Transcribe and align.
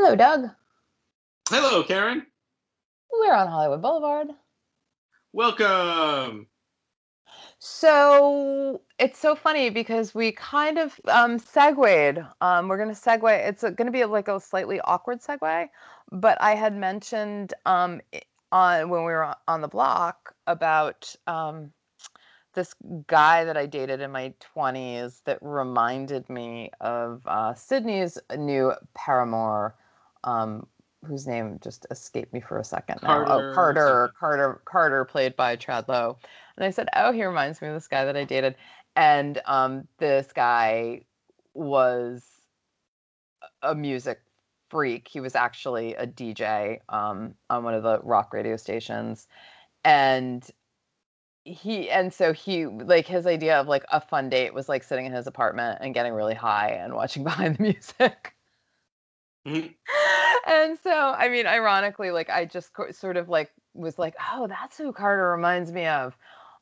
Hello, 0.00 0.14
Doug. 0.14 0.48
Hello, 1.48 1.82
Karen. 1.82 2.24
We're 3.12 3.34
on 3.34 3.48
Hollywood 3.48 3.82
Boulevard. 3.82 4.28
Welcome. 5.32 6.46
So 7.58 8.80
it's 9.00 9.18
so 9.18 9.34
funny 9.34 9.70
because 9.70 10.14
we 10.14 10.30
kind 10.30 10.78
of 10.78 10.94
um, 11.08 11.40
segued. 11.40 12.24
Um, 12.40 12.68
we're 12.68 12.76
going 12.76 12.94
to 12.94 13.00
segue. 13.00 13.48
It's 13.48 13.62
going 13.62 13.86
to 13.86 13.90
be 13.90 14.04
like 14.04 14.28
a 14.28 14.38
slightly 14.38 14.80
awkward 14.82 15.20
segue, 15.20 15.68
but 16.12 16.40
I 16.40 16.54
had 16.54 16.76
mentioned 16.76 17.54
um, 17.66 18.00
on 18.52 18.90
when 18.90 19.00
we 19.00 19.10
were 19.10 19.34
on 19.48 19.62
the 19.62 19.68
block 19.68 20.32
about 20.46 21.12
um, 21.26 21.72
this 22.54 22.72
guy 23.08 23.44
that 23.44 23.56
I 23.56 23.66
dated 23.66 24.00
in 24.00 24.12
my 24.12 24.32
20s 24.56 25.22
that 25.24 25.38
reminded 25.40 26.28
me 26.30 26.70
of 26.80 27.22
uh, 27.26 27.54
Sydney's 27.54 28.16
new 28.36 28.74
paramour, 28.94 29.74
um, 30.24 30.66
whose 31.06 31.26
name 31.26 31.58
just 31.62 31.86
escaped 31.90 32.32
me 32.32 32.40
for 32.40 32.58
a 32.58 32.64
second 32.64 33.00
now. 33.02 33.24
Carter 33.24 33.50
oh, 33.50 33.54
Carter, 33.54 34.12
Carter, 34.18 34.62
Carter, 34.64 35.04
played 35.04 35.36
by 35.36 35.56
Chad 35.56 35.88
Lowe. 35.88 36.18
And 36.56 36.64
I 36.64 36.70
said, 36.70 36.88
"Oh, 36.94 37.12
he 37.12 37.24
reminds 37.24 37.62
me 37.62 37.68
of 37.68 37.74
this 37.74 37.88
guy 37.88 38.04
that 38.04 38.16
I 38.16 38.24
dated." 38.24 38.56
And 38.96 39.40
um, 39.46 39.86
this 39.98 40.32
guy 40.32 41.02
was 41.54 42.24
a 43.62 43.74
music 43.74 44.20
freak. 44.70 45.08
He 45.08 45.20
was 45.20 45.34
actually 45.34 45.94
a 45.94 46.06
DJ 46.06 46.80
um, 46.88 47.34
on 47.48 47.64
one 47.64 47.74
of 47.74 47.82
the 47.82 48.00
rock 48.00 48.32
radio 48.32 48.56
stations, 48.56 49.28
and 49.84 50.48
he 51.44 51.88
and 51.90 52.12
so 52.12 52.32
he 52.32 52.66
like 52.66 53.06
his 53.06 53.26
idea 53.26 53.58
of 53.58 53.68
like 53.68 53.84
a 53.90 54.00
fun 54.00 54.28
date 54.28 54.52
was 54.52 54.68
like 54.68 54.82
sitting 54.82 55.06
in 55.06 55.12
his 55.12 55.26
apartment 55.26 55.78
and 55.80 55.94
getting 55.94 56.12
really 56.12 56.34
high 56.34 56.70
and 56.70 56.94
watching 56.94 57.24
behind 57.24 57.56
the 57.56 57.62
music. 57.62 58.34
Mhm. 59.48 59.74
and 60.46 60.78
so 60.78 60.90
I 60.90 61.28
mean, 61.28 61.46
ironically, 61.46 62.10
like 62.10 62.30
I 62.30 62.44
just 62.44 62.72
co- 62.72 62.90
sort 62.90 63.16
of 63.16 63.28
like 63.28 63.50
was 63.74 63.98
like, 63.98 64.14
oh, 64.32 64.46
that's 64.46 64.76
who 64.76 64.92
Carter 64.92 65.30
reminds 65.30 65.72
me 65.72 65.86
of, 65.86 66.16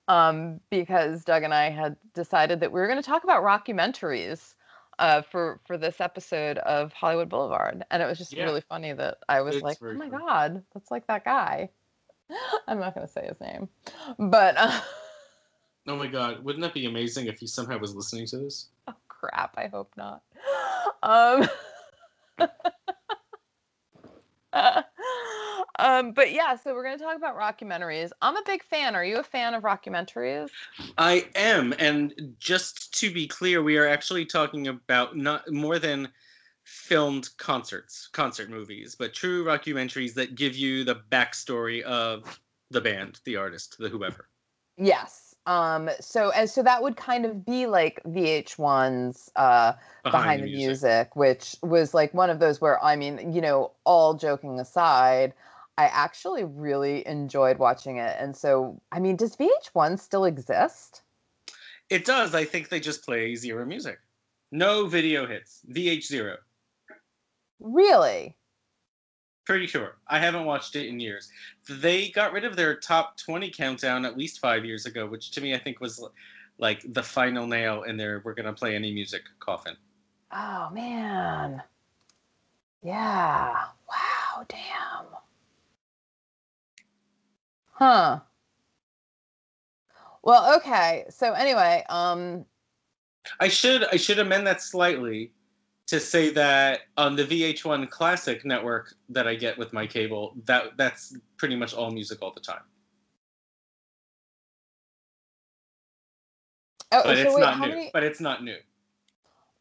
um, 0.08 0.60
because 0.70 1.24
Doug 1.24 1.42
and 1.42 1.54
I 1.54 1.70
had 1.70 1.96
decided 2.14 2.60
that 2.60 2.72
we 2.72 2.80
were 2.80 2.86
going 2.86 3.02
to 3.02 3.06
talk 3.06 3.24
about 3.24 3.42
rockumentaries. 3.42 4.54
Uh, 4.98 5.20
for 5.20 5.60
for 5.66 5.76
this 5.76 6.00
episode 6.00 6.56
of 6.56 6.90
Hollywood 6.94 7.28
Boulevard, 7.28 7.84
and 7.90 8.02
it 8.02 8.06
was 8.06 8.16
just 8.16 8.32
Yeah. 8.32 8.46
really 8.46 8.62
funny 8.62 8.94
that 8.94 9.18
I 9.28 9.42
was 9.42 9.56
It's 9.56 9.62
like, 9.62 9.76
"Oh 9.82 9.92
my 9.92 10.08
funny. 10.08 10.22
god, 10.24 10.64
that's 10.72 10.90
like 10.90 11.06
that 11.08 11.22
guy." 11.22 11.68
I'm 12.66 12.78
not 12.80 12.94
going 12.94 13.06
to 13.06 13.12
say 13.12 13.26
his 13.26 13.38
name, 13.38 13.68
but 14.18 14.56
uh, 14.56 14.80
Oh 15.86 15.96
my 15.96 16.06
God, 16.06 16.42
wouldn't 16.42 16.62
that 16.62 16.72
be 16.72 16.86
amazing 16.86 17.26
if 17.26 17.38
he 17.40 17.46
somehow 17.46 17.78
was 17.78 17.94
listening 17.94 18.26
to 18.28 18.38
this? 18.38 18.70
oh 18.88 18.94
crap, 19.08 19.54
I 19.58 19.66
hope 19.66 19.92
not. 19.98 20.22
Um, 21.02 21.46
um, 25.78 26.12
but 26.12 26.32
yeah, 26.32 26.56
so 26.56 26.74
we're 26.74 26.84
going 26.84 26.98
to 26.98 27.04
talk 27.04 27.16
about 27.16 27.36
rockumentaries. 27.36 28.10
I'm 28.22 28.36
a 28.36 28.42
big 28.46 28.62
fan. 28.62 28.94
Are 28.94 29.04
you 29.04 29.18
a 29.18 29.22
fan 29.22 29.54
of 29.54 29.62
rockumentaries? 29.62 30.50
I 30.98 31.26
am, 31.34 31.74
and 31.78 32.34
just 32.38 32.98
to 33.00 33.10
be 33.10 33.26
clear, 33.26 33.62
we 33.62 33.76
are 33.76 33.86
actually 33.86 34.26
talking 34.26 34.68
about 34.68 35.16
not 35.16 35.50
more 35.50 35.78
than 35.78 36.08
filmed 36.64 37.28
concerts, 37.38 38.08
concert 38.12 38.50
movies, 38.50 38.96
but 38.98 39.14
true 39.14 39.44
documentaries 39.44 40.14
that 40.14 40.34
give 40.34 40.56
you 40.56 40.84
the 40.84 40.96
backstory 41.10 41.82
of 41.82 42.40
the 42.70 42.80
band, 42.80 43.20
the 43.24 43.36
artist, 43.36 43.76
the 43.78 43.88
whoever. 43.88 44.28
Yes. 44.76 45.34
Um, 45.46 45.88
so 46.00 46.32
and 46.32 46.50
so 46.50 46.62
that 46.64 46.82
would 46.82 46.96
kind 46.96 47.24
of 47.24 47.46
be 47.46 47.66
like 47.66 48.02
VH1's 48.04 49.30
uh, 49.36 49.74
behind, 50.02 50.42
the 50.42 50.48
music. 50.48 51.14
which 51.14 51.54
was 51.62 51.94
like 51.94 52.12
one 52.12 52.30
of 52.30 52.40
those 52.40 52.60
where 52.60 52.82
I 52.82 52.96
mean, 52.96 53.32
you 53.32 53.40
know, 53.40 53.70
all 53.84 54.14
joking 54.14 54.58
aside, 54.58 55.32
I 55.78 55.86
actually 55.86 56.44
really 56.44 57.06
enjoyed 57.06 57.58
watching 57.58 57.98
it. 57.98 58.16
And 58.18 58.36
so, 58.36 58.80
I 58.92 59.00
mean, 59.00 59.16
does 59.16 59.36
VH1 59.36 59.98
still 59.98 60.24
exist? 60.24 61.02
It 61.90 62.04
does. 62.04 62.34
I 62.34 62.44
think 62.44 62.68
they 62.68 62.80
just 62.80 63.04
play 63.04 63.34
zero 63.34 63.64
music. 63.64 63.98
No 64.50 64.86
video 64.86 65.26
hits. 65.26 65.60
VH 65.70 66.04
zero. 66.04 66.36
Really? 67.60 68.36
Pretty 69.44 69.66
sure. 69.66 69.96
I 70.08 70.18
haven't 70.18 70.44
watched 70.44 70.74
it 70.76 70.88
in 70.88 70.98
years. 70.98 71.30
They 71.68 72.08
got 72.08 72.32
rid 72.32 72.44
of 72.44 72.56
their 72.56 72.76
top 72.76 73.16
20 73.18 73.50
countdown 73.50 74.04
at 74.04 74.16
least 74.16 74.40
five 74.40 74.64
years 74.64 74.86
ago, 74.86 75.06
which 75.06 75.30
to 75.32 75.40
me 75.40 75.54
I 75.54 75.58
think 75.58 75.80
was 75.80 76.04
like 76.58 76.82
the 76.92 77.02
final 77.02 77.46
nail 77.46 77.82
in 77.82 77.96
their 77.96 78.22
we're 78.24 78.34
going 78.34 78.46
to 78.46 78.52
play 78.52 78.74
any 78.74 78.92
music 78.92 79.22
coffin. 79.38 79.76
Oh 80.32 80.70
man. 80.72 81.62
Yeah. 82.82 83.52
Wow, 83.88 84.44
damn. 84.48 85.06
Huh. 87.78 88.20
Well, 90.22 90.56
okay. 90.56 91.04
So 91.10 91.32
anyway, 91.32 91.84
um 91.88 92.46
I 93.40 93.48
should 93.48 93.84
I 93.92 93.96
should 93.96 94.18
amend 94.18 94.46
that 94.46 94.62
slightly 94.62 95.32
to 95.86 96.00
say 96.00 96.30
that 96.30 96.80
on 96.96 97.14
the 97.16 97.24
VH1 97.24 97.88
Classic 97.90 98.44
network 98.44 98.94
that 99.10 99.28
I 99.28 99.34
get 99.36 99.56
with 99.58 99.72
my 99.72 99.86
cable, 99.86 100.34
that 100.46 100.76
that's 100.76 101.16
pretty 101.36 101.54
much 101.56 101.74
all 101.74 101.90
music 101.90 102.22
all 102.22 102.32
the 102.34 102.40
time. 102.40 102.62
oh, 106.92 107.02
But 107.04 107.16
so 107.18 107.24
it's 107.26 107.36
wait, 107.36 107.40
not 107.42 107.60
new. 107.60 107.68
many 107.68 107.90
But 107.92 108.02
it's 108.04 108.20
not 108.20 108.42
new. 108.42 108.56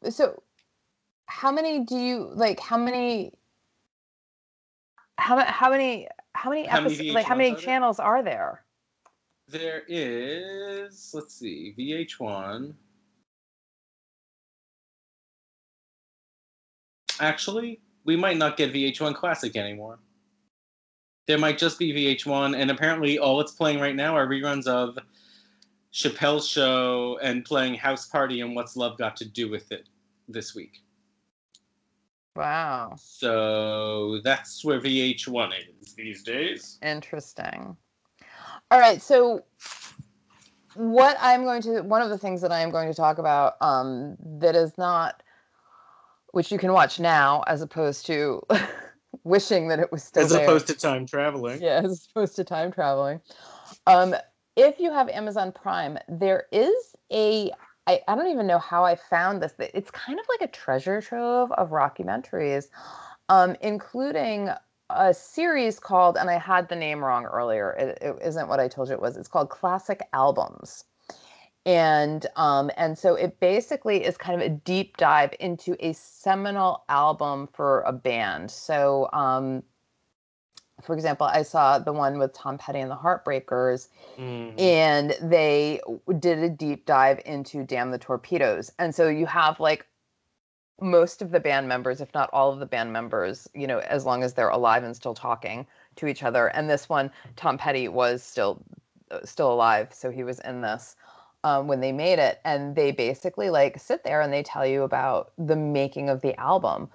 so 0.10 0.42
how 1.28 1.52
many 1.52 1.80
do 1.86 1.98
you 1.98 2.30
like 2.34 2.60
how 2.60 2.78
many 2.78 3.34
how, 5.18 5.44
how 5.46 5.70
many 5.70 6.08
how 6.36 6.50
many 6.50 6.68
How 6.68 6.82
many 6.82 7.12
like 7.12 7.26
how 7.26 7.36
many 7.36 7.52
VH1s 7.52 7.54
are 7.54 7.56
there? 7.56 7.66
channels 7.66 8.00
are 8.00 8.24
there? 8.24 8.66
There 9.48 9.84
is, 9.88 11.12
let's 11.14 11.36
see, 11.36 11.74
VH1. 11.78 12.74
Actually, 17.20 17.80
we 18.04 18.16
might 18.16 18.38
not 18.38 18.58
get 18.58 18.74
VH1 18.74 19.16
Classic 19.16 19.56
anymore. 19.56 20.00
There 21.28 21.38
might 21.38 21.58
just 21.58 21.80
be 21.80 21.94
VH1, 21.94 22.58
and 22.58 22.70
apparently 22.70 23.18
all 23.20 23.40
it's 23.40 23.52
playing 23.54 23.80
right 23.80 23.96
now 23.96 24.16
are 24.16 24.28
reruns 24.28 24.68
of 24.68 24.98
Chappelle's 25.94 26.48
Show 26.48 27.18
and 27.22 27.46
playing 27.46 27.76
House 27.76 28.08
Party 28.08 28.42
and 28.42 28.56
What's 28.56 28.76
Love 28.76 28.98
Got 28.98 29.16
to 29.18 29.26
Do 29.26 29.50
with 29.50 29.72
It 29.72 29.88
this 30.28 30.54
week. 30.54 30.85
Wow. 32.36 32.96
So 32.98 34.20
that's 34.24 34.64
where 34.66 34.80
VH1 34.82 35.52
is 35.82 35.94
these 35.96 36.24
days. 36.24 36.78
Interesting. 36.82 37.78
All 38.72 38.80
right, 38.80 39.02
so 39.02 39.44
what 40.76 41.18
I'm 41.22 41.44
going 41.44 41.62
to 41.64 41.82
one 41.82 42.02
of 42.02 42.10
the 42.10 42.18
things 42.18 42.42
that 42.42 42.52
I 42.52 42.60
am 42.60 42.72
going 42.72 42.90
to 42.90 42.94
talk 42.94 43.18
about 43.18 43.54
um, 43.62 44.18
that 44.40 44.56
is 44.56 44.78
not 44.78 45.24
which 46.32 46.52
you 46.52 46.58
can 46.58 46.74
watch 46.74 47.00
now 47.00 47.44
as 47.48 47.62
opposed 47.62 48.06
to 48.08 48.42
wishing 49.24 49.70
that 49.70 49.80
it 49.80 49.90
was 49.92 50.04
still 50.04 50.24
As 50.24 50.32
there. 50.32 50.44
opposed 50.44 50.68
to 50.68 50.74
time 50.74 51.06
traveling. 51.06 51.62
yeah, 51.62 51.82
as 51.84 52.08
opposed 52.12 52.36
to 52.36 52.44
time 52.44 52.72
traveling. 52.74 53.22
Um, 53.88 54.16
if 54.58 54.80
you 54.80 54.92
have 54.92 55.08
Amazon 55.10 55.54
Prime, 55.54 55.98
there 56.10 56.46
is 56.52 56.96
a 57.12 57.52
I, 57.88 58.02
I 58.08 58.16
don't 58.16 58.28
even 58.28 58.48
know 58.48 58.60
how 58.60 58.84
I 58.84 58.96
found 58.96 59.42
this. 59.42 59.54
It's 59.60 59.92
kind 59.92 60.20
of 60.20 60.26
like 60.28 60.50
a 60.50 60.52
treasure 60.52 61.02
trove 61.02 61.52
of 61.52 61.70
rockumentaries, 61.70 62.70
um, 63.30 63.56
including 63.62 64.50
a 64.90 65.14
series 65.14 65.80
called, 65.80 66.18
and 66.18 66.30
I 66.30 66.38
had 66.38 66.70
the 66.70 66.76
name 66.76 67.04
wrong 67.04 67.26
earlier. 67.26 67.72
It, 67.74 67.98
it 68.02 68.16
isn't 68.24 68.48
what 68.48 68.60
I 68.60 68.68
told 68.68 68.90
you 68.90 68.96
it 68.96 69.02
was. 69.02 69.18
It's 69.18 69.28
called 69.28 69.50
Classic 69.50 70.02
Albums. 70.14 70.84
And 71.68 72.28
um, 72.36 72.70
and 72.78 72.96
so 72.96 73.16
it 73.16 73.40
basically 73.40 74.04
is 74.04 74.18
kind 74.18 74.40
of 74.40 74.46
a 74.46 74.50
deep 74.52 74.98
dive 74.98 75.34
into 75.40 75.76
a 75.80 75.94
seminal 75.94 76.84
album 76.90 77.50
for 77.52 77.82
a 77.82 77.92
band. 77.92 78.52
So 78.52 79.10
um, 79.14 79.64
for 80.86 80.94
example, 80.94 81.28
I 81.28 81.42
saw 81.42 81.80
the 81.80 81.92
one 81.94 82.18
with 82.20 82.34
Tom 82.34 82.58
Petty 82.58 82.80
and 82.80 82.92
the 82.92 82.96
Heartbreakers, 82.96 83.90
Mm. 84.18 84.60
and 84.60 85.18
they 85.22 85.82
did 86.20 86.40
a 86.40 86.50
deep 86.50 86.86
dive 86.86 87.22
into 87.26 87.64
Damn 87.64 87.92
the 87.92 87.98
Torpedoes. 87.98 88.72
And 88.80 88.94
so 88.94 89.10
you 89.10 89.26
have 89.26 89.60
like 89.60 89.86
most 90.80 91.22
of 91.22 91.32
the 91.32 91.40
band 91.40 91.68
members, 91.68 92.02
if 92.02 92.14
not 92.14 92.30
all 92.34 92.52
of 92.52 92.60
the 92.60 92.66
band 92.66 92.92
members, 92.92 93.50
you 93.54 93.66
know, 93.66 93.80
as 93.80 94.06
long 94.06 94.24
as 94.24 94.34
they're 94.34 94.50
alive 94.50 94.84
and 94.84 94.96
still 94.96 95.14
talking 95.14 95.66
to 95.96 96.08
each 96.08 96.24
other. 96.24 96.48
And 96.48 96.70
this 96.70 96.90
one, 96.90 97.12
Tom 97.36 97.58
Petty 97.58 97.88
was 97.88 98.22
still 98.24 98.62
uh, 99.12 99.20
still 99.24 99.52
alive, 99.54 99.94
so 99.94 100.12
he 100.12 100.24
was 100.24 100.40
in 100.40 100.62
this 100.62 100.96
um, 101.44 101.68
when 101.68 101.80
they 101.80 101.92
made 101.92 102.20
it. 102.20 102.42
And 102.44 102.76
they 102.76 102.92
basically 102.92 103.50
like 103.50 103.80
sit 103.80 104.04
there 104.04 104.22
and 104.22 104.34
they 104.34 104.44
tell 104.44 104.66
you 104.66 104.84
about 104.84 105.32
the 105.38 105.56
making 105.56 106.10
of 106.10 106.22
the 106.22 106.38
album 106.40 106.90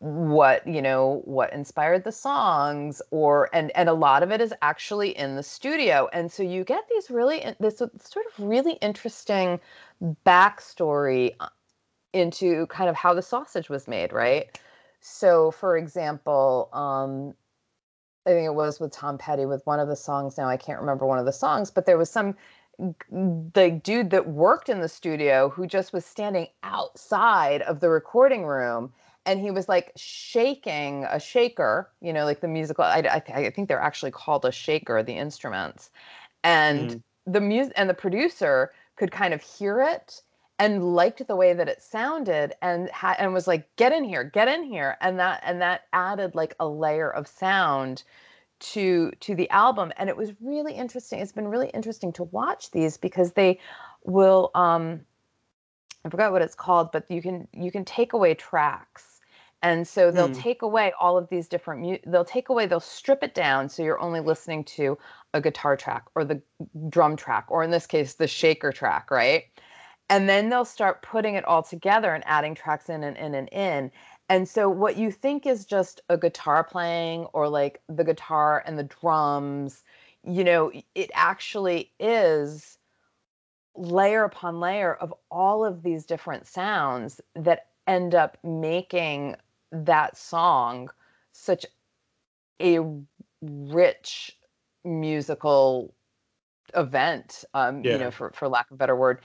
what 0.00 0.66
you 0.66 0.80
know 0.80 1.20
what 1.26 1.52
inspired 1.52 2.04
the 2.04 2.12
songs 2.12 3.02
or 3.10 3.50
and 3.52 3.70
and 3.76 3.88
a 3.88 3.92
lot 3.92 4.22
of 4.22 4.30
it 4.30 4.40
is 4.40 4.54
actually 4.62 5.10
in 5.16 5.36
the 5.36 5.42
studio 5.42 6.08
and 6.14 6.32
so 6.32 6.42
you 6.42 6.64
get 6.64 6.84
these 6.88 7.10
really 7.10 7.44
this 7.60 7.76
sort 7.78 8.26
of 8.26 8.32
really 8.38 8.72
interesting 8.80 9.60
backstory 10.24 11.34
uh, 11.40 11.48
into 12.14 12.66
kind 12.68 12.88
of 12.88 12.96
how 12.96 13.12
the 13.12 13.20
sausage 13.20 13.68
was 13.68 13.86
made 13.86 14.10
right 14.10 14.58
so 15.00 15.50
for 15.50 15.76
example, 15.76 16.68
um, 16.72 17.34
I 18.26 18.30
think 18.30 18.46
it 18.46 18.54
was 18.54 18.78
with 18.78 18.92
Tom 18.92 19.18
Petty 19.18 19.46
with 19.46 19.66
one 19.66 19.80
of 19.80 19.88
the 19.88 19.96
songs. 19.96 20.36
Now 20.36 20.48
I 20.48 20.56
can't 20.56 20.80
remember 20.80 21.06
one 21.06 21.18
of 21.18 21.24
the 21.24 21.32
songs, 21.32 21.70
but 21.70 21.86
there 21.86 21.98
was 21.98 22.10
some 22.10 22.36
the 23.10 23.80
dude 23.82 24.10
that 24.10 24.28
worked 24.28 24.70
in 24.70 24.80
the 24.80 24.88
studio 24.88 25.50
who 25.50 25.66
just 25.66 25.92
was 25.92 26.06
standing 26.06 26.46
outside 26.62 27.60
of 27.62 27.80
the 27.80 27.90
recording 27.90 28.46
room 28.46 28.90
and 29.26 29.40
he 29.40 29.50
was 29.50 29.68
like 29.68 29.92
shaking 29.96 31.04
a 31.04 31.20
shaker 31.20 31.90
you 32.00 32.12
know 32.12 32.24
like 32.24 32.40
the 32.40 32.48
musical 32.48 32.84
i, 32.84 33.00
I, 33.00 33.22
I 33.32 33.50
think 33.50 33.68
they're 33.68 33.80
actually 33.80 34.10
called 34.10 34.44
a 34.44 34.52
shaker 34.52 35.02
the 35.02 35.16
instruments 35.16 35.90
and 36.42 36.90
mm. 36.90 37.02
the 37.26 37.40
music 37.40 37.72
and 37.76 37.88
the 37.88 37.94
producer 37.94 38.72
could 38.96 39.10
kind 39.10 39.34
of 39.34 39.42
hear 39.42 39.80
it 39.80 40.22
and 40.58 40.94
liked 40.94 41.26
the 41.26 41.36
way 41.36 41.54
that 41.54 41.68
it 41.68 41.82
sounded 41.82 42.52
and 42.60 42.90
ha- 42.90 43.16
and 43.18 43.32
was 43.32 43.46
like 43.46 43.74
get 43.76 43.92
in 43.92 44.04
here 44.04 44.24
get 44.24 44.48
in 44.48 44.62
here 44.62 44.96
and 45.00 45.18
that 45.18 45.42
and 45.44 45.60
that 45.60 45.82
added 45.92 46.34
like 46.34 46.54
a 46.60 46.68
layer 46.68 47.10
of 47.10 47.26
sound 47.26 48.02
to 48.58 49.10
to 49.20 49.34
the 49.34 49.48
album 49.50 49.90
and 49.96 50.08
it 50.10 50.16
was 50.16 50.32
really 50.40 50.74
interesting 50.74 51.18
it's 51.18 51.32
been 51.32 51.48
really 51.48 51.70
interesting 51.70 52.12
to 52.12 52.24
watch 52.24 52.70
these 52.70 52.98
because 52.98 53.32
they 53.32 53.58
will 54.04 54.50
um 54.54 55.00
i 56.04 56.10
forgot 56.10 56.30
what 56.30 56.42
it's 56.42 56.54
called 56.54 56.92
but 56.92 57.10
you 57.10 57.22
can 57.22 57.48
you 57.54 57.72
can 57.72 57.84
take 57.84 58.12
away 58.12 58.34
tracks 58.34 59.09
and 59.62 59.86
so 59.86 60.10
they'll 60.10 60.28
mm. 60.28 60.40
take 60.40 60.62
away 60.62 60.92
all 60.98 61.18
of 61.18 61.28
these 61.28 61.48
different 61.48 61.82
mu- 61.82 61.98
they'll 62.06 62.24
take 62.24 62.48
away 62.48 62.66
they'll 62.66 62.80
strip 62.80 63.22
it 63.22 63.34
down 63.34 63.68
so 63.68 63.82
you're 63.82 64.00
only 64.00 64.20
listening 64.20 64.64
to 64.64 64.96
a 65.34 65.40
guitar 65.40 65.76
track 65.76 66.06
or 66.14 66.24
the 66.24 66.40
drum 66.88 67.16
track 67.16 67.46
or 67.48 67.62
in 67.62 67.70
this 67.70 67.86
case 67.86 68.14
the 68.14 68.26
shaker 68.26 68.72
track 68.72 69.10
right 69.10 69.44
and 70.08 70.28
then 70.28 70.48
they'll 70.48 70.64
start 70.64 71.02
putting 71.02 71.36
it 71.36 71.44
all 71.44 71.62
together 71.62 72.14
and 72.14 72.24
adding 72.26 72.54
tracks 72.54 72.88
in 72.88 73.04
and 73.04 73.16
in 73.16 73.34
and 73.34 73.48
in 73.48 73.90
and 74.30 74.48
so 74.48 74.68
what 74.68 74.96
you 74.96 75.10
think 75.10 75.44
is 75.44 75.64
just 75.64 76.02
a 76.08 76.16
guitar 76.16 76.62
playing 76.62 77.24
or 77.32 77.48
like 77.48 77.82
the 77.88 78.04
guitar 78.04 78.62
and 78.64 78.78
the 78.78 78.84
drums, 78.84 79.82
you 80.22 80.44
know, 80.44 80.70
it 80.94 81.10
actually 81.14 81.90
is 81.98 82.78
layer 83.74 84.22
upon 84.22 84.60
layer 84.60 84.94
of 84.94 85.12
all 85.32 85.64
of 85.64 85.82
these 85.82 86.06
different 86.06 86.46
sounds 86.46 87.20
that 87.34 87.66
end 87.88 88.14
up 88.14 88.38
making 88.44 89.34
that 89.72 90.16
song 90.16 90.90
such 91.32 91.64
a 92.60 92.80
rich 93.42 94.36
musical 94.84 95.94
event 96.74 97.44
um 97.54 97.82
yeah. 97.84 97.92
you 97.92 97.98
know 97.98 98.10
for 98.10 98.30
for 98.30 98.48
lack 98.48 98.70
of 98.70 98.74
a 98.74 98.78
better 98.78 98.96
word 98.96 99.20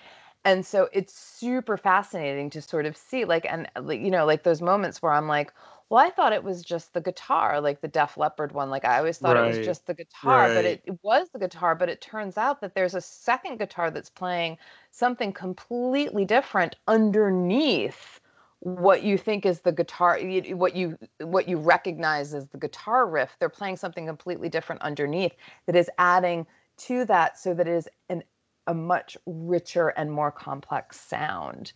and 0.45 0.65
so 0.65 0.87
it's 0.93 1.13
super 1.13 1.75
fascinating 1.75 2.49
to 2.49 2.61
sort 2.61 2.85
of 2.85 2.95
see 2.95 3.25
like 3.25 3.45
and 3.49 3.67
you 3.89 4.11
know 4.11 4.25
like 4.25 4.43
those 4.43 4.61
moments 4.61 5.01
where 5.01 5.11
i'm 5.11 5.27
like 5.27 5.51
well 5.89 6.03
i 6.03 6.09
thought 6.09 6.33
it 6.33 6.43
was 6.43 6.63
just 6.63 6.93
the 6.93 7.01
guitar 7.01 7.61
like 7.61 7.81
the 7.81 7.87
def 7.87 8.17
leppard 8.17 8.51
one 8.51 8.69
like 8.69 8.85
i 8.85 8.97
always 8.97 9.17
thought 9.17 9.35
right. 9.35 9.53
it 9.53 9.57
was 9.57 9.65
just 9.65 9.85
the 9.85 9.93
guitar 9.93 10.47
right. 10.47 10.55
but 10.55 10.65
it, 10.65 10.81
it, 10.85 10.97
was 11.03 11.27
the 11.29 11.39
guitar 11.39 11.75
but 11.75 11.89
it 11.89 12.01
turns 12.01 12.37
out 12.37 12.61
that 12.61 12.73
there's 12.73 12.95
a 12.95 13.01
second 13.01 13.57
guitar 13.57 13.91
that's 13.91 14.09
playing 14.09 14.57
something 14.91 15.33
completely 15.33 16.25
different 16.25 16.75
underneath 16.87 18.19
what 18.65 19.03
you 19.03 19.15
think 19.15 19.45
is 19.45 19.59
the 19.59 19.71
guitar 19.71 20.19
what 20.53 20.75
you 20.75 20.97
what 21.19 21.47
you 21.47 21.57
recognize 21.57 22.33
as 22.33 22.47
the 22.47 22.57
guitar 22.57 23.07
riff 23.07 23.35
they're 23.39 23.47
playing 23.47 23.77
something 23.77 24.07
completely 24.07 24.49
different 24.49 24.81
underneath 24.81 25.33
that 25.67 25.75
is 25.75 25.87
adding 25.99 26.47
to 26.75 27.05
that 27.05 27.37
so 27.37 27.53
that 27.53 27.67
it 27.67 27.73
is 27.73 27.87
an 28.09 28.23
a 28.67 28.73
much 28.73 29.17
richer 29.25 29.89
and 29.89 30.11
more 30.11 30.31
complex 30.31 30.99
sound. 30.99 31.71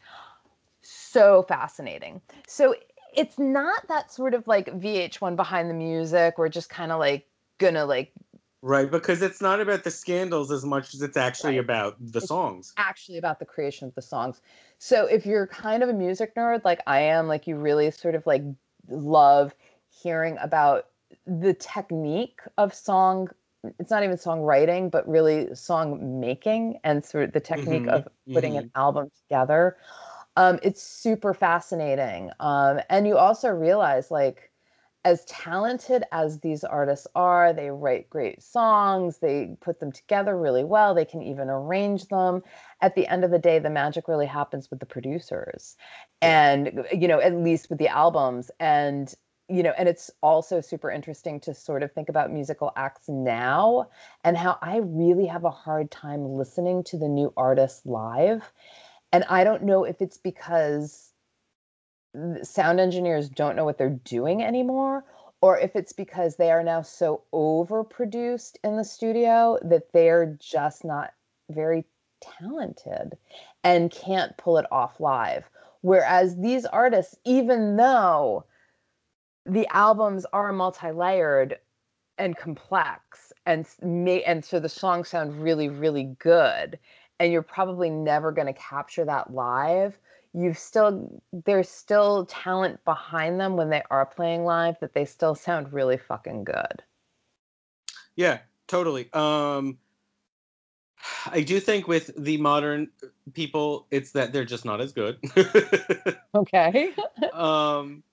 So 0.81 1.44
fascinating. 1.44 2.21
So 2.47 2.75
it's 3.15 3.38
not 3.38 3.88
that 3.88 4.12
sort 4.12 4.33
of 4.33 4.47
like 4.47 4.68
VH1 4.68 5.36
behind 5.36 5.69
the 5.69 5.74
music. 5.74 6.38
We're 6.38 6.50
just 6.50 6.69
kind 6.69 6.91
of 6.91 7.00
like 7.00 7.27
gonna 7.57 7.86
like 7.86 8.12
Right, 8.61 8.91
because 8.91 9.21
it's 9.21 9.41
not 9.41 9.61
about 9.61 9.85
the 9.85 9.91
scandals 9.91 10.51
as 10.51 10.65
much 10.65 10.94
as 10.94 11.01
it's 11.01 11.15
actually 11.15 11.56
right. 11.56 11.63
about 11.63 11.95
the 12.00 12.19
it's 12.19 12.27
songs. 12.27 12.73
Actually 12.77 13.17
about 13.17 13.39
the 13.39 13.45
creation 13.45 13.88
of 13.88 13.95
the 13.95 14.01
songs. 14.01 14.41
So 14.79 15.06
if 15.06 15.25
you're 15.25 15.47
kind 15.47 15.81
of 15.81 15.89
a 15.89 15.94
music 15.94 16.35
nerd 16.35 16.65
like 16.65 16.81
I 16.85 17.00
am, 17.00 17.27
like 17.27 17.47
you 17.47 17.56
really 17.56 17.89
sort 17.91 18.15
of 18.15 18.27
like 18.27 18.44
love 18.89 19.56
hearing 19.89 20.38
about 20.41 20.88
the 21.25 21.53
technique 21.53 22.41
of 22.57 22.73
song 22.73 23.29
it's 23.77 23.91
not 23.91 24.03
even 24.03 24.15
songwriting, 24.15 24.89
but 24.89 25.07
really 25.07 25.53
song 25.53 26.19
making 26.19 26.79
and 26.83 27.03
sort 27.03 27.25
of 27.25 27.31
the 27.33 27.39
technique 27.39 27.83
mm-hmm, 27.83 27.89
of 27.89 28.07
putting 28.33 28.53
mm-hmm. 28.53 28.63
an 28.63 28.71
album 28.75 29.12
together. 29.23 29.77
Um, 30.38 30.59
it's 30.63 30.81
super 30.81 31.33
fascinating. 31.33 32.31
Um, 32.39 32.79
and 32.89 33.05
you 33.05 33.17
also 33.17 33.50
realize, 33.50 34.12
like, 34.12 34.49
as 35.06 35.24
talented 35.25 36.04
as 36.12 36.40
these 36.40 36.63
artists 36.63 37.07
are, 37.16 37.54
they 37.54 37.69
write 37.72 38.10
great 38.10 38.44
songs, 38.44 39.19
they 39.19 39.56
put 39.62 39.80
them 39.80 39.92
together 39.92 40.38
really 40.38 40.63
well, 40.63 40.94
they 40.94 41.06
can 41.06 41.22
even 41.22 41.50
arrange 41.50 42.07
them. 42.07 42.44
At 42.81 42.96
the 42.96 43.07
end 43.07 43.24
of 43.24 43.31
the 43.31 43.40
day, 43.40 43.60
the 43.60 43.69
magic 43.69 44.07
really 44.07 44.25
happens 44.25 44.69
with 44.69 44.80
the 44.80 44.86
producers 44.86 45.78
and, 46.22 46.86
you 46.92 47.07
know, 47.07 47.19
at 47.19 47.34
least 47.34 47.69
with 47.69 47.80
the 47.80 47.88
albums. 47.88 48.51
And 48.60 49.13
you 49.51 49.63
know, 49.63 49.74
and 49.75 49.90
it's 49.90 50.12
also 50.22 50.62
super 50.62 50.92
interesting 50.92 51.40
to 51.40 51.56
sort 51.56 51.81
of 51.81 51.92
think 51.92 52.07
about 52.07 52.31
musical 52.31 52.72
acts 52.75 53.10
now 53.10 53.90
and 54.24 54.38
how 54.38 54.60
I 54.62 54.78
really 54.78 55.25
have 55.25 55.44
a 55.44 55.50
hard 55.50 55.90
time 55.90 56.24
listening 56.24 56.84
to 56.84 57.00
the 57.00 57.07
new 57.07 57.34
artists 57.36 57.84
live. 57.84 58.44
And 59.12 59.24
I 59.28 59.44
don't 59.44 59.63
know 59.63 59.86
if 59.86 60.04
it's 60.04 60.19
because 60.19 61.08
sound 62.44 62.79
engineers 62.79 63.29
don't 63.29 63.56
know 63.56 63.65
what 63.65 63.77
they're 63.77 64.00
doing 64.03 64.44
anymore 64.44 65.03
or 65.41 65.57
if 65.57 65.75
it's 65.75 65.94
because 65.94 66.35
they 66.35 66.51
are 66.51 66.63
now 66.63 66.81
so 66.81 67.23
overproduced 67.33 68.57
in 68.63 68.75
the 68.75 68.83
studio 68.83 69.57
that 69.61 69.91
they're 69.94 70.38
just 70.39 70.83
not 70.83 71.13
very 71.50 71.85
talented 72.21 73.17
and 73.63 73.91
can't 73.91 74.35
pull 74.38 74.57
it 74.57 74.65
off 74.71 75.00
live. 75.00 75.50
Whereas 75.81 76.35
these 76.35 76.65
artists, 76.65 77.15
even 77.25 77.77
though 77.77 78.44
the 79.45 79.67
albums 79.73 80.25
are 80.33 80.51
multi-layered 80.51 81.57
and 82.17 82.35
complex 82.35 83.31
and 83.45 83.65
may 83.81 84.21
and 84.23 84.44
so 84.44 84.59
the 84.59 84.67
songs 84.67 85.07
sound 85.07 85.41
really 85.41 85.69
really 85.69 86.15
good 86.19 86.77
and 87.19 87.31
you're 87.31 87.41
probably 87.41 87.89
never 87.89 88.33
going 88.33 88.45
to 88.45 88.53
capture 88.53 89.05
that 89.05 89.33
live 89.33 89.97
you've 90.33 90.57
still 90.57 91.21
there's 91.45 91.69
still 91.69 92.25
talent 92.25 92.83
behind 92.85 93.39
them 93.39 93.55
when 93.55 93.69
they 93.69 93.83
are 93.89 94.05
playing 94.05 94.43
live 94.43 94.75
that 94.79 94.93
they 94.93 95.05
still 95.05 95.35
sound 95.35 95.71
really 95.73 95.97
fucking 95.97 96.43
good 96.43 96.83
yeah 98.15 98.39
totally 98.67 99.12
um 99.13 99.77
i 101.27 101.41
do 101.41 101.59
think 101.59 101.88
with 101.88 102.12
the 102.17 102.38
modern 102.38 102.88
people 103.33 103.88
it's 103.89 104.12
that 104.12 104.31
they're 104.31 104.45
just 104.45 104.65
not 104.65 104.81
as 104.81 104.91
good 104.91 105.17
okay 106.36 106.93
um 107.33 108.03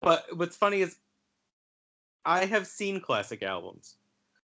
but 0.00 0.24
what's 0.36 0.56
funny 0.56 0.80
is 0.80 0.96
I 2.24 2.44
have 2.44 2.66
seen 2.66 3.00
classic 3.00 3.42
albums. 3.42 3.96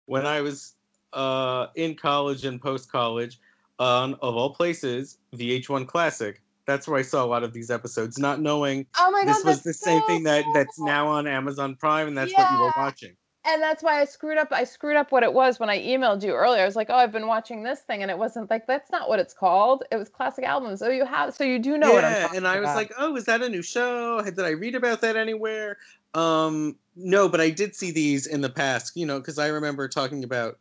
When 0.06 0.26
I 0.26 0.40
was 0.40 0.74
uh, 1.12 1.68
in 1.74 1.94
college 1.94 2.44
and 2.44 2.60
post 2.60 2.90
college, 2.90 3.40
on 3.78 4.14
of 4.14 4.36
all 4.36 4.54
places, 4.54 5.18
VH1 5.34 5.86
Classic. 5.86 6.40
That's 6.66 6.88
where 6.88 6.98
I 6.98 7.02
saw 7.02 7.24
a 7.24 7.26
lot 7.26 7.42
of 7.42 7.52
these 7.52 7.70
episodes, 7.70 8.18
not 8.18 8.40
knowing 8.40 8.86
oh 8.98 9.10
my 9.10 9.24
God, 9.24 9.34
this 9.34 9.44
was 9.44 9.62
the 9.62 9.74
so 9.74 9.86
same 9.86 10.02
thing 10.02 10.22
that 10.24 10.44
that's 10.54 10.78
now 10.78 11.08
on 11.08 11.26
Amazon 11.26 11.76
Prime, 11.76 12.08
and 12.08 12.16
that's 12.16 12.32
yeah. 12.32 12.44
what 12.44 12.52
you 12.52 12.64
were 12.64 12.72
watching 12.76 13.16
and 13.46 13.62
that's 13.62 13.82
why 13.82 14.00
I 14.00 14.04
screwed 14.04 14.38
up. 14.38 14.48
I 14.52 14.64
screwed 14.64 14.96
up 14.96 15.12
what 15.12 15.22
it 15.22 15.32
was 15.32 15.60
when 15.60 15.68
I 15.68 15.78
emailed 15.78 16.22
you 16.22 16.32
earlier. 16.32 16.62
I 16.62 16.66
was 16.66 16.76
like, 16.76 16.88
"Oh, 16.88 16.96
I've 16.96 17.12
been 17.12 17.26
watching 17.26 17.62
this 17.62 17.80
thing," 17.80 18.02
and 18.02 18.10
it 18.10 18.16
wasn't 18.16 18.50
like 18.50 18.66
that's 18.66 18.90
not 18.90 19.08
what 19.08 19.18
it's 19.18 19.34
called. 19.34 19.84
It 19.92 19.96
was 19.96 20.08
classic 20.08 20.44
albums. 20.44 20.82
Oh, 20.82 20.88
you 20.88 21.04
have 21.04 21.34
so 21.34 21.44
you 21.44 21.58
do 21.58 21.76
know 21.76 21.88
yeah, 21.88 21.94
what 21.94 22.04
I'm 22.04 22.12
talking 22.12 22.24
about. 22.24 22.36
and 22.36 22.48
I 22.48 22.60
was 22.60 22.70
about. 22.70 22.76
like, 22.76 22.92
"Oh, 22.98 23.16
is 23.16 23.24
that 23.26 23.42
a 23.42 23.48
new 23.48 23.62
show? 23.62 24.22
Did 24.22 24.40
I 24.40 24.50
read 24.50 24.74
about 24.74 25.02
that 25.02 25.16
anywhere?" 25.16 25.76
Um, 26.14 26.78
no, 26.96 27.28
but 27.28 27.40
I 27.40 27.50
did 27.50 27.74
see 27.74 27.90
these 27.90 28.26
in 28.26 28.40
the 28.40 28.50
past. 28.50 28.96
You 28.96 29.04
know, 29.04 29.18
because 29.18 29.38
I 29.38 29.48
remember 29.48 29.88
talking 29.88 30.24
about. 30.24 30.58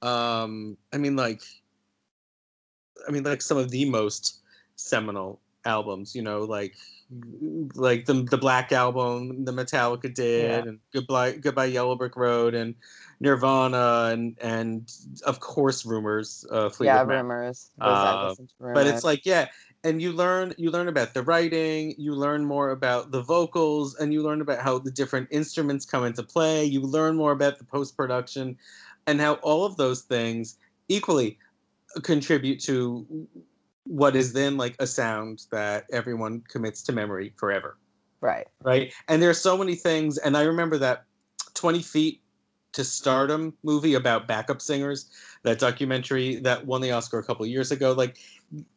Um, 0.00 0.76
I 0.92 0.96
mean, 0.96 1.14
like, 1.14 1.42
I 3.06 3.12
mean, 3.12 3.22
like 3.22 3.42
some 3.42 3.58
of 3.58 3.70
the 3.70 3.84
most 3.84 4.40
seminal 4.76 5.41
albums. 5.64 6.14
You 6.14 6.22
know, 6.22 6.40
like 6.40 6.74
like 7.74 8.06
the 8.06 8.22
the 8.22 8.38
Black 8.38 8.72
Album, 8.72 9.44
the 9.44 9.52
Metallica 9.52 10.12
did, 10.12 10.50
yeah. 10.50 10.70
and 10.70 10.78
Goodbye 10.92 11.32
Goodbye 11.32 11.66
Yellow 11.66 11.96
Brick 11.96 12.16
Road, 12.16 12.54
and 12.54 12.74
Nirvana, 13.20 14.10
and 14.12 14.36
and 14.40 14.92
of 15.24 15.40
course 15.40 15.84
Rumours. 15.84 16.46
Uh, 16.50 16.70
yeah, 16.80 17.02
Rumours. 17.02 17.70
Uh, 17.80 18.34
but 18.60 18.86
it's 18.86 19.04
like 19.04 19.26
yeah, 19.26 19.48
and 19.84 20.00
you 20.00 20.12
learn 20.12 20.54
you 20.56 20.70
learn 20.70 20.88
about 20.88 21.14
the 21.14 21.22
writing, 21.22 21.94
you 21.98 22.14
learn 22.14 22.44
more 22.44 22.70
about 22.70 23.10
the 23.10 23.22
vocals, 23.22 23.94
and 23.96 24.12
you 24.12 24.22
learn 24.22 24.40
about 24.40 24.60
how 24.60 24.78
the 24.78 24.90
different 24.90 25.28
instruments 25.30 25.84
come 25.84 26.04
into 26.04 26.22
play. 26.22 26.64
You 26.64 26.80
learn 26.80 27.16
more 27.16 27.32
about 27.32 27.58
the 27.58 27.64
post 27.64 27.96
production, 27.96 28.56
and 29.06 29.20
how 29.20 29.34
all 29.34 29.64
of 29.64 29.76
those 29.76 30.02
things 30.02 30.56
equally 30.88 31.38
contribute 32.02 32.60
to 32.60 33.06
what 33.84 34.16
is 34.16 34.32
then 34.32 34.56
like 34.56 34.76
a 34.78 34.86
sound 34.86 35.44
that 35.50 35.86
everyone 35.92 36.42
commits 36.48 36.82
to 36.84 36.92
memory 36.92 37.32
forever. 37.36 37.78
Right. 38.20 38.46
Right. 38.62 38.92
And 39.08 39.20
there 39.20 39.30
are 39.30 39.34
so 39.34 39.58
many 39.58 39.74
things. 39.74 40.18
And 40.18 40.36
I 40.36 40.42
remember 40.42 40.78
that 40.78 41.04
20 41.54 41.82
Feet 41.82 42.20
to 42.72 42.84
Stardom 42.84 43.52
movie 43.62 43.94
about 43.94 44.26
backup 44.26 44.62
singers, 44.62 45.10
that 45.42 45.58
documentary 45.58 46.36
that 46.36 46.64
won 46.66 46.80
the 46.80 46.90
Oscar 46.90 47.18
a 47.18 47.24
couple 47.24 47.44
of 47.44 47.50
years 47.50 47.70
ago. 47.70 47.92
Like, 47.92 48.18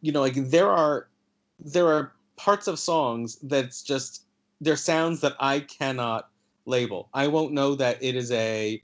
you 0.02 0.12
know, 0.12 0.22
like 0.22 0.36
there 0.36 0.70
are 0.70 1.08
there 1.60 1.88
are 1.88 2.14
parts 2.36 2.68
of 2.68 2.78
songs 2.78 3.38
that's 3.44 3.82
just 3.82 4.24
they're 4.60 4.76
sounds 4.76 5.22
that 5.22 5.36
I 5.40 5.62
cannot 5.62 6.30
label. 6.66 7.10
I 7.14 7.28
won't 7.28 7.54
know 7.54 7.76
that 7.76 8.02
it 8.02 8.16
is 8.16 8.32
a 8.32 8.82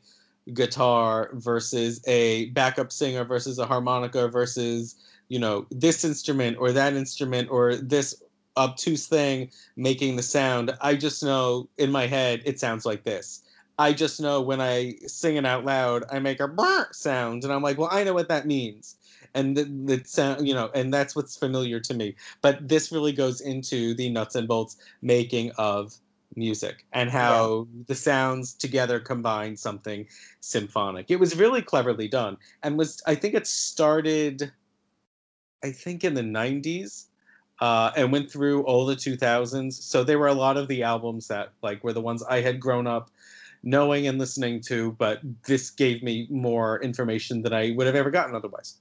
guitar 0.53 1.31
versus 1.33 2.01
a 2.07 2.45
backup 2.49 2.91
singer 2.91 3.23
versus 3.23 3.59
a 3.59 3.65
harmonica 3.65 4.27
versus 4.27 4.95
you 5.31 5.39
know 5.39 5.65
this 5.71 6.03
instrument 6.03 6.57
or 6.59 6.73
that 6.73 6.93
instrument 6.93 7.49
or 7.49 7.75
this 7.77 8.21
obtuse 8.57 9.07
thing 9.07 9.49
making 9.77 10.17
the 10.17 10.23
sound. 10.23 10.75
I 10.81 10.95
just 10.95 11.23
know 11.23 11.69
in 11.77 11.89
my 11.89 12.05
head 12.05 12.41
it 12.43 12.59
sounds 12.59 12.85
like 12.85 13.03
this. 13.05 13.41
I 13.79 13.93
just 13.93 14.19
know 14.19 14.41
when 14.41 14.59
I 14.59 14.95
sing 15.07 15.37
it 15.37 15.45
out 15.45 15.63
loud, 15.63 16.03
I 16.11 16.19
make 16.19 16.41
a 16.41 16.49
brr 16.49 16.87
sound, 16.91 17.45
and 17.45 17.53
I'm 17.53 17.63
like, 17.63 17.77
well, 17.77 17.87
I 17.89 18.03
know 18.03 18.13
what 18.13 18.27
that 18.27 18.45
means, 18.45 18.97
and 19.33 19.55
the, 19.55 20.01
sound, 20.03 20.45
you 20.45 20.53
know, 20.53 20.69
and 20.75 20.93
that's 20.93 21.15
what's 21.15 21.37
familiar 21.37 21.79
to 21.79 21.93
me. 21.93 22.15
But 22.41 22.67
this 22.67 22.91
really 22.91 23.13
goes 23.13 23.39
into 23.39 23.93
the 23.93 24.09
nuts 24.09 24.35
and 24.35 24.49
bolts 24.49 24.75
making 25.01 25.51
of 25.57 25.95
music 26.35 26.85
and 26.91 27.09
how 27.09 27.67
yeah. 27.73 27.83
the 27.87 27.95
sounds 27.95 28.53
together 28.53 28.99
combine 28.99 29.55
something 29.57 30.05
symphonic. 30.41 31.09
It 31.09 31.19
was 31.19 31.37
really 31.37 31.61
cleverly 31.61 32.09
done, 32.09 32.37
and 32.63 32.77
was 32.77 33.01
I 33.07 33.15
think 33.15 33.33
it 33.33 33.47
started, 33.47 34.51
I 35.63 35.71
think 35.71 36.03
in 36.03 36.13
the 36.13 36.21
'90s 36.21 37.05
uh, 37.61 37.91
and 37.95 38.11
went 38.11 38.29
through 38.29 38.63
all 38.63 38.85
the 38.85 38.95
2000s. 38.95 39.73
So 39.73 40.03
there 40.03 40.19
were 40.19 40.27
a 40.27 40.33
lot 40.33 40.57
of 40.57 40.67
the 40.67 40.83
albums 40.83 41.27
that 41.27 41.53
like 41.61 41.83
were 41.83 41.93
the 41.93 42.01
ones 42.01 42.23
I 42.23 42.41
had 42.41 42.59
grown 42.59 42.87
up 42.87 43.11
knowing 43.63 44.07
and 44.07 44.17
listening 44.17 44.59
to, 44.59 44.93
but 44.93 45.19
this 45.45 45.69
gave 45.69 46.01
me 46.01 46.27
more 46.31 46.81
information 46.81 47.43
than 47.43 47.53
I 47.53 47.71
would 47.71 47.85
have 47.85 47.95
ever 47.95 48.09
gotten 48.09 48.35
otherwise. 48.35 48.77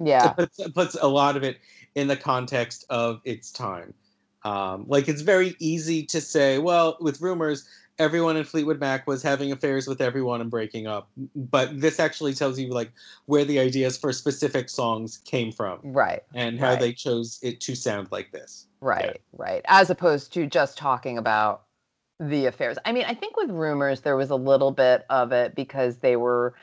Yeah, 0.00 0.30
it 0.30 0.36
puts, 0.36 0.58
it 0.58 0.74
puts 0.74 0.94
a 1.00 1.06
lot 1.06 1.36
of 1.36 1.44
it 1.44 1.58
in 1.94 2.08
the 2.08 2.16
context 2.16 2.84
of 2.90 3.20
its 3.24 3.52
time. 3.52 3.94
Um, 4.42 4.86
like 4.88 5.08
it's 5.08 5.20
very 5.20 5.54
easy 5.58 6.04
to 6.06 6.20
say, 6.20 6.58
well, 6.58 6.96
with 7.00 7.20
rumors, 7.20 7.68
everyone 8.00 8.36
in 8.36 8.44
Fleetwood 8.44 8.80
Mac 8.80 9.06
was 9.06 9.22
having 9.22 9.52
affairs 9.52 9.86
with 9.86 10.00
everyone 10.00 10.40
and 10.40 10.50
breaking 10.50 10.86
up. 10.86 11.10
But 11.36 11.80
this 11.80 12.00
actually 12.00 12.34
tells 12.34 12.58
you 12.58 12.68
like 12.70 12.90
where 13.26 13.44
the 13.44 13.60
ideas 13.60 13.96
for 13.98 14.12
specific 14.12 14.68
songs 14.68 15.18
came 15.18 15.52
from. 15.52 15.78
Right. 15.84 16.22
And 16.34 16.58
how 16.58 16.70
right. 16.70 16.80
they 16.80 16.92
chose 16.92 17.38
it 17.42 17.60
to 17.60 17.76
sound 17.76 18.08
like 18.10 18.32
this. 18.32 18.66
Right, 18.80 19.04
yeah. 19.04 19.36
right. 19.36 19.62
As 19.66 19.90
opposed 19.90 20.32
to 20.34 20.46
just 20.46 20.78
talking 20.78 21.18
about 21.18 21.62
the 22.18 22.46
affairs. 22.46 22.78
I 22.84 22.92
mean, 22.92 23.04
I 23.06 23.14
think 23.14 23.36
with 23.36 23.50
rumors 23.50 24.00
there 24.00 24.16
was 24.16 24.30
a 24.30 24.36
little 24.36 24.72
bit 24.72 25.04
of 25.10 25.32
it 25.32 25.54
because 25.54 25.98
they 25.98 26.16
were 26.16 26.54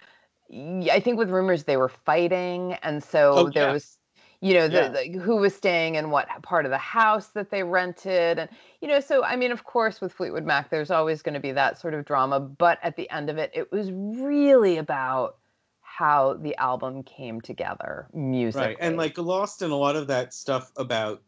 I 0.52 1.02
think 1.04 1.18
with 1.18 1.30
rumors 1.30 1.66
they 1.66 1.78
were 1.78 1.90
fighting 1.90 2.74
and 2.82 3.04
so 3.04 3.34
oh, 3.34 3.50
there 3.50 3.68
yeah. 3.68 3.74
was 3.74 3.98
you 4.42 4.54
know 4.54 4.68
the, 4.68 4.74
yeah. 4.76 4.90
the, 4.90 5.20
who 5.20 5.38
was 5.38 5.56
staying 5.56 5.96
in 5.96 6.12
what 6.12 6.28
part 6.44 6.66
of 6.66 6.72
the 6.72 6.78
house 6.78 7.28
that 7.30 7.50
they 7.50 7.64
rented 7.64 8.38
and 8.38 8.50
you 8.82 8.88
know 8.88 9.00
so 9.00 9.24
i 9.24 9.36
mean 9.36 9.52
of 9.52 9.64
course 9.64 10.00
with 10.00 10.14
fleetwood 10.14 10.46
mac 10.46 10.70
there's 10.70 10.92
always 10.92 11.22
going 11.22 11.34
to 11.34 11.40
be 11.40 11.52
that 11.52 11.80
sort 11.80 11.94
of 11.94 12.06
drama 12.06 12.40
but 12.40 12.78
at 12.84 12.96
the 12.96 13.10
end 13.10 13.30
of 13.30 13.38
it 13.38 13.52
it 13.54 13.72
was 13.72 13.92
really 13.92 14.78
about 14.78 15.38
how 15.82 16.34
the 16.36 16.56
album 16.58 17.02
came 17.02 17.42
together 17.42 18.08
musically 18.14 18.68
right 18.68 18.78
and 18.80 18.98
like 18.98 19.18
lost 19.18 19.62
in 19.62 19.72
a 19.72 19.76
lot 19.76 19.96
of 19.96 20.08
that 20.08 20.34
stuff 20.34 20.72
about 20.78 21.22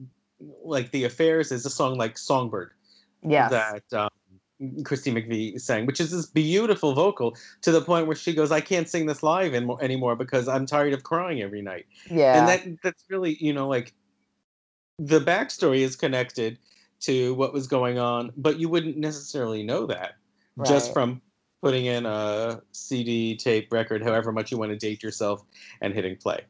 like 0.64 0.92
the 0.92 1.04
affairs 1.06 1.52
is 1.52 1.66
a 1.66 1.70
song 1.70 1.98
like 1.98 2.18
songbird 2.18 2.72
Yeah, 3.22 3.50
that 3.50 3.84
um, 3.94 4.09
Christine 4.84 5.16
McVie 5.16 5.60
sang, 5.60 5.86
which 5.86 6.02
is 6.02 6.12
this 6.12 6.26
beautiful 6.26 6.94
vocal 6.94 7.36
to 7.62 7.72
the 7.72 7.82
point 7.82 8.08
where 8.08 8.16
she 8.16 8.34
goes, 8.34 8.52
"I 8.52 8.60
can't 8.60 8.90
sing 8.90 9.06
this 9.06 9.24
live 9.24 9.54
anymore 9.54 10.16
because 10.16 10.48
I'm 10.48 10.66
tired 10.66 10.94
of 10.94 11.04
crying 11.04 11.42
every 11.42 11.62
night." 11.62 11.86
Yeah, 12.10 12.40
and 12.40 12.48
that 12.50 12.82
that's 12.84 13.06
really 13.10 13.38
you 13.40 13.54
know 13.54 13.68
like 13.68 13.94
the 14.98 15.20
backstory 15.20 15.80
is 15.80 15.96
connected 15.96 16.60
to 17.02 17.34
what 17.36 17.54
was 17.54 17.68
going 17.68 18.00
on, 18.00 18.34
but 18.36 18.60
you 18.60 18.68
wouldn't 18.68 18.98
necessarily 18.98 19.64
know 19.64 19.86
that 19.86 20.16
right. 20.58 20.68
just 20.68 20.92
from 20.92 21.22
putting 21.62 21.86
in 21.86 22.06
a 22.06 22.62
CD, 22.74 23.36
tape, 23.36 23.72
record, 23.72 24.04
however 24.04 24.32
much 24.32 24.52
you 24.52 24.58
want 24.58 24.72
to 24.72 24.78
date 24.78 25.02
yourself, 25.02 25.42
and 25.82 25.94
hitting 25.94 26.18
play. 26.18 26.42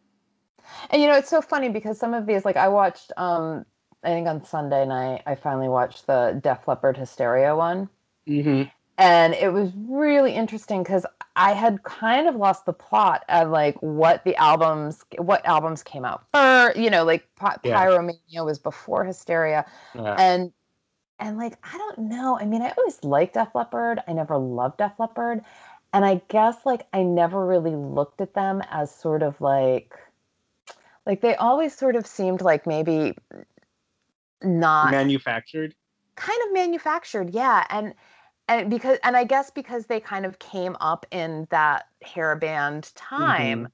And 0.89 1.01
you 1.01 1.07
know, 1.07 1.15
it's 1.15 1.29
so 1.29 1.41
funny 1.41 1.69
because 1.69 1.99
some 1.99 2.13
of 2.13 2.25
these, 2.25 2.45
like 2.45 2.57
I 2.57 2.67
watched, 2.67 3.11
um, 3.17 3.65
I 4.03 4.09
think 4.09 4.27
on 4.27 4.43
Sunday 4.43 4.85
night, 4.85 5.21
I 5.25 5.35
finally 5.35 5.67
watched 5.67 6.07
the 6.07 6.39
Def 6.41 6.67
Leppard 6.67 6.97
Hysteria 6.97 7.55
one. 7.55 7.89
Mm-hmm. 8.29 8.63
And 8.98 9.33
it 9.33 9.53
was 9.53 9.71
really 9.88 10.33
interesting 10.33 10.83
because 10.83 11.05
I 11.36 11.53
had 11.53 11.83
kind 11.83 12.27
of 12.27 12.36
lost 12.36 12.65
the 12.65 12.74
plot 12.74 13.24
of 13.29 13.50
like 13.50 13.81
what 13.81 14.25
the 14.25 14.36
albums, 14.36 15.05
what 15.17 15.45
albums 15.45 15.83
came 15.83 16.03
out 16.03 16.25
first. 16.33 16.77
You 16.77 16.89
know, 16.89 17.05
like 17.05 17.27
P- 17.39 17.69
yeah. 17.69 17.86
Pyromania 17.86 18.45
was 18.45 18.59
before 18.59 19.05
Hysteria, 19.05 19.65
yeah. 19.95 20.15
and 20.19 20.51
and 21.17 21.38
like 21.38 21.57
I 21.63 21.77
don't 21.77 22.09
know. 22.09 22.38
I 22.38 22.45
mean, 22.45 22.62
I 22.62 22.74
always 22.77 23.01
liked 23.03 23.36
Def 23.36 23.55
Leppard. 23.55 24.01
I 24.05 24.12
never 24.12 24.38
loved 24.38 24.79
Def 24.79 24.91
Leppard, 25.00 25.45
and 25.93 26.03
I 26.03 26.21
guess 26.27 26.57
like 26.65 26.86
I 26.91 27.03
never 27.03 27.45
really 27.45 27.75
looked 27.75 28.19
at 28.19 28.33
them 28.33 28.62
as 28.69 28.93
sort 28.93 29.24
of 29.24 29.39
like 29.39 29.93
like 31.05 31.21
they 31.21 31.36
always 31.36 31.75
sort 31.75 31.95
of 31.95 32.05
seemed 32.05 32.41
like 32.41 32.67
maybe 32.67 33.15
not 34.43 34.91
manufactured 34.91 35.74
kind 36.15 36.39
of 36.45 36.53
manufactured 36.53 37.31
yeah 37.31 37.65
and 37.69 37.93
and 38.49 38.69
because 38.69 38.97
and 39.03 39.15
i 39.15 39.23
guess 39.23 39.49
because 39.49 39.85
they 39.85 39.99
kind 39.99 40.25
of 40.25 40.37
came 40.39 40.75
up 40.81 41.05
in 41.11 41.47
that 41.51 41.87
hair 42.01 42.35
band 42.35 42.91
time 42.95 43.69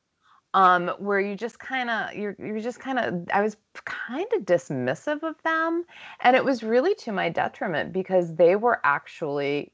mm-hmm. 0.54 0.62
um 0.62 0.96
where 1.00 1.20
you 1.20 1.36
just 1.36 1.58
kind 1.58 1.90
of 1.90 2.14
you're 2.14 2.36
you're 2.38 2.60
just 2.60 2.80
kind 2.80 3.00
of 3.00 3.28
i 3.34 3.42
was 3.42 3.58
kind 3.86 4.28
of 4.36 4.44
dismissive 4.44 5.24
of 5.24 5.36
them 5.44 5.84
and 6.22 6.36
it 6.36 6.46
was 6.46 6.62
really 6.62 6.94
to 6.94 7.12
my 7.12 7.30
detriment 7.30 7.92
because 7.92 8.36
they 8.36 8.56
were 8.56 8.80
actually 8.84 9.72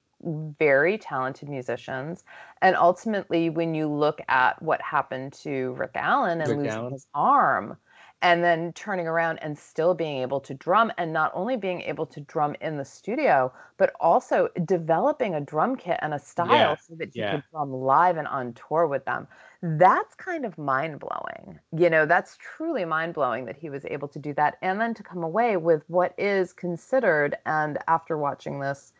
very 0.59 0.99
talented 0.99 1.49
musicians 1.49 2.23
and 2.61 2.75
ultimately 2.75 3.49
when 3.49 3.73
you 3.73 3.87
look 3.87 4.21
at 4.29 4.61
what 4.61 4.79
happened 4.81 5.33
to 5.33 5.71
rick 5.73 5.91
allen 5.95 6.41
and 6.41 6.49
rick 6.49 6.57
losing 6.59 6.71
allen. 6.71 6.93
his 6.93 7.07
arm 7.15 7.75
and 8.21 8.43
then 8.43 8.71
turning 8.73 9.07
around 9.07 9.39
and 9.39 9.57
still 9.57 9.93
being 9.93 10.21
able 10.21 10.39
to 10.39 10.53
drum 10.53 10.91
and 10.97 11.11
not 11.11 11.31
only 11.33 11.57
being 11.57 11.81
able 11.81 12.05
to 12.05 12.19
drum 12.21 12.55
in 12.61 12.77
the 12.77 12.85
studio 12.85 13.51
but 13.77 13.93
also 13.99 14.47
developing 14.65 15.33
a 15.35 15.41
drum 15.41 15.75
kit 15.75 15.97
and 16.01 16.13
a 16.13 16.19
style 16.19 16.51
yeah, 16.51 16.75
so 16.75 16.93
that 16.95 17.15
yeah. 17.15 17.31
you 17.31 17.37
could 17.37 17.43
drum 17.51 17.73
live 17.73 18.17
and 18.17 18.27
on 18.27 18.53
tour 18.53 18.85
with 18.85 19.03
them. 19.05 19.27
That's 19.63 20.13
kind 20.15 20.45
of 20.45 20.57
mind-blowing. 20.57 21.59
You 21.75 21.89
know 21.89 22.05
that's 22.05 22.37
truly 22.37 22.85
mind-blowing 22.85 23.45
that 23.45 23.57
he 23.57 23.69
was 23.69 23.85
able 23.85 24.07
to 24.09 24.19
do 24.19 24.33
that 24.33 24.57
and 24.61 24.79
then 24.79 24.93
to 24.93 25.03
come 25.03 25.23
away 25.23 25.57
with 25.57 25.83
what 25.87 26.13
is 26.17 26.53
considered 26.53 27.37
and 27.45 27.77
after 27.87 28.17
watching 28.17 28.59
this 28.59 28.93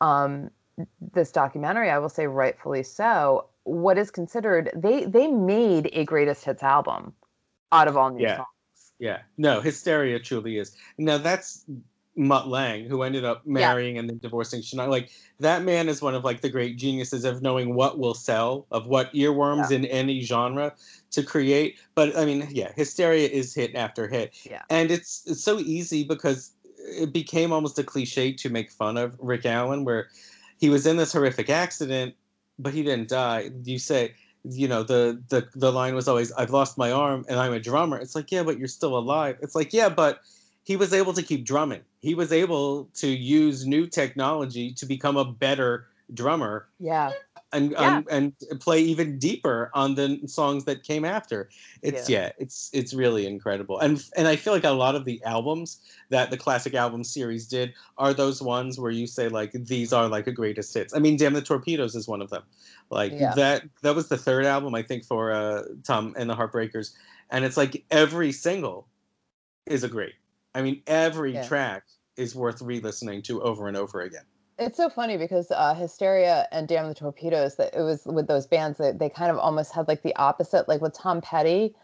um 0.00 0.50
this 1.12 1.32
documentary 1.32 1.90
i 1.90 1.98
will 1.98 2.08
say 2.08 2.26
rightfully 2.26 2.82
so 2.82 3.46
what 3.64 3.98
is 3.98 4.10
considered 4.10 4.70
they 4.76 5.04
they 5.04 5.26
made 5.26 5.90
a 5.92 6.04
greatest 6.04 6.44
hits 6.44 6.62
album 6.62 7.12
out 7.72 7.88
of 7.88 7.96
all 7.96 8.10
new 8.10 8.22
yeah. 8.22 8.36
songs. 8.36 8.48
Yeah. 8.98 9.18
No, 9.36 9.60
Hysteria 9.60 10.18
truly 10.18 10.58
is. 10.58 10.76
Now 10.96 11.18
that's 11.18 11.64
Mutt 12.18 12.48
Lange, 12.48 12.84
who 12.84 13.02
ended 13.02 13.24
up 13.24 13.46
marrying 13.46 13.94
yeah. 13.94 14.00
and 14.00 14.10
then 14.10 14.18
divorcing 14.18 14.60
Shania. 14.60 14.88
Like 14.88 15.10
that 15.38 15.62
man 15.62 15.88
is 15.88 16.02
one 16.02 16.16
of 16.16 16.24
like 16.24 16.40
the 16.40 16.48
great 16.48 16.76
geniuses 16.76 17.24
of 17.24 17.42
knowing 17.42 17.74
what 17.74 17.98
will 17.98 18.14
sell, 18.14 18.66
of 18.72 18.86
what 18.88 19.12
earworms 19.12 19.70
yeah. 19.70 19.76
in 19.76 19.84
any 19.86 20.22
genre 20.22 20.74
to 21.12 21.22
create. 21.22 21.78
But 21.94 22.16
I 22.18 22.24
mean, 22.24 22.48
yeah, 22.50 22.72
Hysteria 22.74 23.28
is 23.28 23.54
hit 23.54 23.74
after 23.76 24.08
hit. 24.08 24.34
Yeah. 24.44 24.62
And 24.68 24.90
it's 24.90 25.22
it's 25.26 25.42
so 25.42 25.60
easy 25.60 26.02
because 26.02 26.50
it 26.76 27.12
became 27.12 27.52
almost 27.52 27.78
a 27.78 27.84
cliche 27.84 28.32
to 28.32 28.50
make 28.50 28.70
fun 28.70 28.96
of 28.96 29.16
Rick 29.20 29.46
Allen, 29.46 29.84
where 29.84 30.08
he 30.58 30.70
was 30.70 30.86
in 30.86 30.96
this 30.96 31.12
horrific 31.12 31.48
accident, 31.48 32.14
but 32.58 32.74
he 32.74 32.82
didn't 32.82 33.08
die. 33.08 33.50
You 33.62 33.78
say 33.78 34.14
you 34.44 34.68
know 34.68 34.82
the 34.82 35.20
the 35.28 35.46
the 35.54 35.72
line 35.72 35.94
was 35.94 36.08
always 36.08 36.32
i've 36.32 36.50
lost 36.50 36.78
my 36.78 36.92
arm 36.92 37.24
and 37.28 37.38
i'm 37.38 37.52
a 37.52 37.60
drummer. 37.60 37.98
It's 37.98 38.14
like 38.14 38.30
yeah 38.30 38.42
but 38.42 38.58
you're 38.58 38.68
still 38.68 38.96
alive. 38.96 39.36
It's 39.42 39.54
like 39.54 39.72
yeah 39.72 39.88
but 39.88 40.20
he 40.64 40.76
was 40.76 40.92
able 40.92 41.14
to 41.14 41.22
keep 41.22 41.46
drumming. 41.46 41.80
He 42.00 42.14
was 42.14 42.30
able 42.30 42.90
to 42.94 43.08
use 43.08 43.66
new 43.66 43.86
technology 43.86 44.72
to 44.74 44.86
become 44.86 45.16
a 45.16 45.24
better 45.24 45.86
drummer 46.14 46.68
yeah 46.78 47.12
and 47.52 47.72
yeah. 47.72 48.02
and, 48.10 48.34
and 48.50 48.60
play 48.60 48.80
even 48.80 49.18
deeper 49.18 49.70
on 49.74 49.94
the 49.94 50.20
songs 50.26 50.64
that 50.64 50.82
came 50.82 51.04
after 51.04 51.48
it's 51.82 52.08
yeah. 52.08 52.24
yeah. 52.24 52.32
it's 52.38 52.70
it's 52.72 52.94
really 52.94 53.26
incredible 53.26 53.78
and 53.78 54.04
and 54.16 54.26
i 54.26 54.36
feel 54.36 54.52
like 54.52 54.64
a 54.64 54.70
lot 54.70 54.94
of 54.94 55.04
the 55.04 55.22
albums 55.24 55.80
that 56.08 56.30
the 56.30 56.36
classic 56.36 56.74
album 56.74 57.04
series 57.04 57.46
did 57.46 57.72
are 57.98 58.14
those 58.14 58.40
ones 58.42 58.78
where 58.78 58.90
you 58.90 59.06
say 59.06 59.28
like 59.28 59.52
these 59.52 59.92
are 59.92 60.08
like 60.08 60.26
a 60.26 60.32
greatest 60.32 60.72
hits 60.74 60.94
i 60.94 60.98
mean 60.98 61.16
damn 61.16 61.34
the 61.34 61.42
torpedoes 61.42 61.94
is 61.94 62.08
one 62.08 62.22
of 62.22 62.30
them 62.30 62.42
like 62.90 63.12
yeah. 63.12 63.34
that 63.34 63.64
that 63.82 63.94
was 63.94 64.08
the 64.08 64.16
third 64.16 64.46
album 64.46 64.74
I 64.74 64.82
think 64.82 65.04
for 65.04 65.32
uh, 65.32 65.64
Tom 65.84 66.14
and 66.16 66.28
the 66.28 66.34
Heartbreakers, 66.34 66.94
and 67.30 67.44
it's 67.44 67.56
like 67.56 67.84
every 67.90 68.32
single 68.32 68.88
is 69.66 69.84
a 69.84 69.88
great. 69.88 70.14
I 70.54 70.62
mean, 70.62 70.82
every 70.86 71.38
track 71.44 71.84
is 72.16 72.34
worth 72.34 72.62
re-listening 72.62 73.22
to 73.22 73.42
over 73.42 73.68
and 73.68 73.76
over 73.76 74.00
again. 74.00 74.24
It's 74.58 74.76
so 74.76 74.88
funny 74.88 75.16
because 75.16 75.50
uh, 75.50 75.74
Hysteria 75.74 76.48
and 76.50 76.66
Damn 76.66 76.88
the 76.88 76.94
Torpedoes, 76.94 77.56
that 77.56 77.74
it 77.74 77.80
was 77.82 78.04
with 78.06 78.26
those 78.26 78.46
bands 78.46 78.78
that 78.78 78.98
they 78.98 79.08
kind 79.08 79.30
of 79.30 79.38
almost 79.38 79.72
had 79.72 79.86
like 79.86 80.02
the 80.02 80.16
opposite. 80.16 80.68
Like 80.68 80.80
with 80.80 80.94
Tom 80.94 81.20
Petty, 81.20 81.74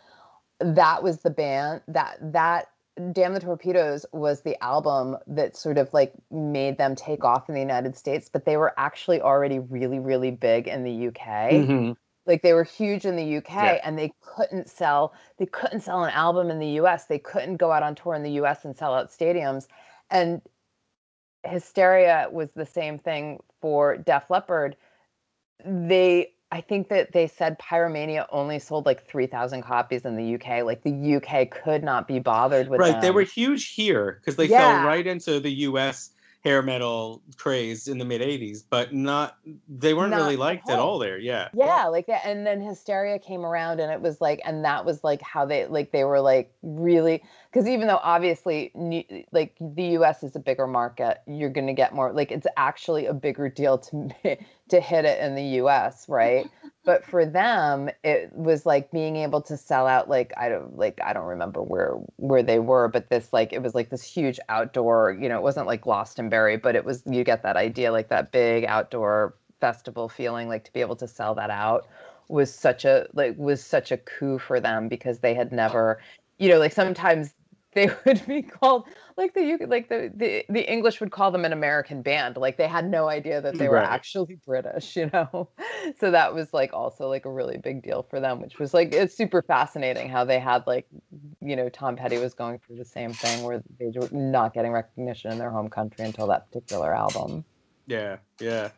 that 0.58 1.02
was 1.02 1.18
the 1.22 1.30
band 1.30 1.82
that 1.88 2.18
that 2.32 2.66
Damn 3.12 3.34
the 3.34 3.40
Torpedoes 3.40 4.06
was 4.12 4.42
the 4.42 4.60
album 4.62 5.16
that 5.26 5.56
sort 5.56 5.78
of 5.78 5.92
like 5.92 6.12
made 6.30 6.78
them 6.78 6.94
take 6.94 7.24
off 7.24 7.48
in 7.48 7.54
the 7.54 7.60
United 7.60 7.96
States, 7.96 8.28
but 8.32 8.44
they 8.44 8.56
were 8.56 8.72
actually 8.76 9.20
already 9.20 9.58
really, 9.58 9.98
really 9.98 10.30
big 10.30 10.68
in 10.68 10.84
the 10.84 11.08
UK. 11.08 11.26
Mm-hmm. 11.50 11.92
Like 12.26 12.42
they 12.42 12.52
were 12.54 12.64
huge 12.64 13.04
in 13.04 13.16
the 13.16 13.36
UK 13.38 13.50
Yeah. 13.50 13.80
and 13.84 13.98
they 13.98 14.12
couldn't 14.22 14.68
sell 14.70 15.12
they 15.38 15.46
couldn't 15.46 15.80
sell 15.80 16.04
an 16.04 16.10
album 16.10 16.50
in 16.50 16.58
the 16.58 16.80
US. 16.80 17.06
They 17.06 17.18
couldn't 17.18 17.56
go 17.56 17.70
out 17.72 17.82
on 17.82 17.94
tour 17.94 18.14
in 18.14 18.22
the 18.22 18.32
US 18.42 18.64
and 18.64 18.76
sell 18.76 18.94
out 18.94 19.10
stadiums. 19.10 19.66
And 20.10 20.40
Hysteria 21.44 22.28
was 22.30 22.50
the 22.52 22.66
same 22.66 22.98
thing 22.98 23.40
for 23.60 23.96
Def 23.96 24.30
Leppard. 24.30 24.76
They 25.64 26.30
I 26.52 26.60
think 26.60 26.88
that 26.90 27.12
they 27.12 27.26
said 27.26 27.58
Pyromania 27.58 28.26
only 28.30 28.60
sold 28.60 28.86
like 28.86 29.04
3,000 29.08 29.62
copies 29.62 30.04
in 30.04 30.14
the 30.16 30.34
UK. 30.36 30.62
Like 30.64 30.82
the 30.82 31.16
UK 31.16 31.50
could 31.50 31.82
not 31.82 32.06
be 32.06 32.20
bothered 32.20 32.68
with 32.68 32.80
Right, 32.80 33.00
they 33.00 33.10
were 33.10 33.22
huge 33.22 33.74
here 33.74 34.20
because 34.20 34.36
they 34.36 34.46
Yeah. 34.46 34.58
fell 34.58 34.86
right 34.86 35.04
into 35.04 35.40
the 35.40 35.50
U.S. 35.50 36.10
hair 36.44 36.62
metal 36.62 37.22
craze 37.36 37.88
in 37.88 37.98
the 37.98 38.04
mid 38.04 38.20
'80s, 38.20 38.62
but 38.68 38.92
not 38.92 39.38
they 39.68 39.94
weren't 39.94 40.10
Not 40.10 40.18
really 40.18 40.36
liked 40.36 40.68
at 40.68 40.78
all 40.78 40.98
there. 40.98 41.18
Yeah, 41.18 41.48
yeah 41.54 41.86
like 41.86 42.06
that 42.06 42.24
and 42.24 42.46
then 42.46 42.60
hysteria 42.60 43.18
came 43.18 43.44
around 43.44 43.80
and 43.80 43.90
it 43.90 44.00
was 44.00 44.20
like 44.20 44.40
and 44.44 44.64
that 44.64 44.84
was 44.84 45.04
like 45.04 45.22
how 45.22 45.44
they 45.44 45.66
like 45.66 45.92
they 45.92 46.04
were 46.04 46.20
like 46.20 46.52
really 46.62 47.22
because 47.50 47.68
even 47.68 47.86
though 47.86 48.00
obviously 48.02 48.72
like 49.32 49.56
the 49.60 49.96
us 49.96 50.22
is 50.22 50.34
a 50.34 50.40
bigger 50.40 50.66
market 50.66 51.22
you're 51.26 51.50
going 51.50 51.66
to 51.66 51.72
get 51.72 51.94
more 51.94 52.12
like 52.12 52.32
it's 52.32 52.46
actually 52.56 53.06
a 53.06 53.14
bigger 53.14 53.48
deal 53.48 53.78
to 53.78 54.08
to 54.68 54.80
hit 54.80 55.04
it 55.04 55.20
in 55.20 55.34
the 55.34 55.42
us 55.42 56.08
right 56.08 56.50
but 56.84 57.04
for 57.04 57.24
them 57.26 57.90
it 58.02 58.30
was 58.32 58.66
like 58.66 58.90
being 58.90 59.16
able 59.16 59.40
to 59.40 59.56
sell 59.56 59.86
out 59.86 60.08
like 60.08 60.32
i 60.36 60.48
don't 60.48 60.76
like 60.76 60.98
i 61.02 61.12
don't 61.12 61.26
remember 61.26 61.62
where 61.62 61.94
where 62.16 62.42
they 62.42 62.58
were 62.58 62.88
but 62.88 63.08
this 63.08 63.32
like 63.32 63.52
it 63.52 63.62
was 63.62 63.74
like 63.74 63.90
this 63.90 64.02
huge 64.02 64.38
outdoor 64.48 65.16
you 65.20 65.28
know 65.28 65.36
it 65.36 65.42
wasn't 65.42 65.66
like 65.66 65.80
glastonbury 65.80 66.56
but 66.56 66.76
it 66.76 66.84
was 66.84 67.02
you 67.06 67.24
get 67.24 67.42
that 67.42 67.56
idea 67.56 67.90
like 67.90 68.08
that 68.08 68.30
big 68.30 68.64
outdoor 68.64 69.34
festival 69.60 70.08
feeling 70.08 70.48
like 70.48 70.64
to 70.64 70.72
be 70.72 70.80
able 70.80 70.96
to 70.96 71.08
sell 71.08 71.34
that 71.34 71.50
out 71.50 71.86
was 72.28 72.54
such 72.54 72.84
a 72.84 73.06
like 73.14 73.36
was 73.38 73.62
such 73.64 73.90
a 73.90 73.96
coup 73.96 74.38
for 74.38 74.60
them 74.60 74.88
because 74.88 75.18
they 75.18 75.34
had 75.34 75.52
never 75.52 76.00
you 76.38 76.48
know 76.48 76.58
like 76.58 76.72
sometimes 76.72 77.34
they 77.74 77.88
would 78.06 78.24
be 78.26 78.42
called 78.42 78.84
like 79.16 79.34
the 79.34 79.42
you 79.42 79.58
like 79.68 79.88
the, 79.88 80.12
the 80.14 80.44
the 80.48 80.70
english 80.72 81.00
would 81.00 81.10
call 81.12 81.30
them 81.30 81.44
an 81.44 81.52
american 81.52 82.02
band 82.02 82.36
like 82.36 82.56
they 82.56 82.68
had 82.68 82.88
no 82.88 83.08
idea 83.08 83.40
that 83.40 83.58
they 83.58 83.68
were 83.68 83.78
Right. 83.78 83.84
actually 83.84 84.36
british 84.46 84.96
you 84.96 85.10
know 85.12 85.50
so 85.98 86.10
that 86.10 86.34
was 86.34 86.52
like 86.52 86.72
also 86.72 87.08
like 87.08 87.24
a 87.24 87.32
really 87.32 87.58
big 87.58 87.82
deal 87.82 88.02
for 88.10 88.20
them 88.20 88.40
which 88.40 88.58
was 88.58 88.74
like 88.74 88.92
it's 88.92 89.16
super 89.16 89.42
fascinating 89.42 90.08
how 90.08 90.24
they 90.24 90.38
had 90.38 90.66
like 90.66 90.86
you 91.40 91.56
know 91.56 91.68
tom 91.68 91.96
petty 91.96 92.18
was 92.18 92.34
going 92.34 92.58
through 92.58 92.76
the 92.76 92.84
same 92.84 93.14
thing 93.16 93.42
where 93.42 93.62
they 93.78 93.90
were 93.98 94.08
not 94.12 94.54
getting 94.54 94.72
recognition 94.72 95.30
in 95.30 95.38
their 95.38 95.50
home 95.50 95.68
country 95.70 96.04
until 96.04 96.26
that 96.26 96.46
particular 96.46 96.94
album 96.94 97.44
yeah, 97.86 98.18
yeah. 98.40 98.70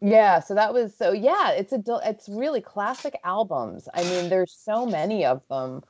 yeah, 0.00 0.40
so 0.40 0.54
that 0.54 0.72
was 0.74 0.96
so 0.96 1.12
yeah, 1.12 1.50
it's 1.52 1.72
a 1.72 1.80
it's 2.04 2.28
really 2.28 2.60
classic 2.60 3.14
albums. 3.24 3.88
I 3.94 4.04
mean, 4.04 4.28
there's 4.28 4.52
so 4.52 4.84
many 4.86 5.24
of 5.24 5.42
them. 5.48 5.82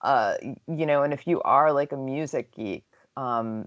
Uh, 0.00 0.34
you 0.42 0.86
know, 0.86 1.02
and 1.02 1.12
if 1.12 1.26
you 1.26 1.40
are 1.42 1.72
like 1.72 1.92
a 1.92 1.96
music 1.96 2.54
geek, 2.54 2.84
um 3.16 3.66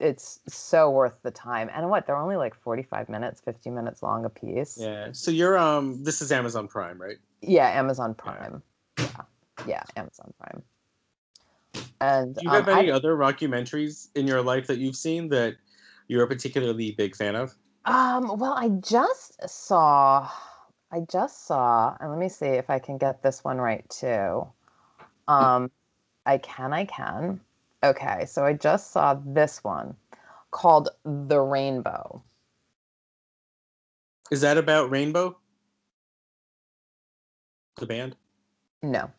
it's 0.00 0.40
so 0.48 0.90
worth 0.90 1.22
the 1.22 1.30
time. 1.30 1.70
And 1.72 1.88
what, 1.88 2.06
they're 2.06 2.16
only 2.16 2.36
like 2.36 2.56
45 2.56 3.08
minutes, 3.08 3.40
50 3.40 3.70
minutes 3.70 4.02
long 4.02 4.24
a 4.24 4.28
piece. 4.28 4.78
Yeah. 4.80 5.08
So 5.12 5.30
you're 5.30 5.56
um 5.56 6.02
this 6.02 6.20
is 6.20 6.32
Amazon 6.32 6.68
Prime, 6.68 7.00
right? 7.00 7.18
Yeah, 7.40 7.68
Amazon 7.68 8.14
Prime. 8.14 8.62
Yeah. 8.98 9.06
Yeah, 9.66 9.82
Amazon 9.96 10.32
Prime. 10.38 10.62
And 12.00 12.36
Do 12.36 12.44
you 12.44 12.50
um, 12.50 12.56
have 12.56 12.68
any 12.68 12.90
I, 12.90 12.94
other 12.94 13.16
rockumentaries 13.16 14.08
in 14.16 14.26
your 14.26 14.42
life 14.42 14.66
that 14.66 14.78
you've 14.78 14.96
seen 14.96 15.28
that 15.28 15.54
you're 16.08 16.24
a 16.24 16.26
particularly 16.26 16.92
big 16.92 17.14
fan 17.14 17.36
of? 17.36 17.54
Um, 17.84 18.38
well, 18.38 18.54
I 18.54 18.68
just 18.68 19.48
saw, 19.48 20.28
I 20.90 21.00
just 21.10 21.46
saw, 21.46 21.96
and 22.00 22.10
let 22.10 22.18
me 22.18 22.28
see 22.28 22.46
if 22.46 22.70
I 22.70 22.78
can 22.80 22.98
get 22.98 23.22
this 23.22 23.44
one 23.44 23.58
right 23.58 23.88
too. 23.88 24.46
Um, 25.28 25.70
I 26.26 26.38
can, 26.38 26.72
I 26.72 26.84
can. 26.84 27.40
Okay, 27.84 28.26
so 28.26 28.44
I 28.44 28.52
just 28.52 28.92
saw 28.92 29.14
this 29.26 29.64
one 29.64 29.96
called 30.50 30.90
The 31.04 31.40
Rainbow. 31.40 32.22
Is 34.30 34.40
that 34.42 34.56
about 34.56 34.90
Rainbow? 34.90 35.36
The 37.76 37.86
band? 37.86 38.16
No. 38.82 39.10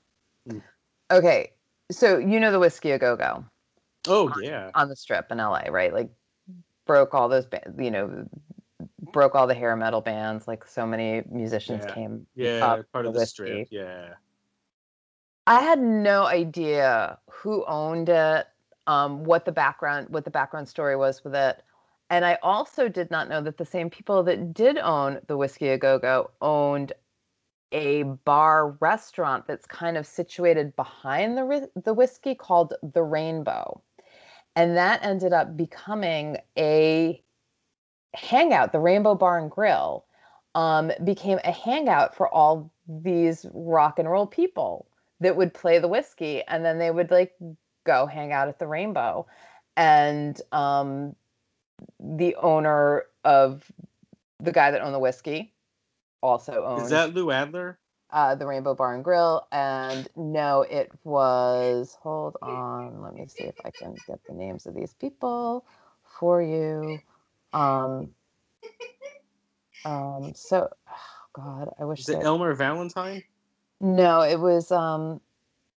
Hmm. 0.50 0.60
Okay, 1.12 1.52
so 1.92 2.18
you 2.18 2.40
know 2.40 2.52
the 2.52 2.60
Whiskey 2.60 2.92
a 2.92 3.00
Go 3.00 3.16
Go 3.16 3.46
Oh 4.08 4.32
yeah. 4.42 4.72
on 4.74 4.90
the 4.90 4.96
strip 4.96 5.32
in 5.32 5.38
LA, 5.38 5.64
right? 5.70 5.94
Like 5.94 6.10
broke 6.86 7.14
all 7.14 7.30
those, 7.30 7.46
ba- 7.46 7.74
you 7.78 7.92
know, 7.92 8.28
broke 9.12 9.36
all 9.36 9.48
the 9.48 9.54
hair 9.54 9.76
metal 9.76 10.02
bands. 10.02 10.48
Like 10.48 10.66
so 10.66 10.86
many 10.86 11.24
musicians 11.30 11.84
Yeah. 11.86 11.94
came 11.94 12.28
Yeah, 12.36 12.82
part 12.92 13.06
of 13.06 13.14
the 13.14 13.20
whiskey. 13.20 13.66
strip. 13.66 13.68
Yeah. 13.72 14.14
I 15.46 15.60
had 15.62 15.80
no 15.80 16.26
idea 16.26 17.18
who 17.30 17.66
owned 17.66 18.10
it, 18.10 18.48
um, 18.88 19.24
what 19.24 19.46
the 19.46 19.52
background 19.52 20.10
what 20.10 20.26
the 20.26 20.32
background 20.32 20.68
story 20.70 20.96
was 20.96 21.24
with 21.24 21.36
it. 21.36 21.62
And 22.10 22.26
I 22.26 22.38
also 22.44 22.88
did 22.90 23.12
not 23.12 23.30
know 23.30 23.42
that 23.42 23.58
the 23.58 23.66
same 23.66 23.90
people 23.90 24.24
that 24.24 24.54
did 24.54 24.78
own 24.78 25.20
the 25.28 25.38
Whiskey 25.38 25.70
a 25.70 25.78
Go 25.78 26.00
Go 26.00 26.32
owned 26.42 26.94
a 27.72 28.04
bar 28.04 28.72
restaurant 28.80 29.48
that's 29.48 29.66
kind 29.66 29.98
of 29.98 30.06
situated 30.06 30.76
behind 30.76 31.38
the 31.38 31.70
the 31.84 31.94
whiskey 31.94 32.36
called 32.36 32.74
the 32.82 33.04
Rainbow. 33.04 33.82
And 34.56 34.78
that 34.78 35.04
ended 35.04 35.34
up 35.34 35.58
becoming 35.58 36.38
a 36.58 37.22
hangout, 38.14 38.72
the 38.72 38.80
Rainbow 38.80 39.16
Bar 39.16 39.40
and 39.40 39.50
Grill 39.52 40.06
um, 40.56 40.92
became 41.04 41.40
a 41.44 41.52
hangout 41.52 42.16
for 42.16 42.30
all 42.30 42.72
these 42.88 43.46
rock 43.54 43.98
and 43.98 44.10
roll 44.10 44.28
people 44.28 44.88
that 45.24 45.36
would 45.36 45.54
play 45.54 45.80
the 45.80 45.88
whiskey 45.88 46.44
and 46.48 46.64
then 46.64 46.78
they 46.78 46.92
would 46.92 47.10
like 47.12 47.34
go 47.86 48.06
hang 48.06 48.32
out 48.32 48.48
at 48.48 48.60
the 48.60 48.68
rainbow 48.68 49.26
and 49.76 50.42
um 50.52 51.16
the 52.00 52.36
owner 52.36 53.06
of 53.24 53.70
the 54.40 54.52
guy 54.52 54.72
that 54.72 54.82
owned 54.82 54.94
the 54.94 55.00
whiskey 55.00 55.54
also 56.22 56.64
owned 56.66 56.84
Is 56.84 56.90
that 56.92 57.14
Lou 57.14 57.32
Adler? 57.32 57.80
uh, 58.12 58.36
the 58.36 58.46
rainbow 58.46 58.76
bar 58.76 58.94
and 58.94 59.04
grill 59.04 59.48
and 59.52 60.08
no 60.16 60.62
it 60.62 60.92
was 61.04 61.98
hold 62.02 62.38
on 62.44 63.02
let 63.02 63.16
me 63.16 63.26
see 63.28 63.44
if 63.46 63.56
i 63.66 63.72
can 63.72 63.96
get 64.08 64.20
the 64.28 64.34
names 64.36 64.68
of 64.68 64.76
these 64.76 64.94
people 64.94 65.66
for 66.20 66.40
you 66.42 67.00
um 67.54 68.10
um 69.86 70.32
so 70.36 70.70
oh 70.90 70.94
god 71.34 71.74
i 71.80 71.86
wish 71.86 72.02
Is 72.02 72.10
it 72.10 72.22
Elmer 72.24 72.54
Valentine? 72.54 73.24
No, 73.84 74.22
it 74.22 74.40
was 74.40 74.72
um 74.72 75.22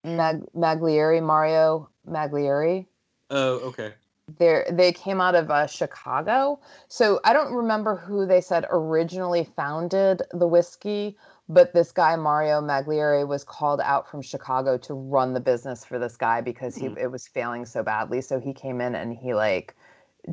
Mag- 0.05 0.47
Maglieri, 0.55 1.23
Mario 1.23 1.91
Maglieri. 2.09 2.87
Oh, 3.31 3.57
okay. 3.71 3.95
They 4.39 4.65
they 4.73 4.93
came 4.93 5.21
out 5.21 5.35
of 5.37 5.51
uh, 5.51 5.67
Chicago. 5.67 6.61
So 6.89 7.21
I 7.25 7.33
don't 7.33 7.53
remember 7.55 7.97
who 7.97 8.27
they 8.27 8.41
said 8.41 8.67
originally 8.71 9.45
founded 9.45 10.23
the 10.33 10.47
whiskey, 10.49 11.17
but 11.49 11.73
this 11.75 11.93
guy 11.93 12.17
Mario 12.17 12.61
Maglieri 12.61 13.27
was 13.27 13.45
called 13.45 13.81
out 13.81 14.09
from 14.11 14.23
Chicago 14.23 14.79
to 14.79 14.95
run 14.95 15.33
the 15.35 15.41
business 15.41 15.85
for 15.85 15.99
this 15.99 16.17
guy 16.17 16.41
because 16.41 16.77
he 16.77 16.87
Hmm. 16.87 16.99
it 16.99 17.11
was 17.11 17.29
failing 17.29 17.67
so 17.67 17.83
badly. 17.83 18.21
So 18.21 18.41
he 18.41 18.53
came 18.53 18.81
in 18.81 18.95
and 18.97 19.15
he 19.15 19.35
like 19.35 19.77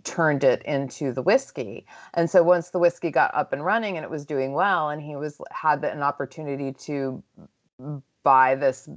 turned 0.04 0.44
it 0.44 0.64
into 0.64 1.14
the 1.14 1.22
whiskey. 1.22 1.86
And 2.16 2.30
so 2.30 2.44
once 2.44 2.72
the 2.72 2.80
whiskey 2.80 3.12
got 3.12 3.34
up 3.36 3.54
and 3.54 3.64
running 3.66 3.98
and 3.98 4.04
it 4.04 4.10
was 4.10 4.26
doing 4.26 4.54
well 4.54 4.90
and 4.90 5.02
he 5.02 5.16
was 5.16 5.40
had 5.52 5.84
an 5.84 6.02
opportunity 6.04 6.74
to 6.74 7.24
buy 8.24 8.56
this 8.56 8.88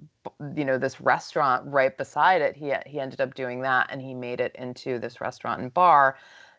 you 0.55 0.65
know 0.65 0.79
this 0.79 1.01
restaurant 1.01 1.65
right 1.67 1.99
beside 1.99 2.41
it 2.41 2.57
he 2.57 2.73
he 2.87 3.01
ended 3.01 3.21
up 3.21 3.35
doing 3.35 3.61
that 3.61 3.89
and 3.91 4.01
he 4.01 4.15
made 4.15 4.41
it 4.41 4.55
into 4.55 4.99
this 5.01 5.21
restaurant 5.21 5.61
and 5.61 5.75
bar 5.75 6.17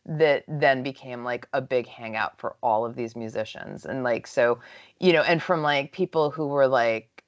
that 0.07 0.43
then 0.47 0.83
became 0.83 1.23
like 1.23 1.47
a 1.53 1.61
big 1.61 1.85
hangout 1.85 2.39
for 2.39 2.55
all 2.63 2.85
of 2.85 2.95
these 2.95 3.15
musicians. 3.15 3.85
And 3.85 4.03
like 4.03 4.25
so 4.25 4.59
you 4.99 5.13
know 5.13 5.21
and 5.21 5.43
from 5.43 5.61
like 5.61 5.91
people 5.91 6.31
who 6.31 6.47
were 6.47 6.67
like 6.67 7.23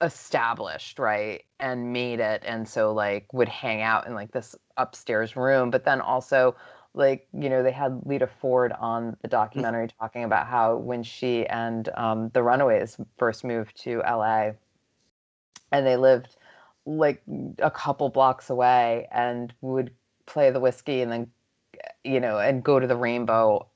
established 0.00 0.98
right 0.98 1.44
and 1.58 1.92
made 1.92 2.20
it 2.20 2.42
and 2.46 2.68
so 2.68 2.92
like 2.92 3.32
would 3.32 3.48
hang 3.48 3.82
out 3.82 4.06
in 4.06 4.14
like 4.14 4.30
this 4.30 4.54
upstairs 4.76 5.34
room 5.34 5.70
but 5.70 5.84
then 5.84 6.00
also 6.00 6.54
like 6.98 7.28
you 7.32 7.48
know 7.48 7.62
they 7.62 7.72
had 7.72 8.00
Lita 8.04 8.26
Ford 8.26 8.72
on 8.72 9.16
the 9.22 9.28
documentary 9.28 9.88
talking 9.98 10.24
about 10.24 10.46
how 10.46 10.76
when 10.76 11.02
she 11.02 11.46
and 11.46 11.88
um, 11.94 12.30
the 12.34 12.42
Runaways 12.42 12.98
first 13.16 13.44
moved 13.44 13.80
to 13.82 13.98
LA 14.00 14.50
and 15.72 15.86
they 15.86 15.96
lived 15.96 16.36
like 16.84 17.22
a 17.58 17.70
couple 17.70 18.08
blocks 18.08 18.50
away 18.50 19.06
and 19.12 19.54
would 19.60 19.92
play 20.26 20.50
the 20.50 20.60
whiskey 20.60 21.00
and 21.00 21.12
then 21.12 21.30
you 22.04 22.20
know 22.20 22.38
and 22.38 22.62
go 22.62 22.80
to 22.80 22.86
the 22.86 22.96
rainbow 22.96 23.66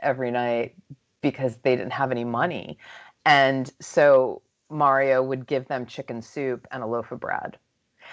every 0.00 0.30
night 0.30 0.74
because 1.20 1.56
they 1.58 1.76
didn't 1.76 1.92
have 1.92 2.10
any 2.10 2.24
money. 2.24 2.76
And 3.24 3.70
so 3.80 4.42
mario 4.68 5.22
would 5.22 5.46
give 5.46 5.68
them 5.68 5.86
chicken 5.86 6.22
soup 6.22 6.66
and 6.72 6.82
a 6.82 6.86
loaf 6.86 7.12
of 7.12 7.20
bread 7.20 7.58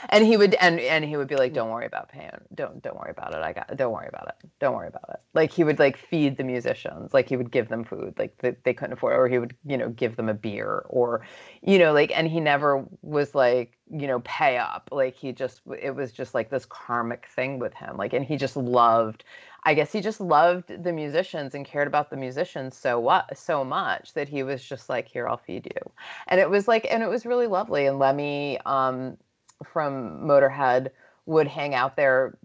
and 0.10 0.26
he 0.26 0.38
would 0.38 0.56
and 0.56 0.80
and 0.80 1.04
he 1.04 1.18
would 1.18 1.28
be 1.28 1.36
like 1.36 1.54
don't 1.54 1.70
worry 1.70 1.86
about 1.86 2.10
paying 2.10 2.30
don't 2.56 2.82
don't 2.82 2.98
worry 2.98 3.12
about 3.12 3.34
it. 3.34 3.42
I 3.42 3.54
got 3.54 3.76
don't 3.76 3.92
worry 3.92 4.08
about 4.08 4.28
it. 4.30 4.50
Don't 4.60 4.76
worry 4.76 4.88
about 4.88 5.10
it. 5.10 5.20
Like 5.34 5.52
he 5.52 5.64
would 5.64 5.80
like 5.80 5.98
feed 5.98 6.38
the 6.38 6.44
musicians. 6.44 7.14
Like 7.14 7.28
he 7.30 7.36
would 7.38 7.52
give 7.52 7.70
them 7.70 7.84
food 7.84 8.14
like 8.18 8.38
that 8.40 8.64
they 8.64 8.74
couldn't 8.74 8.94
afford 8.94 9.14
or 9.14 9.28
he 9.28 9.40
would 9.40 9.56
you 9.66 9.78
know 9.78 9.90
give 9.90 10.16
them 10.16 10.30
a 10.30 10.34
beer 10.34 10.86
or 10.90 11.26
you 11.62 11.78
know 11.78 11.94
like 11.94 12.12
and 12.18 12.28
he 12.28 12.40
never 12.40 12.86
was 13.02 13.36
like 13.36 13.78
you 13.92 14.08
know 14.08 14.22
pay 14.22 14.58
up. 14.58 14.90
Like 14.92 15.16
he 15.16 15.32
just 15.32 15.62
it 15.80 15.96
was 15.96 16.12
just 16.12 16.34
like 16.34 16.50
this 16.50 16.66
karmic 16.66 17.28
thing 17.36 17.60
with 17.60 17.74
him. 17.74 17.98
Like 17.98 18.14
and 18.14 18.26
he 18.26 18.38
just 18.38 18.56
loved 18.56 19.24
I 19.64 19.74
guess 19.74 19.92
he 19.92 20.02
just 20.02 20.22
loved 20.22 20.84
the 20.84 20.94
musicians 20.94 21.54
and 21.54 21.66
cared 21.66 21.88
about 21.88 22.10
the 22.10 22.18
musicians 22.18 22.78
so 22.78 23.00
what 23.00 23.38
so 23.38 23.64
much 23.66 24.14
that 24.14 24.30
he 24.30 24.44
was 24.44 24.64
just 24.64 24.90
like, 24.90 25.08
here, 25.08 25.28
I'll 25.28 25.38
feed 25.38 25.66
you. 25.66 25.92
And 26.28 26.40
it 26.40 26.50
was 26.50 26.68
like, 26.68 26.88
and 26.90 27.04
it 27.04 27.10
was 27.10 27.26
really 27.26 27.48
lovely. 27.48 27.86
And 27.86 28.00
Lemmy, 28.00 28.60
um, 28.66 29.18
from 29.65 30.22
Motorhead 30.22 30.89
would 31.26 31.48
hang 31.48 31.76
out 31.76 31.95
there 31.95 32.38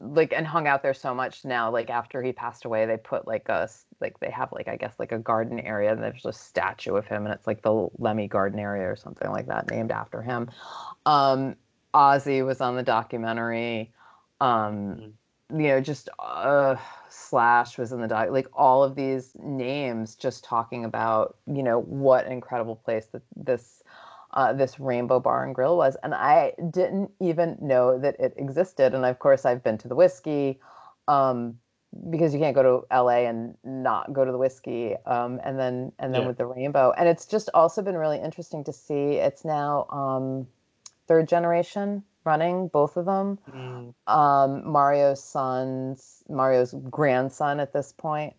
like 0.00 0.32
and 0.32 0.46
hung 0.46 0.66
out 0.66 0.82
there 0.82 0.94
so 0.94 1.14
much 1.14 1.44
now 1.44 1.70
like 1.70 1.88
after 1.88 2.22
he 2.22 2.32
passed 2.32 2.64
away 2.64 2.84
they 2.84 2.96
put 2.96 3.26
like 3.26 3.48
a 3.48 3.68
like 4.00 4.18
they 4.20 4.30
have 4.30 4.50
like 4.52 4.68
i 4.68 4.76
guess 4.76 4.94
like 4.98 5.12
a 5.12 5.18
garden 5.18 5.60
area 5.60 5.92
and 5.92 6.02
there's 6.02 6.26
a 6.26 6.32
statue 6.32 6.94
of 6.96 7.06
him 7.06 7.24
and 7.24 7.34
it's 7.34 7.46
like 7.46 7.62
the 7.62 7.88
lemmy 7.98 8.26
garden 8.26 8.58
area 8.58 8.90
or 8.90 8.96
something 8.96 9.30
like 9.30 9.46
that 9.46 9.70
named 9.70 9.92
after 9.92 10.20
him 10.20 10.50
um 11.06 11.54
ozzy 11.94 12.44
was 12.44 12.60
on 12.60 12.76
the 12.76 12.82
documentary 12.82 13.92
um 14.40 14.50
mm-hmm. 15.50 15.60
you 15.60 15.68
know 15.68 15.80
just 15.80 16.08
uh 16.18 16.74
slash 17.08 17.78
was 17.78 17.92
in 17.92 18.00
the 18.00 18.08
doc 18.08 18.30
like 18.30 18.48
all 18.52 18.82
of 18.82 18.96
these 18.96 19.30
names 19.40 20.16
just 20.16 20.44
talking 20.44 20.84
about 20.84 21.36
you 21.46 21.62
know 21.62 21.80
what 21.80 22.26
incredible 22.26 22.76
place 22.76 23.06
that 23.06 23.22
this 23.36 23.83
uh, 24.34 24.52
this 24.52 24.80
Rainbow 24.80 25.20
Bar 25.20 25.44
and 25.44 25.54
Grill 25.54 25.76
was, 25.76 25.96
and 26.02 26.12
I 26.12 26.52
didn't 26.70 27.12
even 27.20 27.56
know 27.60 27.98
that 27.98 28.18
it 28.18 28.34
existed. 28.36 28.92
And 28.92 29.04
of 29.04 29.18
course, 29.20 29.44
I've 29.44 29.62
been 29.62 29.78
to 29.78 29.88
the 29.88 29.94
whiskey 29.94 30.58
um, 31.06 31.58
because 32.10 32.34
you 32.34 32.40
can't 32.40 32.54
go 32.54 32.62
to 32.62 32.94
LA 32.94 33.28
and 33.28 33.56
not 33.62 34.12
go 34.12 34.24
to 34.24 34.32
the 34.32 34.38
whiskey, 34.38 34.96
um, 35.06 35.40
and 35.44 35.58
then 35.58 35.92
and 36.00 36.12
then 36.12 36.22
yeah. 36.22 36.26
with 36.26 36.38
the 36.38 36.46
Rainbow, 36.46 36.92
and 36.96 37.08
it's 37.08 37.26
just 37.26 37.48
also 37.54 37.80
been 37.80 37.96
really 37.96 38.20
interesting 38.20 38.64
to 38.64 38.72
see. 38.72 39.14
It's 39.14 39.44
now 39.44 39.86
um, 39.90 40.48
third 41.06 41.28
generation 41.28 42.02
running 42.24 42.68
both 42.68 42.96
of 42.96 43.04
them. 43.04 43.38
Mm. 43.50 43.94
Um, 44.12 44.68
Mario's 44.68 45.22
son's 45.22 46.24
Mario's 46.28 46.74
grandson 46.90 47.60
at 47.60 47.72
this 47.72 47.92
point, 47.92 48.34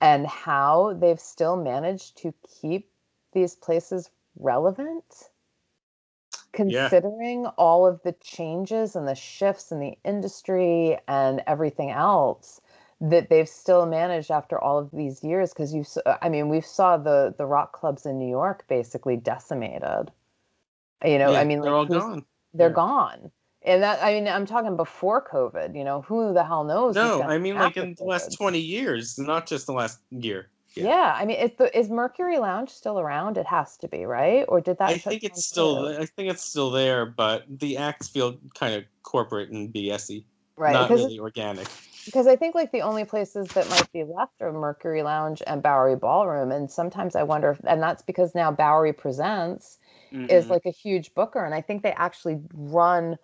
and 0.00 0.28
how 0.28 0.92
they've 0.92 1.18
still 1.18 1.56
managed 1.56 2.18
to 2.18 2.32
keep 2.60 2.88
these 3.32 3.56
places 3.56 4.10
relevant 4.38 5.29
considering 6.52 7.42
yeah. 7.42 7.50
all 7.56 7.86
of 7.86 8.02
the 8.02 8.12
changes 8.20 8.96
and 8.96 9.06
the 9.06 9.14
shifts 9.14 9.70
in 9.70 9.80
the 9.80 9.96
industry 10.04 10.98
and 11.06 11.42
everything 11.46 11.90
else 11.90 12.60
that 13.00 13.30
they've 13.30 13.48
still 13.48 13.86
managed 13.86 14.30
after 14.30 14.58
all 14.58 14.78
of 14.78 14.90
these 14.92 15.24
years 15.24 15.52
because 15.52 15.72
you 15.72 15.84
uh, 16.04 16.16
i 16.20 16.28
mean 16.28 16.48
we 16.48 16.60
saw 16.60 16.96
the 16.96 17.34
the 17.38 17.46
rock 17.46 17.72
clubs 17.72 18.04
in 18.04 18.18
new 18.18 18.28
york 18.28 18.64
basically 18.68 19.16
decimated. 19.16 20.10
You 21.04 21.18
know 21.18 21.32
yeah, 21.32 21.40
i 21.40 21.44
mean 21.44 21.62
they're 21.62 21.72
like, 21.72 21.90
all 21.90 21.98
gone. 21.98 22.24
they're 22.52 22.68
yeah. 22.68 22.74
gone. 22.74 23.30
And 23.62 23.82
that 23.82 24.02
i 24.02 24.12
mean 24.12 24.28
i'm 24.28 24.46
talking 24.46 24.76
before 24.76 25.24
covid 25.24 25.74
you 25.74 25.84
know 25.84 26.02
who 26.02 26.34
the 26.34 26.44
hell 26.44 26.64
knows 26.64 26.94
no 26.94 27.22
i 27.22 27.38
mean 27.38 27.54
like 27.54 27.76
in 27.76 27.94
the 27.94 28.04
last 28.04 28.36
20 28.36 28.58
years 28.58 29.18
not 29.18 29.46
just 29.46 29.66
the 29.66 29.72
last 29.72 30.00
year 30.10 30.48
yeah. 30.74 30.84
yeah, 30.84 31.16
I 31.16 31.24
mean, 31.24 31.36
is 31.36 31.50
the 31.58 31.76
is 31.76 31.90
Mercury 31.90 32.38
Lounge 32.38 32.70
still 32.70 33.00
around? 33.00 33.36
It 33.36 33.46
has 33.46 33.76
to 33.78 33.88
be, 33.88 34.04
right? 34.04 34.44
Or 34.48 34.60
did 34.60 34.78
that? 34.78 34.90
I 34.90 34.98
think 34.98 35.24
it's 35.24 35.44
still. 35.44 35.88
I 35.88 36.06
think 36.06 36.30
it's 36.30 36.44
still 36.44 36.70
there, 36.70 37.06
but 37.06 37.44
the 37.48 37.76
acts 37.76 38.08
feel 38.08 38.38
kind 38.54 38.74
of 38.74 38.84
corporate 39.02 39.50
and 39.50 39.72
BSy, 39.72 40.24
right? 40.56 40.72
Not 40.72 40.90
really 40.90 41.18
organic. 41.18 41.66
Because 42.04 42.26
I 42.26 42.36
think 42.36 42.54
like 42.54 42.72
the 42.72 42.82
only 42.82 43.04
places 43.04 43.48
that 43.48 43.68
might 43.68 43.90
be 43.92 44.04
left 44.04 44.40
are 44.40 44.52
Mercury 44.52 45.02
Lounge 45.02 45.42
and 45.46 45.62
Bowery 45.62 45.96
Ballroom, 45.96 46.52
and 46.52 46.70
sometimes 46.70 47.16
I 47.16 47.24
wonder, 47.24 47.50
if, 47.50 47.60
and 47.64 47.82
that's 47.82 48.02
because 48.02 48.34
now 48.34 48.50
Bowery 48.50 48.92
Presents 48.92 49.78
mm-hmm. 50.12 50.30
is 50.30 50.48
like 50.48 50.66
a 50.66 50.70
huge 50.70 51.14
booker, 51.14 51.44
and 51.44 51.54
I 51.54 51.60
think 51.60 51.82
they 51.82 51.92
actually 51.92 52.40
run. 52.54 53.18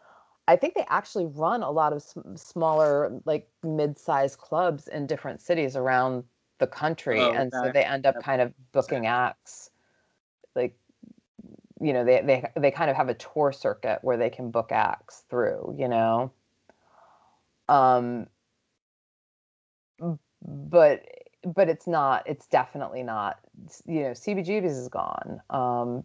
I 0.48 0.56
think 0.56 0.74
they 0.74 0.84
actually 0.88 1.26
run 1.26 1.62
a 1.62 1.70
lot 1.70 1.92
of 1.92 2.04
smaller, 2.36 3.20
like 3.24 3.48
mid-sized 3.62 4.38
clubs 4.38 4.88
in 4.88 5.06
different 5.06 5.40
cities 5.40 5.74
around 5.74 6.24
the 6.58 6.66
country 6.66 7.20
oh, 7.20 7.32
and 7.32 7.52
so 7.52 7.70
they 7.72 7.84
end 7.84 8.06
up 8.06 8.22
kind 8.22 8.40
of 8.40 8.52
booking 8.72 9.06
acts 9.06 9.70
like 10.54 10.76
you 11.80 11.92
know 11.92 12.04
they 12.04 12.22
they 12.22 12.44
they 12.56 12.70
kind 12.70 12.90
of 12.90 12.96
have 12.96 13.08
a 13.08 13.14
tour 13.14 13.52
circuit 13.52 13.98
where 14.02 14.16
they 14.16 14.30
can 14.30 14.50
book 14.50 14.72
acts 14.72 15.24
through 15.28 15.74
you 15.78 15.88
know? 15.88 16.32
Um 17.68 18.26
but 20.42 21.02
but 21.44 21.68
it's 21.68 21.86
not 21.86 22.22
it's 22.26 22.46
definitely 22.46 23.02
not 23.02 23.38
you 23.86 24.02
know 24.02 24.10
cbgb's 24.10 24.76
is 24.76 24.88
gone. 24.88 25.40
Um 25.50 26.04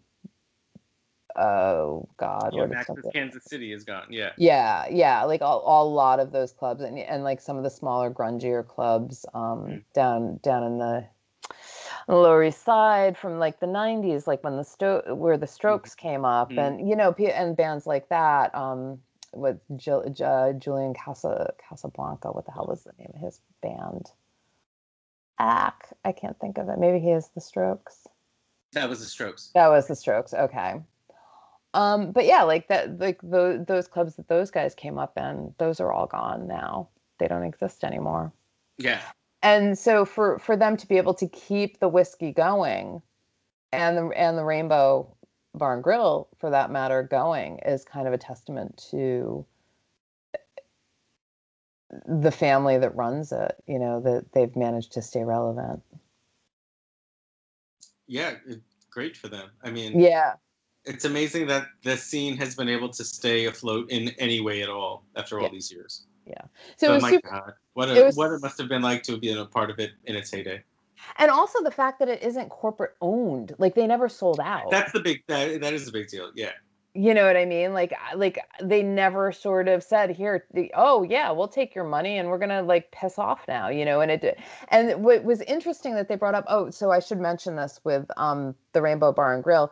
oh 1.35 2.07
god 2.17 2.51
yeah, 2.53 2.65
Max's 2.65 3.05
kansas 3.13 3.43
city 3.45 3.71
is 3.71 3.83
gone 3.83 4.05
yeah 4.09 4.31
yeah 4.37 4.85
yeah 4.89 5.23
like 5.23 5.41
a, 5.41 5.45
a 5.45 5.83
lot 5.83 6.19
of 6.19 6.31
those 6.31 6.51
clubs 6.51 6.81
and, 6.81 6.97
and 6.97 7.23
like 7.23 7.39
some 7.39 7.57
of 7.57 7.63
the 7.63 7.69
smaller 7.69 8.11
grungier 8.11 8.67
clubs 8.67 9.25
um 9.33 9.65
mm. 9.67 9.83
down 9.93 10.39
down 10.43 10.63
in 10.63 10.77
the 10.77 11.05
lower 12.07 12.43
east 12.43 12.63
side 12.63 13.17
from 13.17 13.39
like 13.39 13.59
the 13.59 13.65
90s 13.65 14.27
like 14.27 14.43
when 14.43 14.57
the 14.57 14.63
sto- 14.63 15.15
where 15.15 15.37
the 15.37 15.47
strokes 15.47 15.91
mm-hmm. 15.91 16.07
came 16.07 16.25
up 16.25 16.51
mm. 16.51 16.59
and 16.59 16.89
you 16.89 16.95
know 16.95 17.11
and 17.11 17.55
bands 17.55 17.85
like 17.85 18.09
that 18.09 18.53
um 18.55 18.99
with 19.33 19.57
Jill, 19.77 20.03
uh, 20.23 20.51
julian 20.53 20.93
casa 20.93 21.53
casablanca 21.69 22.31
what 22.31 22.45
the 22.45 22.51
hell 22.51 22.65
was 22.67 22.83
the 22.83 22.91
name 22.99 23.11
of 23.13 23.21
his 23.21 23.39
band 23.61 24.11
ack 25.39 25.87
i 26.03 26.11
can't 26.11 26.39
think 26.39 26.57
of 26.57 26.67
it 26.69 26.77
maybe 26.77 26.99
he 26.99 27.11
is 27.11 27.29
the 27.29 27.41
strokes 27.41 28.07
that 28.73 28.89
was 28.89 28.99
the 28.99 29.05
strokes 29.05 29.51
that 29.53 29.69
was 29.69 29.87
the 29.87 29.95
strokes 29.95 30.33
okay 30.33 30.81
um, 31.73 32.11
but 32.11 32.25
yeah, 32.25 32.43
like 32.43 32.67
that, 32.67 32.99
like 32.99 33.21
the, 33.21 33.63
those 33.65 33.87
clubs 33.87 34.15
that 34.15 34.27
those 34.27 34.51
guys 34.51 34.75
came 34.75 34.97
up 34.97 35.17
in, 35.17 35.53
those 35.57 35.79
are 35.79 35.91
all 35.91 36.07
gone 36.07 36.47
now. 36.47 36.89
They 37.17 37.27
don't 37.27 37.43
exist 37.43 37.83
anymore. 37.83 38.33
Yeah. 38.77 39.01
And 39.43 39.77
so 39.77 40.05
for 40.05 40.37
for 40.39 40.55
them 40.55 40.77
to 40.77 40.87
be 40.87 40.97
able 40.97 41.13
to 41.15 41.27
keep 41.27 41.79
the 41.79 41.87
whiskey 41.87 42.31
going, 42.31 43.01
and 43.71 43.97
the 43.97 44.07
and 44.09 44.37
the 44.37 44.43
Rainbow 44.43 45.15
Bar 45.55 45.75
and 45.75 45.83
Grill, 45.83 46.27
for 46.37 46.49
that 46.49 46.71
matter, 46.71 47.03
going 47.03 47.59
is 47.59 47.83
kind 47.83 48.07
of 48.07 48.13
a 48.13 48.17
testament 48.17 48.83
to 48.91 49.45
the 52.07 52.31
family 52.31 52.77
that 52.77 52.95
runs 52.95 53.31
it. 53.31 53.55
You 53.65 53.79
know 53.79 53.99
that 54.01 54.31
they've 54.33 54.55
managed 54.55 54.91
to 54.93 55.01
stay 55.01 55.23
relevant. 55.23 55.81
Yeah, 58.07 58.35
great 58.91 59.17
for 59.17 59.27
them. 59.27 59.49
I 59.63 59.71
mean, 59.71 59.99
yeah, 59.99 60.33
it's 60.85 61.05
amazing 61.05 61.47
that 61.47 61.67
the 61.83 61.95
scene 61.95 62.37
has 62.37 62.55
been 62.55 62.69
able 62.69 62.89
to 62.89 63.03
stay 63.03 63.45
afloat 63.45 63.89
in 63.89 64.09
any 64.17 64.41
way 64.41 64.61
at 64.63 64.69
all 64.69 65.03
after 65.15 65.37
all 65.37 65.45
yeah. 65.45 65.51
these 65.51 65.71
years. 65.71 66.03
Yeah. 66.25 66.41
So 66.77 66.99
my 66.99 67.11
super, 67.11 67.29
God, 67.29 67.53
what 67.73 67.89
a, 67.89 67.95
it 67.95 68.05
was, 68.05 68.15
what 68.15 68.31
it 68.31 68.41
must 68.41 68.57
have 68.59 68.69
been 68.69 68.81
like 68.81 69.03
to 69.03 69.17
be 69.17 69.31
a 69.31 69.45
part 69.45 69.69
of 69.69 69.79
it 69.79 69.91
in 70.05 70.15
its 70.15 70.31
heyday. 70.31 70.63
And 71.17 71.31
also 71.31 71.61
the 71.63 71.71
fact 71.71 71.99
that 71.99 72.09
it 72.09 72.21
isn't 72.23 72.49
corporate 72.49 72.95
owned, 73.01 73.55
like 73.57 73.75
they 73.75 73.87
never 73.87 74.07
sold 74.07 74.39
out. 74.39 74.69
That's 74.69 74.91
the 74.91 74.99
big 74.99 75.23
that 75.27 75.61
that 75.61 75.73
is 75.73 75.87
a 75.87 75.91
big 75.91 76.07
deal. 76.07 76.31
Yeah. 76.35 76.51
You 76.93 77.13
know 77.13 77.25
what 77.25 77.37
I 77.37 77.45
mean? 77.45 77.73
Like 77.73 77.93
like 78.15 78.37
they 78.61 78.83
never 78.83 79.31
sort 79.31 79.67
of 79.67 79.81
said 79.81 80.09
here, 80.11 80.45
oh 80.75 81.03
yeah, 81.03 81.31
we'll 81.31 81.47
take 81.47 81.73
your 81.73 81.85
money 81.85 82.17
and 82.17 82.29
we're 82.29 82.37
gonna 82.37 82.61
like 82.61 82.91
piss 82.91 83.17
off 83.17 83.41
now, 83.47 83.69
you 83.69 83.85
know. 83.85 84.01
And 84.01 84.11
it 84.11 84.21
did. 84.21 84.35
and 84.67 85.03
what 85.03 85.23
was 85.23 85.41
interesting 85.41 85.95
that 85.95 86.07
they 86.07 86.15
brought 86.15 86.35
up. 86.35 86.45
Oh, 86.47 86.69
so 86.69 86.91
I 86.91 86.99
should 86.99 87.19
mention 87.19 87.55
this 87.55 87.79
with 87.83 88.05
um 88.17 88.55
the 88.73 88.81
Rainbow 88.81 89.11
Bar 89.11 89.33
and 89.33 89.43
Grill 89.43 89.71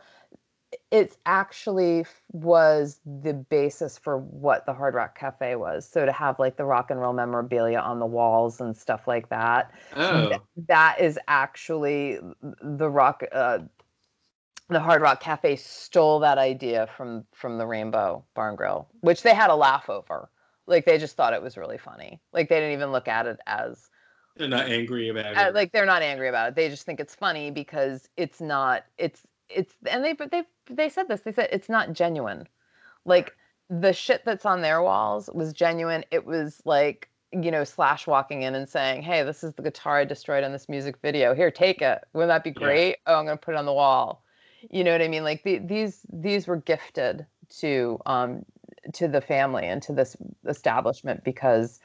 it 0.92 1.18
actually 1.26 2.06
was 2.32 3.00
the 3.06 3.34
basis 3.34 3.98
for 3.98 4.18
what 4.18 4.66
the 4.66 4.74
Hard 4.74 4.94
Rock 4.94 5.18
Cafe 5.18 5.56
was. 5.56 5.88
So 5.88 6.06
to 6.06 6.12
have 6.12 6.40
like 6.40 6.58
the 6.58 6.66
rock 6.66 6.92
and 6.92 7.00
roll 7.00 7.14
memorabilia 7.14 7.80
on 7.80 8.00
the 8.00 8.06
walls 8.06 8.62
and 8.62 8.76
stuff 8.76 9.08
like 9.08 9.30
that, 9.30 9.72
oh. 9.96 10.30
th- 10.30 10.42
that 10.68 11.00
is 11.00 11.20
actually 11.28 12.20
the 12.62 12.90
rock. 12.90 13.24
Uh, 13.32 13.60
the 14.70 14.80
Hard 14.80 15.02
Rock 15.02 15.20
Cafe 15.20 15.56
stole 15.56 16.20
that 16.20 16.38
idea 16.38 16.88
from 16.96 17.26
from 17.34 17.58
the 17.58 17.66
Rainbow 17.66 18.24
Barn 18.36 18.56
Grill, 18.56 18.88
which 19.02 19.24
they 19.24 19.34
had 19.34 19.50
a 19.50 19.56
laugh 19.56 19.90
over. 19.90 20.30
Like 20.68 20.86
they 20.86 21.00
just 21.00 21.16
thought 21.16 21.34
it 21.34 21.42
was 21.42 21.58
really 21.58 21.80
funny. 21.80 22.22
Like 22.32 22.50
they 22.50 22.60
didn't 22.60 22.74
even 22.74 22.92
look 22.92 23.08
at 23.08 23.26
it 23.26 23.40
as 23.48 23.90
they're 24.40 24.48
not 24.48 24.68
angry 24.68 25.10
about 25.10 25.36
it. 25.36 25.54
like 25.54 25.72
they're 25.72 25.86
not 25.86 26.02
angry 26.02 26.30
about 26.30 26.50
it. 26.50 26.56
They 26.56 26.70
just 26.70 26.86
think 26.86 27.00
it's 27.00 27.14
funny 27.14 27.52
because 27.52 28.08
it's 28.16 28.40
not. 28.40 28.86
It's 28.98 29.24
it's 29.50 29.74
and 29.90 30.04
they 30.04 30.14
they 30.14 30.44
they 30.70 30.90
said 30.90 31.08
this. 31.08 31.22
They 31.22 31.32
said 31.32 31.50
it's 31.52 31.70
not 31.70 31.94
genuine. 31.94 32.48
Like 33.06 33.36
the 33.70 33.94
shit 33.94 34.24
that's 34.26 34.46
on 34.46 34.62
their 34.62 34.82
walls 34.82 35.30
was 35.34 35.54
genuine. 35.54 36.04
It 36.12 36.26
was 36.26 36.62
like 36.66 37.10
you 37.32 37.52
know, 37.52 37.64
Slash 37.64 38.08
walking 38.08 38.42
in 38.42 38.56
and 38.56 38.68
saying, 38.68 39.04
"Hey, 39.04 39.24
this 39.24 39.44
is 39.44 39.54
the 39.54 39.62
guitar 39.62 40.00
I 40.00 40.06
destroyed 40.06 40.44
in 40.44 40.52
this 40.52 40.68
music 40.68 40.98
video. 41.02 41.36
Here, 41.36 41.52
take 41.52 41.82
it. 41.82 42.00
Wouldn't 42.14 42.30
that 42.30 42.44
be 42.44 42.50
Yeah. 42.50 42.56
great? 42.66 42.98
Oh, 43.06 43.16
I'm 43.16 43.26
gonna 43.26 43.38
put 43.38 43.54
it 43.54 43.58
on 43.58 43.66
the 43.66 43.74
wall." 43.74 44.24
You 44.70 44.84
know 44.84 44.92
what 44.92 45.02
I 45.02 45.08
mean? 45.08 45.24
Like 45.24 45.44
the, 45.44 45.60
these 45.60 46.06
these 46.12 46.48
were 46.48 46.58
gifted 46.58 47.26
to 47.60 48.00
um 48.06 48.46
to 48.94 49.08
the 49.08 49.22
family 49.22 49.66
and 49.66 49.82
to 49.84 49.94
this 49.94 50.18
establishment 50.48 51.24
because 51.24 51.80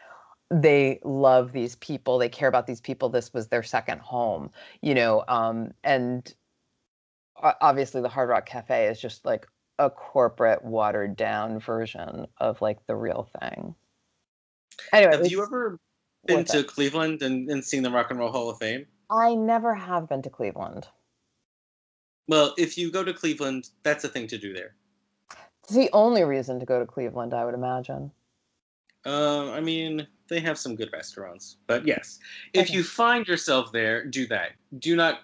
they 0.51 1.01
love 1.05 1.53
these 1.53 1.77
people. 1.77 2.19
They 2.19 2.29
care 2.29 2.49
about 2.49 2.67
these 2.67 2.81
people. 2.81 3.09
This 3.09 3.33
was 3.33 3.49
their 3.49 3.63
second 3.63 4.01
home. 4.01 4.51
You 4.81 4.95
know, 4.95 5.25
um, 5.29 5.73
and 5.83 6.33
obviously 7.37 8.01
the 8.01 8.09
Hard 8.09 8.29
Rock 8.29 8.47
Cafe 8.47 8.87
is 8.87 9.01
just 9.01 9.25
like 9.25 9.47
a 9.79 9.91
corporate 9.91 10.65
watered 10.65 11.17
down 11.17 11.59
version 11.59 12.27
of 12.39 12.63
like 12.63 12.87
the 12.87 12.97
real 12.97 13.29
thing. 13.41 13.75
Anyway, 14.93 15.17
Have 15.17 15.31
you 15.31 15.43
ever 15.43 15.79
been 16.27 16.45
to 16.45 16.61
it. 16.61 16.67
Cleveland 16.67 17.23
and, 17.23 17.49
and 17.51 17.65
seen 17.65 17.83
the 17.83 17.91
Rock 17.91 18.11
and 18.11 18.19
Roll 18.19 18.31
Hall 18.31 18.51
of 18.51 18.59
Fame? 18.59 18.87
I 19.11 19.35
never 19.35 19.75
have 19.75 20.09
been 20.09 20.23
to 20.23 20.31
Cleveland. 20.31 20.89
Well, 22.27 22.55
if 22.57 22.79
you 22.79 22.91
go 22.91 23.05
to 23.05 23.13
Cleveland, 23.13 23.69
that's 23.83 24.05
a 24.05 24.09
thing 24.09 24.27
to 24.29 24.39
do 24.39 24.55
there. 24.55 24.75
It's 25.65 25.75
the 25.75 25.91
only 25.93 26.25
reason 26.25 26.61
to 26.61 26.67
go 26.67 26.79
to 26.79 26.87
Cleveland, 26.87 27.35
I 27.35 27.45
would 27.45 27.55
imagine. 27.55 28.13
Uh, 29.05 29.51
I 29.51 29.61
mean, 29.61 30.07
they 30.29 30.41
have 30.41 30.59
some 30.59 30.75
good 30.75 30.91
restaurants, 30.93 31.59
but 31.67 31.87
yes, 31.87 32.19
if 32.55 32.69
Okay. 32.69 32.75
you 32.75 32.83
find 32.83 33.27
yourself 33.29 33.73
there, 33.73 34.07
do 34.07 34.27
that. 34.29 34.53
Do 34.79 34.97
not 34.97 35.21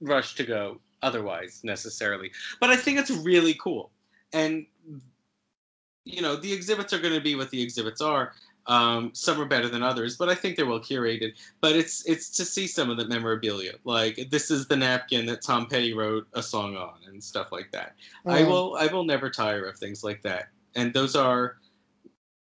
rush 0.00 0.36
to 0.36 0.44
go 0.44 0.80
otherwise 1.04 1.60
necessarily. 1.62 2.30
But 2.60 2.70
I 2.70 2.76
think 2.76 2.98
it's 2.98 3.10
really 3.10 3.54
cool, 3.54 3.90
and 4.32 4.66
you 6.04 6.20
know, 6.20 6.36
the 6.36 6.52
exhibits 6.52 6.92
are 6.92 6.98
going 6.98 7.14
to 7.14 7.20
be 7.20 7.34
what 7.34 7.50
the 7.50 7.62
exhibits 7.62 8.00
are. 8.00 8.32
Um, 8.66 9.10
some 9.12 9.38
are 9.40 9.44
better 9.44 9.68
than 9.68 9.82
others, 9.82 10.16
but 10.16 10.30
I 10.30 10.34
think 10.34 10.56
they're 10.56 10.66
well 10.66 10.80
curated. 10.80 11.32
But 11.60 11.76
it's 11.76 12.04
it's 12.06 12.30
to 12.30 12.44
see 12.44 12.66
some 12.66 12.90
of 12.90 12.96
the 12.96 13.06
memorabilia, 13.06 13.74
like 13.84 14.28
this 14.30 14.50
is 14.50 14.66
the 14.66 14.76
napkin 14.76 15.26
that 15.26 15.42
Tom 15.42 15.66
Petty 15.66 15.92
wrote 15.92 16.26
a 16.32 16.42
song 16.42 16.76
on, 16.76 16.98
and 17.06 17.22
stuff 17.22 17.52
like 17.52 17.70
that. 17.72 17.94
I 18.26 18.42
will 18.42 18.76
I 18.78 18.86
will 18.86 19.04
never 19.04 19.28
tire 19.30 19.64
of 19.64 19.76
things 19.76 20.02
like 20.02 20.22
that. 20.22 20.48
And 20.76 20.92
those 20.94 21.14
are 21.14 21.58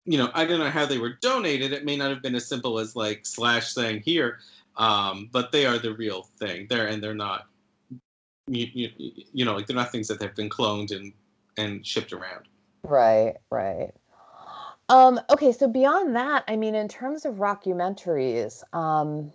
you 0.05 0.19
know, 0.19 0.31
I 0.35 0.45
don't 0.45 0.59
know 0.59 0.71
how 0.71 0.87
they 0.87 0.99
were 0.99 1.15
donated. 1.21 1.73
It 1.73 1.85
may 1.85 1.97
not 1.97 2.11
have 2.11 2.23
been 2.23 2.35
as 2.35 2.47
simple 2.47 2.79
as 2.79 2.97
like 2.97 3.25
slash 3.25 3.69
saying 3.73 4.03
here, 4.05 4.41
um, 4.77 5.29
but 5.31 5.53
they 5.53 5.67
are 5.67 5.79
the 5.79 5.95
real 5.95 6.23
thing. 6.39 6.67
They're 6.69 6.89
and 6.89 7.03
they're 7.03 7.15
not 7.15 7.47
you, 8.51 8.69
you, 8.73 9.13
you 9.33 9.45
know, 9.45 9.55
like 9.55 9.67
they're 9.67 9.77
not 9.77 9.93
things 9.93 10.09
that 10.09 10.21
have 10.21 10.35
been 10.35 10.49
cloned 10.49 10.95
and 10.95 11.13
and 11.57 11.87
shipped 11.87 12.13
around. 12.13 12.49
Right, 12.83 13.37
right. 13.51 13.91
Um, 14.89 15.21
okay, 15.31 15.53
so 15.53 15.69
beyond 15.69 16.17
that, 16.17 16.45
I 16.49 16.57
mean, 16.57 16.75
in 16.75 16.89
terms 16.89 17.25
of 17.25 17.37
rockumentaries, 17.37 18.65
um, 18.75 19.33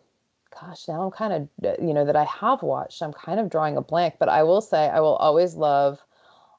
gosh, 0.60 0.88
now 0.88 1.04
I'm 1.04 1.12
kind 1.12 1.50
of, 1.64 1.78
you 1.82 1.94
know, 1.94 2.04
that 2.04 2.16
I 2.16 2.26
have 2.26 2.62
watched, 2.62 3.02
I'm 3.02 3.14
kind 3.14 3.40
of 3.40 3.50
drawing 3.50 3.78
a 3.78 3.82
blank, 3.82 4.16
but 4.20 4.28
I 4.28 4.44
will 4.44 4.60
say 4.60 4.90
I 4.90 5.00
will 5.00 5.16
always 5.16 5.54
love 5.54 6.00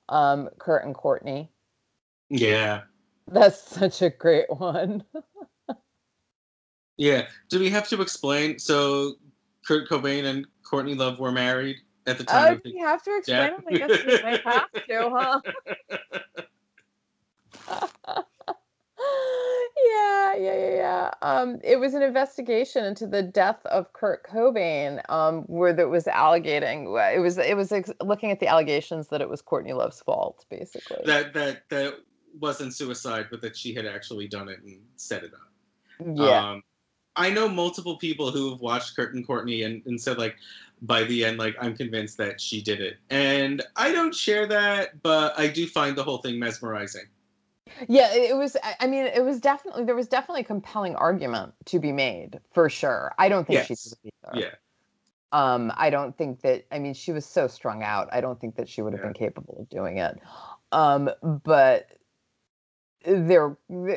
um, 0.08 0.48
Kurt 0.58 0.84
and 0.84 0.94
Courtney. 0.94 1.50
Yeah. 2.30 2.82
That's 3.28 3.60
such 3.68 4.00
a 4.00 4.08
great 4.08 4.48
one. 4.48 5.04
Yeah. 6.96 7.26
Do 7.50 7.58
we 7.58 7.68
have 7.68 7.88
to 7.88 8.00
explain? 8.00 8.58
So 8.58 9.16
Kurt 9.66 9.90
Cobain 9.90 10.24
and 10.24 10.46
Courtney 10.62 10.94
Love 10.94 11.18
were 11.18 11.32
married 11.32 11.76
at 12.06 12.18
the 12.18 12.24
time 12.24 12.48
Oh, 12.48 12.52
of 12.54 12.62
do 12.62 12.70
the 12.70 12.76
you 12.76 12.84
have 12.84 13.02
to 13.02 13.16
explain 13.16 13.38
death. 13.38 13.64
it? 13.68 13.74
I 13.74 13.78
guess 13.88 14.04
we 14.04 14.22
might 14.22 14.42
have 14.44 14.72
to, 14.72 15.10
huh? 15.10 15.40
yeah, 19.84 20.34
yeah, 20.36 20.54
yeah, 20.54 20.74
yeah. 20.74 21.10
Um, 21.22 21.58
it 21.62 21.78
was 21.78 21.94
an 21.94 22.02
investigation 22.02 22.84
into 22.84 23.06
the 23.06 23.22
death 23.22 23.64
of 23.66 23.92
Kurt 23.92 24.26
Cobain, 24.26 25.00
um, 25.10 25.42
where 25.42 25.72
there 25.72 25.88
was 25.88 26.06
alleging 26.06 26.94
it 26.94 27.18
was 27.20 27.38
it 27.38 27.56
was 27.56 27.72
ex- 27.72 27.90
looking 28.02 28.30
at 28.30 28.40
the 28.40 28.46
allegations 28.46 29.08
that 29.08 29.20
it 29.20 29.28
was 29.28 29.42
Courtney 29.42 29.72
Love's 29.72 30.00
fault, 30.00 30.44
basically. 30.50 30.98
that 31.04 31.32
that 31.34 31.68
that 31.70 31.94
wasn't 32.38 32.74
suicide, 32.74 33.26
but 33.30 33.40
that 33.42 33.56
she 33.56 33.74
had 33.74 33.86
actually 33.86 34.28
done 34.28 34.48
it 34.48 34.62
and 34.62 34.80
set 34.96 35.24
it 35.24 35.32
up. 35.34 36.16
yeah, 36.16 36.50
Um, 36.50 36.62
I 37.16 37.30
know 37.30 37.48
multiple 37.48 37.96
people 37.96 38.30
who 38.30 38.50
have 38.50 38.60
watched 38.60 38.94
Kurt 38.96 39.14
and 39.14 39.26
Courtney 39.26 39.62
and, 39.62 39.82
and 39.86 40.00
said 40.00 40.18
like 40.18 40.36
by 40.82 41.04
the 41.04 41.24
end 41.24 41.38
like 41.38 41.56
I'm 41.60 41.76
convinced 41.76 42.18
that 42.18 42.40
she 42.40 42.62
did 42.62 42.80
it. 42.80 42.98
And 43.10 43.62
I 43.76 43.92
don't 43.92 44.14
share 44.14 44.46
that, 44.48 45.02
but 45.02 45.38
I 45.38 45.48
do 45.48 45.66
find 45.66 45.96
the 45.96 46.04
whole 46.04 46.18
thing 46.18 46.38
mesmerizing. 46.38 47.06
yeah. 47.88 48.14
It 48.14 48.36
was. 48.36 48.56
I 48.80 48.86
mean, 48.86 49.06
it 49.06 49.24
was 49.24 49.40
definitely 49.40 49.84
there 49.84 49.94
was 49.94 50.08
definitely 50.08 50.42
a 50.42 50.44
compelling 50.44 50.94
argument 50.96 51.54
to 51.66 51.78
be 51.78 51.92
made 51.92 52.40
for 52.52 52.68
sure. 52.68 53.14
I 53.18 53.28
don't 53.28 53.46
think 53.46 53.62
she 53.62 53.74
Yes. 53.74 53.92
it 53.92 54.12
either. 54.24 54.38
Yeah. 54.40 54.54
Um, 55.32 55.72
I 55.76 55.90
don't 55.90 56.16
think 56.16 56.40
that, 56.42 56.66
I 56.70 56.78
mean, 56.78 56.94
she 56.94 57.12
was 57.12 57.26
so 57.26 57.46
strung 57.48 57.82
out. 57.82 58.08
I 58.12 58.20
don't 58.20 58.40
think 58.40 58.56
that 58.56 58.68
she 58.68 58.80
would 58.82 58.92
have 58.92 59.00
Yeah. 59.00 59.08
been 59.08 59.14
capable 59.14 59.58
of 59.60 59.68
doing 59.68 59.98
it. 59.98 60.18
Um, 60.72 61.10
but 61.22 61.88
there, 63.06 63.56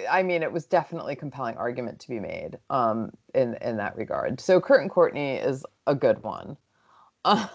I 0.10 0.24
mean, 0.24 0.44
it 0.44 0.52
was 0.52 0.66
definitely 0.68 1.14
a 1.14 1.18
compelling 1.18 1.58
argument 1.58 2.00
to 2.02 2.08
be 2.10 2.20
made 2.20 2.58
um, 2.70 3.12
in, 3.34 3.56
in 3.56 3.78
that 3.78 3.96
regard. 3.96 4.40
So 4.40 4.62
Kurt 4.62 4.82
and 4.82 4.90
Courtney 4.92 5.36
is 5.36 5.66
a 5.88 5.96
good 5.96 6.22
one. 6.24 6.58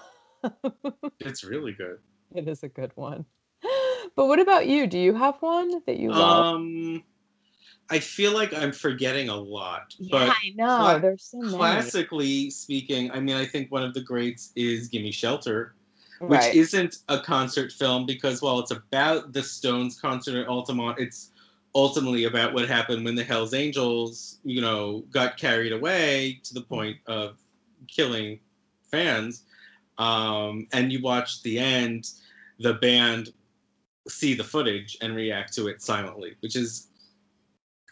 It's 1.20 1.42
really 1.44 1.72
good. 1.72 1.98
it 2.34 2.48
is 2.48 2.62
a 2.62 2.68
good 2.68 2.92
one. 2.96 3.24
But 4.16 4.26
what 4.26 4.38
about 4.40 4.66
you? 4.66 4.86
Do 4.86 4.98
you 4.98 5.14
have 5.14 5.36
one 5.40 5.80
that 5.86 5.96
you 5.98 6.10
love? 6.10 6.46
Um 6.46 7.02
I 7.90 7.98
feel 7.98 8.32
like 8.32 8.52
I'm 8.54 8.72
forgetting 8.72 9.28
a 9.28 9.36
lot. 9.36 9.94
yeah, 9.98 10.08
But 10.10 10.28
I 10.30 10.52
know. 10.54 10.76
cla- 10.78 11.00
There's 11.00 11.24
so 11.24 11.38
many. 11.38 11.56
classically 11.56 12.50
speaking, 12.50 13.10
I 13.10 13.20
mean 13.20 13.36
I 13.36 13.46
think 13.46 13.72
one 13.72 13.82
of 13.82 13.94
the 13.94 14.02
greats 14.02 14.52
is 14.56 14.88
Gimme 14.88 15.10
Shelter. 15.12 15.74
which 16.20 16.30
Right. 16.40 16.54
isn't 16.54 16.98
a 17.08 17.20
concert 17.20 17.72
film 17.72 18.06
because 18.06 18.40
while 18.42 18.58
it's 18.60 18.70
about 18.70 19.32
the 19.32 19.42
Stones 19.42 19.98
concert 20.00 20.36
at 20.40 20.46
Altamont, 20.48 20.98
it's 20.98 21.32
ultimately 21.74 22.24
about 22.24 22.54
what 22.54 22.68
happened 22.68 23.04
when 23.04 23.14
the 23.14 23.24
Hells 23.24 23.52
Angels, 23.52 24.38
you 24.44 24.60
know, 24.60 25.04
got 25.10 25.36
carried 25.36 25.72
away 25.72 26.40
to 26.44 26.54
the 26.54 26.60
point 26.60 26.98
of 27.06 27.38
killing 27.88 28.38
fans. 28.90 29.42
Um, 29.98 30.66
and 30.72 30.92
you 30.92 31.02
watch 31.02 31.42
the 31.42 31.58
end, 31.58 32.10
the 32.58 32.74
band 32.74 33.32
see 34.08 34.34
the 34.34 34.44
footage 34.44 34.96
and 35.00 35.16
react 35.16 35.52
to 35.54 35.68
it 35.68 35.82
silently, 35.82 36.34
which 36.40 36.56
is 36.56 36.88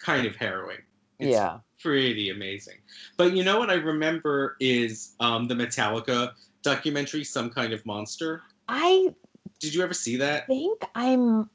kind 0.01 0.27
of 0.27 0.37
harrowing. 0.37 0.79
It's 1.19 1.31
yeah. 1.31 1.59
pretty 1.81 2.31
amazing. 2.31 2.79
But 3.17 3.35
you 3.35 3.45
know 3.45 3.59
what 3.59 3.71
I 3.71 3.75
remember 3.75 4.57
is 4.61 5.15
um, 5.21 5.49
the 5.49 5.55
Metallica 5.55 6.33
documentary, 6.63 7.25
Some 7.25 7.51
Kind 7.51 7.73
of 7.73 7.85
Monster. 7.87 8.43
I 8.69 9.15
Did 9.61 9.75
you 9.75 9.83
ever 9.83 9.95
see 9.95 10.17
that? 10.17 10.45
I 10.45 10.47
think 10.47 10.85
I'm 10.95 11.49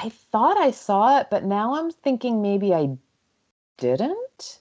I 0.00 0.10
thought 0.10 0.56
I 0.56 0.70
saw 0.70 1.18
it, 1.18 1.26
but 1.28 1.44
now 1.44 1.74
I'm 1.74 1.90
thinking 1.90 2.40
maybe 2.40 2.72
I 2.72 2.96
didn't. 3.78 4.60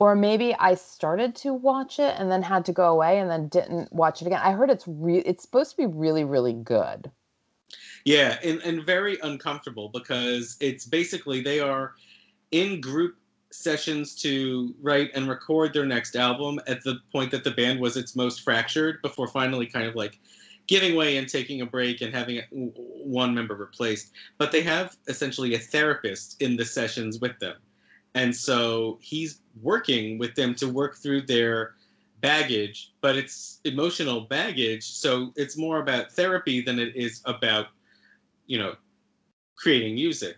Or 0.00 0.16
maybe 0.16 0.54
I 0.54 0.74
started 0.74 1.36
to 1.36 1.54
watch 1.54 2.00
it 2.00 2.16
and 2.18 2.30
then 2.30 2.42
had 2.42 2.64
to 2.64 2.72
go 2.72 2.90
away 2.90 3.20
and 3.20 3.30
then 3.30 3.46
didn't 3.46 3.92
watch 3.92 4.20
it 4.20 4.26
again. 4.26 4.40
I 4.42 4.52
heard 4.52 4.68
it's 4.68 4.84
re- 4.88 5.18
it's 5.18 5.44
supposed 5.44 5.70
to 5.70 5.76
be 5.76 5.86
really 5.86 6.24
really 6.24 6.52
good. 6.52 7.10
Yeah, 8.04 8.36
and, 8.42 8.60
and 8.62 8.84
very 8.84 9.18
uncomfortable 9.22 9.88
because 9.88 10.56
it's 10.60 10.84
basically 10.84 11.40
they 11.40 11.60
are 11.60 11.94
in 12.50 12.80
group 12.80 13.16
sessions 13.50 14.16
to 14.16 14.74
write 14.82 15.10
and 15.14 15.28
record 15.28 15.72
their 15.72 15.86
next 15.86 16.16
album 16.16 16.58
at 16.66 16.82
the 16.82 16.96
point 17.12 17.30
that 17.30 17.44
the 17.44 17.52
band 17.52 17.78
was 17.78 17.96
its 17.96 18.16
most 18.16 18.42
fractured 18.42 19.00
before 19.00 19.28
finally 19.28 19.66
kind 19.66 19.86
of 19.86 19.94
like 19.94 20.18
giving 20.66 20.96
way 20.96 21.16
and 21.16 21.28
taking 21.28 21.60
a 21.60 21.66
break 21.66 22.00
and 22.00 22.14
having 22.14 22.40
one 22.50 23.34
member 23.34 23.54
replaced. 23.54 24.12
But 24.38 24.52
they 24.52 24.62
have 24.62 24.96
essentially 25.08 25.54
a 25.54 25.58
therapist 25.58 26.40
in 26.40 26.56
the 26.56 26.64
sessions 26.64 27.20
with 27.20 27.38
them. 27.38 27.56
And 28.14 28.34
so 28.34 28.98
he's 29.00 29.40
working 29.60 30.18
with 30.18 30.34
them 30.34 30.54
to 30.56 30.68
work 30.68 30.96
through 30.96 31.22
their 31.22 31.74
baggage, 32.20 32.92
but 33.00 33.16
it's 33.16 33.60
emotional 33.64 34.22
baggage. 34.22 34.84
So 34.84 35.32
it's 35.36 35.56
more 35.58 35.80
about 35.80 36.12
therapy 36.12 36.62
than 36.62 36.78
it 36.78 36.94
is 36.96 37.20
about, 37.24 37.66
you 38.46 38.58
know, 38.58 38.76
creating 39.56 39.94
music. 39.94 40.36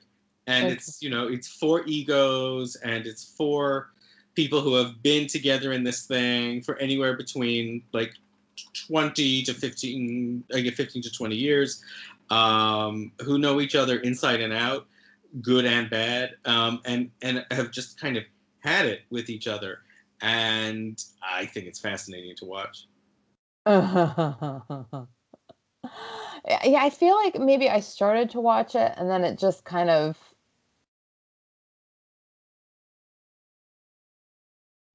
And 0.49 0.69
it's, 0.69 1.03
you 1.03 1.11
know, 1.11 1.27
it's 1.29 1.49
for 1.49 1.85
egos 1.87 2.77
and 2.77 3.07
it's 3.07 3.35
for 3.37 3.91
people 4.35 4.61
who 4.61 4.75
have 4.75 5.03
been 5.03 5.27
together 5.27 5.73
in 5.73 5.83
this 5.83 6.07
thing 6.07 6.63
for 6.63 6.77
anywhere 6.77 7.17
between 7.17 7.83
like 7.93 8.13
20 8.89 9.43
to 9.43 9.55
15, 9.55 10.45
I 10.55 10.61
get 10.61 10.75
15 10.75 11.03
to 11.03 11.11
20 11.11 11.37
years, 11.37 11.83
um, 12.31 13.13
who 13.23 13.39
know 13.39 13.61
each 13.61 13.75
other 13.75 13.99
inside 14.01 14.41
and 14.41 14.53
out, 14.53 14.87
good 15.43 15.65
and 15.65 15.91
bad, 15.91 16.37
um, 16.45 16.81
and 16.85 17.11
and 17.23 17.45
have 17.51 17.71
just 17.71 18.01
kind 18.01 18.17
of 18.17 18.25
had 18.61 18.87
it 18.87 19.03
with 19.11 19.29
each 19.29 19.47
other. 19.47 19.81
And 20.23 21.03
I 21.23 21.47
think 21.47 21.67
it's 21.67 21.79
fascinating 21.79 22.35
to 22.37 22.47
watch. 22.47 22.87
yeah, 23.67 24.27
I 26.81 26.91
feel 26.91 27.17
like 27.17 27.39
maybe 27.39 27.69
I 27.69 27.81
started 27.81 28.31
to 28.31 28.41
watch 28.41 28.75
it 28.75 28.93
and 28.97 29.11
then 29.11 29.25
it 29.25 29.39
just 29.39 29.65
kind 29.65 29.91
of 29.91 30.17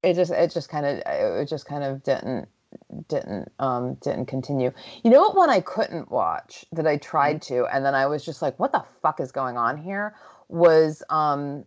it 0.02 0.14
just 0.14 0.32
it 0.32 0.50
just 0.50 0.68
kind 0.68 0.86
of 0.86 1.02
it 1.06 1.48
just 1.48 1.66
kind 1.66 1.84
of 1.84 2.02
didn't 2.02 2.48
didn't 3.08 3.50
um 3.58 3.94
didn't 4.02 4.26
continue. 4.26 4.72
You 5.04 5.10
know 5.10 5.20
what 5.20 5.36
one 5.36 5.50
I 5.50 5.60
couldn't 5.60 6.10
watch 6.10 6.64
that 6.72 6.86
I 6.86 6.96
tried 6.96 7.40
Mm-hmm. 7.42 7.54
to 7.54 7.66
and 7.74 7.84
then 7.84 7.94
I 7.94 8.06
was 8.06 8.24
just 8.24 8.42
like 8.42 8.58
what 8.58 8.72
the 8.72 8.84
fuck 9.02 9.20
is 9.20 9.32
going 9.32 9.56
on 9.56 9.76
here 9.78 10.14
was 10.48 11.02
um 11.10 11.64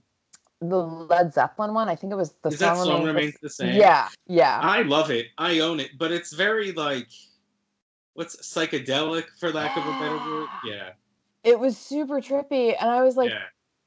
the 0.62 0.78
Led 0.78 1.34
Zeppelin 1.34 1.74
one. 1.74 1.90
I 1.90 1.96
think 1.96 2.14
it 2.14 2.16
was 2.16 2.34
the 2.42 2.50
Is 2.50 2.60
that 2.60 2.78
song 2.78 3.02
the- 3.02 3.08
remains 3.08 3.36
the 3.42 3.50
same? 3.50 3.76
Yeah, 3.76 4.08
yeah. 4.28 4.60
I 4.64 4.84
love 4.84 5.12
it. 5.12 5.28
I 5.38 5.60
own 5.60 5.80
it, 5.80 5.92
but 5.98 6.12
it's 6.12 6.34
very 6.34 6.72
like 6.72 7.10
what's 8.14 8.36
psychedelic 8.38 9.26
for 9.40 9.52
lack 9.52 9.76
of 9.78 9.86
a 9.86 9.92
better 10.00 10.18
word. 10.18 10.48
Yeah. 10.66 10.90
It 11.44 11.60
was 11.60 11.78
super 11.78 12.22
trippy 12.22 12.76
and 12.80 12.90
I 12.90 13.04
was 13.04 13.16
like 13.18 13.30
yeah. 13.32 13.44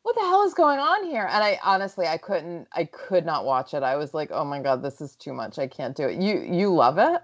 What 0.09 0.15
the 0.15 0.23
hell 0.23 0.43
is 0.43 0.55
going 0.55 0.79
on 0.79 1.05
here? 1.05 1.29
And 1.31 1.45
I 1.45 1.61
honestly 1.63 2.07
I 2.07 2.17
couldn't 2.17 2.67
I 2.73 2.85
could 2.85 3.27
not 3.27 3.45
watch 3.45 3.75
it. 3.75 3.83
I 3.83 3.97
was 3.97 4.15
like, 4.15 4.31
"Oh 4.33 4.43
my 4.43 4.59
god, 4.59 4.83
this 4.83 5.03
is 5.03 5.15
too 5.15 5.35
much. 5.35 5.59
I 5.59 5.67
can't 5.67 5.95
do 5.95 6.05
it." 6.05 6.19
You 6.19 6.41
you 6.41 6.75
love 6.75 6.97
it? 6.97 7.21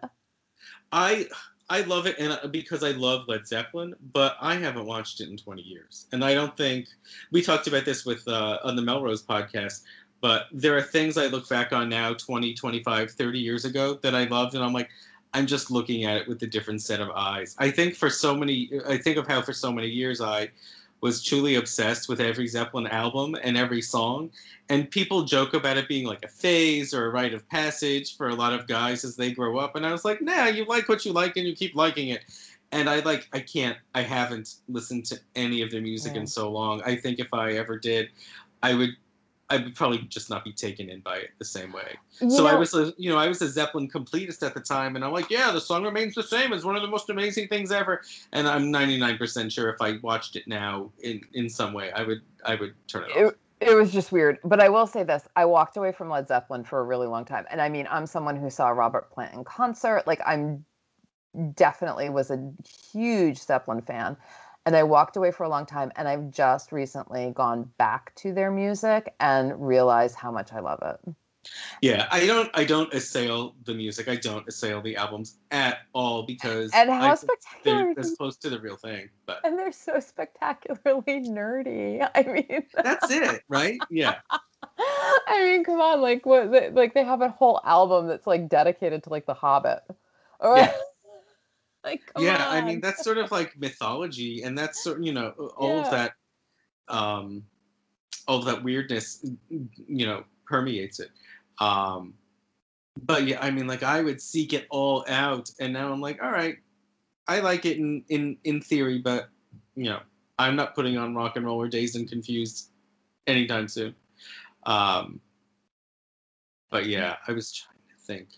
I 0.93 1.27
I 1.71 1.81
love 1.81 2.07
it 2.07 2.17
and 2.19 2.33
uh, 2.33 2.47
because 2.47 2.85
I 2.85 2.91
love 2.91 3.27
Led 3.27 3.47
Zeppelin, 3.47 3.95
but 4.13 4.37
I 4.39 4.57
haven't 4.57 4.85
watched 4.85 5.23
it 5.23 5.31
in 5.31 5.39
20 5.39 5.63
years. 5.63 6.09
And 6.13 6.23
I 6.23 6.35
don't 6.35 6.55
think 6.59 6.89
we 7.33 7.41
talked 7.41 7.67
about 7.67 7.87
this 7.87 8.05
with 8.05 8.29
uh, 8.29 8.59
on 8.65 8.77
the 8.77 8.83
Melrose 8.83 9.25
podcast, 9.25 9.81
but 10.21 10.49
there 10.53 10.77
are 10.77 10.83
things 10.83 11.17
I 11.17 11.29
look 11.29 11.49
back 11.49 11.73
on 11.73 11.89
now 11.89 12.13
20, 12.13 12.53
25, 12.53 13.13
30 13.13 13.39
years 13.39 13.65
ago 13.65 13.95
that 14.03 14.15
I 14.15 14.25
loved 14.25 14.55
and 14.55 14.63
I'm 14.63 14.75
like 14.75 14.91
I'm 15.33 15.47
just 15.47 15.71
looking 15.71 16.05
at 16.05 16.19
it 16.19 16.29
with 16.29 16.43
a 16.43 16.47
different 16.47 16.83
set 16.83 17.01
of 17.01 17.09
eyes. 17.11 17.57
I 17.59 17.71
think 17.71 17.95
for 17.95 18.11
so 18.11 18.37
many 18.37 18.71
I 18.87 18.99
think 18.99 19.17
of 19.17 19.27
how 19.27 19.41
for 19.41 19.55
so 19.55 19.73
many 19.73 19.89
years 19.89 20.21
I 20.21 20.51
was 21.05 21.23
truly 21.23 21.57
obsessed 21.57 22.09
with 22.09 22.19
every 22.19 22.47
Zeppelin 22.47 22.87
album 22.87 23.37
and 23.43 23.59
every 23.59 23.83
song. 23.83 24.31
And 24.71 24.91
people 24.91 25.23
joke 25.25 25.53
about 25.53 25.77
it 25.77 25.87
being 25.87 26.07
like 26.07 26.25
a 26.25 26.29
phase 26.29 26.95
or 26.95 27.05
a 27.05 27.11
rite 27.11 27.35
of 27.35 27.47
passage 27.51 28.17
for 28.17 28.31
a 28.31 28.35
lot 28.35 28.55
of 28.55 28.67
guys 28.67 29.05
as 29.05 29.15
they 29.15 29.31
grow 29.31 29.59
up. 29.59 29.77
And 29.77 29.85
I 29.85 29.93
was 29.93 30.03
like, 30.07 30.23
nah, 30.23 30.47
you 30.47 30.65
like 30.65 30.89
what 30.89 31.05
you 31.05 31.13
like 31.13 31.37
and 31.37 31.47
you 31.47 31.55
keep 31.55 31.75
liking 31.77 32.09
it. 32.09 32.23
And 32.73 32.89
I 32.89 33.01
like, 33.01 33.29
I 33.35 33.41
can't, 33.41 33.77
I 33.95 34.01
haven't 34.01 34.55
listened 34.67 35.05
to 35.05 35.21
any 35.37 35.61
of 35.61 35.71
their 35.71 35.83
music 35.83 36.15
Yeah. 36.15 36.23
in 36.23 36.27
so 36.27 36.51
long. 36.51 36.81
I 36.87 36.97
think 36.97 37.19
if 37.19 37.35
I 37.35 37.53
ever 37.53 37.79
did, 37.79 38.09
I 38.63 38.73
would, 38.73 38.97
I 39.55 39.63
would 39.63 39.75
probably 39.75 39.99
just 40.09 40.31
not 40.31 40.45
be 40.45 40.53
taken 40.53 40.89
in 40.89 41.01
by 41.01 41.17
it 41.17 41.31
the 41.39 41.45
same 41.45 41.73
way. 41.73 41.97
You 42.21 42.31
so 42.31 42.47
I 42.47 42.55
was, 42.55 42.75
a, 42.75 42.93
you 42.97 43.11
know, 43.11 43.19
I 43.19 43.29
was 43.29 43.41
a 43.41 43.49
Zeppelin 43.49 43.89
completist 43.89 44.45
at 44.45 44.55
the 44.55 44.61
time, 44.61 44.97
and 44.97 45.05
I'm 45.05 45.13
like, 45.13 45.31
yeah, 45.31 45.53
the 45.53 45.61
song 45.61 45.85
remains 45.85 46.15
the 46.15 46.23
same. 46.23 46.53
It's 46.53 46.65
one 46.65 46.77
of 46.77 46.83
the 46.83 46.89
most 46.89 47.09
amazing 47.11 47.49
things 47.49 47.71
ever. 47.71 48.03
And 48.33 48.49
I'm 48.49 48.73
99% 48.73 49.53
sure 49.53 49.71
if 49.71 49.81
I 49.81 49.99
watched 50.03 50.37
it 50.37 50.49
now 50.49 50.91
in 51.03 51.21
in 51.35 51.49
some 51.49 51.73
way, 51.73 51.93
I 51.93 52.03
would 52.03 52.23
I 52.45 52.57
would 52.57 52.75
turn 52.89 53.05
it 53.05 53.11
off. 53.11 53.33
it, 53.61 53.71
it 53.71 53.75
was 53.75 53.93
just 53.93 54.11
weird. 54.11 54.39
But 54.45 54.61
I 54.61 54.69
will 54.69 54.87
say 54.87 55.05
this: 55.05 55.27
I 55.37 55.45
walked 55.45 55.77
away 55.77 55.93
from 55.93 56.09
Led 56.09 56.29
Zeppelin 56.29 56.65
for 56.65 56.81
a 56.81 56.85
really 56.85 57.07
long 57.07 57.25
time, 57.25 57.47
and 57.51 57.61
I 57.61 57.69
mean, 57.69 57.87
I'm 57.91 58.07
someone 58.07 58.37
who 58.37 58.51
saw 58.51 58.69
Robert 58.69 59.11
Plant 59.11 59.35
in 59.35 59.45
concert. 59.45 60.07
Like, 60.07 60.21
I'm 60.27 60.65
definitely 61.55 62.09
was 62.09 62.31
a 62.31 62.53
huge 62.93 63.39
Zeppelin 63.39 63.83
fan, 63.83 64.17
and 64.67 64.75
I 64.77 64.83
walked 64.83 65.17
away 65.17 65.31
for 65.31 65.45
a 65.45 65.49
long 65.49 65.67
time. 65.67 65.93
And 65.97 66.09
I've 66.09 66.31
just 66.31 66.73
recently 66.73 67.33
gone 67.35 67.71
back 67.79 68.15
to 68.17 68.33
their 68.33 68.51
music 68.51 69.15
and 69.21 69.67
realized 69.67 70.17
how 70.17 70.31
much 70.31 70.53
I 70.53 70.61
love 70.61 70.81
it. 70.83 71.15
Yeah, 71.83 72.09
I 72.11 72.27
don't 72.27 72.51
I 72.55 72.65
don't 72.65 72.93
assail 72.95 73.55
the 73.65 73.75
music. 73.75 74.09
I 74.09 74.17
don't 74.17 74.49
assail 74.49 74.81
the 74.81 74.97
albums 74.97 75.37
at 75.51 75.81
all 75.93 76.23
because 76.23 76.71
And 76.75 76.89
how 76.91 77.11
I 77.11 77.15
spectacular! 77.15 77.93
they're 77.95 78.05
as 78.05 78.17
close 78.17 78.37
to 78.39 78.51
the 78.51 78.59
real 78.59 78.77
thing. 78.77 79.11
But 79.27 79.41
And 79.45 79.59
they're 79.59 79.73
so 79.73 80.01
spectacularly 80.01 81.21
nerdy. 81.29 82.09
I 82.15 82.23
mean, 82.23 82.65
that's 82.83 83.11
it, 83.11 83.43
right? 83.49 83.79
Yeah. 83.91 84.17
I 84.79 85.45
mean, 85.45 85.65
come 85.65 85.81
on, 85.81 86.01
like 86.01 86.25
what? 86.25 86.51
They, 86.51 86.71
like 86.71 86.95
they 86.95 87.05
have 87.05 87.21
a 87.21 87.29
whole 87.29 87.61
album 87.65 88.07
that's 88.07 88.27
like 88.27 88.49
dedicated 88.49 89.03
to 89.05 89.11
like 89.11 89.27
The 89.27 89.35
Hobbit. 89.35 89.83
Or, 90.41 90.57
Yeah. 90.57 90.75
like, 91.85 92.07
come 92.07 92.23
yeah, 92.25 92.47
I 92.49 92.61
mean 92.61 92.81
that's 92.81 93.05
sort 93.05 93.19
of 93.19 93.31
like 93.31 93.59
mythology, 93.59 94.43
and 94.43 94.57
that's 94.57 94.83
sort 94.83 95.03
you 95.03 95.13
know 95.13 95.31
all 95.57 95.77
Yeah. 95.77 95.83
of 95.83 95.91
that, 95.91 96.13
um, 96.89 97.45
all 98.27 98.39
of 98.39 98.45
that 98.47 98.63
weirdness, 98.63 99.25
you 99.51 100.07
know, 100.07 100.25
permeates 100.47 101.01
it. 101.01 101.11
Um, 101.61 102.15
but 103.03 103.27
yeah, 103.27 103.39
I 103.41 103.51
mean, 103.51 103.67
like 103.67 103.83
I 103.83 104.01
would 104.01 104.21
seek 104.21 104.53
it 104.53 104.67
all 104.71 105.05
out, 105.09 105.51
and 105.61 105.73
now 105.73 105.93
I'm 105.93 106.01
like, 106.01 106.23
all 106.23 106.31
right, 106.31 106.57
I 107.29 107.41
like 107.41 107.65
it 107.65 107.79
in 107.79 108.05
in 108.09 108.37
in 108.45 108.61
theory, 108.61 108.99
but 108.99 109.29
you 109.75 109.85
know, 109.85 110.01
I'm 110.39 110.57
not 110.57 110.75
putting 110.75 110.97
on 110.97 111.15
Rock 111.15 111.37
and 111.37 111.45
Roll 111.45 111.61
or 111.61 111.69
Dazed 111.69 111.97
and 111.97 112.09
Confused 112.09 112.71
anytime 113.27 113.69
soon. 113.69 113.95
Um, 114.67 115.21
but 116.71 116.87
yeah, 116.87 117.17
I 117.27 117.33
was 117.33 117.53
trying 117.53 117.79
to 117.89 118.05
think. 118.07 118.29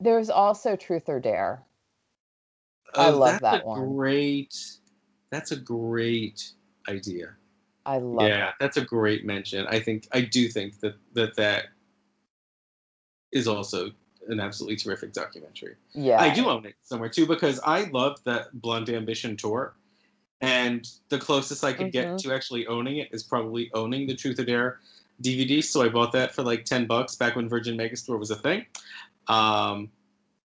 There's 0.00 0.30
also 0.30 0.76
Truth 0.76 1.08
or 1.08 1.20
Dare. 1.20 1.62
I 2.96 3.08
Oh, 3.10 3.18
love 3.18 3.40
that 3.40 3.64
one. 3.64 3.94
Great. 3.94 4.56
That's 5.30 5.50
a 5.52 5.56
great 5.56 6.52
idea. 6.88 7.34
I 7.84 7.98
love 7.98 8.28
yeah, 8.28 8.52
that's 8.58 8.76
a 8.78 8.84
great 8.84 9.24
mention. 9.24 9.66
I 9.68 9.78
think 9.80 10.08
I 10.12 10.22
do 10.22 10.48
think 10.48 10.80
that 10.80 10.94
that 11.12 11.36
that 11.36 11.66
is 13.32 13.46
also 13.46 13.90
an 14.28 14.40
absolutely 14.40 14.76
terrific 14.76 15.12
documentary. 15.12 15.76
Yeah. 15.94 16.20
I 16.20 16.34
do 16.34 16.48
own 16.48 16.64
it 16.66 16.74
somewhere 16.82 17.08
too 17.08 17.26
because 17.26 17.60
I 17.64 17.84
loved 17.90 18.24
that 18.24 18.60
Blonde 18.60 18.88
Ambition 18.90 19.36
tour, 19.36 19.74
and 20.40 20.88
the 21.10 21.18
closest 21.18 21.62
I 21.62 21.72
could 21.72 21.88
Mhm. 21.88 21.92
get 21.92 22.18
to 22.18 22.32
actually 22.34 22.66
owning 22.66 22.96
it 22.96 23.08
is 23.12 23.22
probably 23.22 23.70
owning 23.74 24.06
the 24.06 24.14
Truth 24.14 24.40
or 24.40 24.44
Dare 24.44 24.80
DVD. 25.22 25.62
So 25.62 25.82
I 25.82 25.88
bought 25.88 26.12
that 26.12 26.34
for 26.34 26.42
like 26.42 26.64
ten 26.64 26.86
bucks 26.86 27.14
back 27.14 27.36
when 27.36 27.48
Virgin 27.48 27.76
Megastore 27.76 28.18
was 28.18 28.30
a 28.30 28.36
thing. 28.36 28.66
Um, 29.28 29.90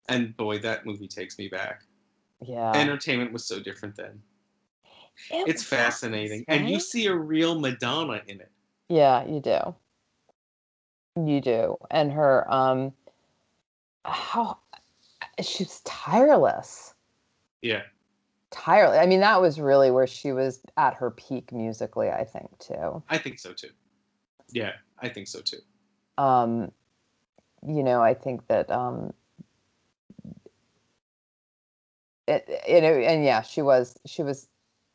and 0.09 0.37
boy, 0.37 0.59
that 0.61 0.87
movie 0.87 1.09
takes 1.09 1.38
me 1.38 1.48
back. 1.48 1.83
Yeah. 2.46 2.72
Entertainment 2.74 3.33
was 3.33 3.46
so 3.46 3.61
different 3.61 3.96
then. 3.96 4.20
It 5.30 5.48
It's 5.48 5.62
was, 5.62 5.68
fascinating, 5.68 6.44
and 6.48 6.68
you 6.68 6.80
see 6.80 7.07
a 7.07 7.14
real 7.14 7.59
Madonna 7.59 8.20
in 8.26 8.40
it. 8.40 8.50
Yeah, 8.88 9.24
you 9.24 9.40
do. 9.40 9.74
You 11.16 11.40
do. 11.40 11.76
And 11.90 12.12
her 12.12 12.52
um 12.52 12.92
how 14.04 14.59
she's 15.40 15.80
tireless. 15.80 16.94
Yeah. 17.62 17.83
Tireless. 18.50 18.98
I 18.98 19.07
mean, 19.07 19.20
that 19.20 19.40
was 19.40 19.61
really 19.61 19.90
where 19.90 20.07
she 20.07 20.33
was 20.33 20.61
at 20.76 20.94
her 20.94 21.11
peak 21.11 21.52
musically, 21.52 22.11
I 22.11 22.24
think, 22.24 22.59
too. 22.59 23.02
I 23.09 23.18
think 23.18 23.38
so 23.38 23.52
too. 23.52 23.70
Yeah, 24.50 24.72
I 24.98 25.09
think 25.09 25.28
so 25.28 25.40
too. 25.40 25.61
Um 26.18 26.72
you 27.66 27.83
know, 27.83 28.02
I 28.02 28.14
think 28.14 28.46
that 28.48 28.70
um 28.70 29.14
it, 32.26 32.48
you 32.68 32.80
know, 32.80 32.94
and 32.94 33.24
yeah, 33.24 33.42
she 33.42 33.62
was 33.62 33.98
she 34.06 34.22
was 34.22 34.48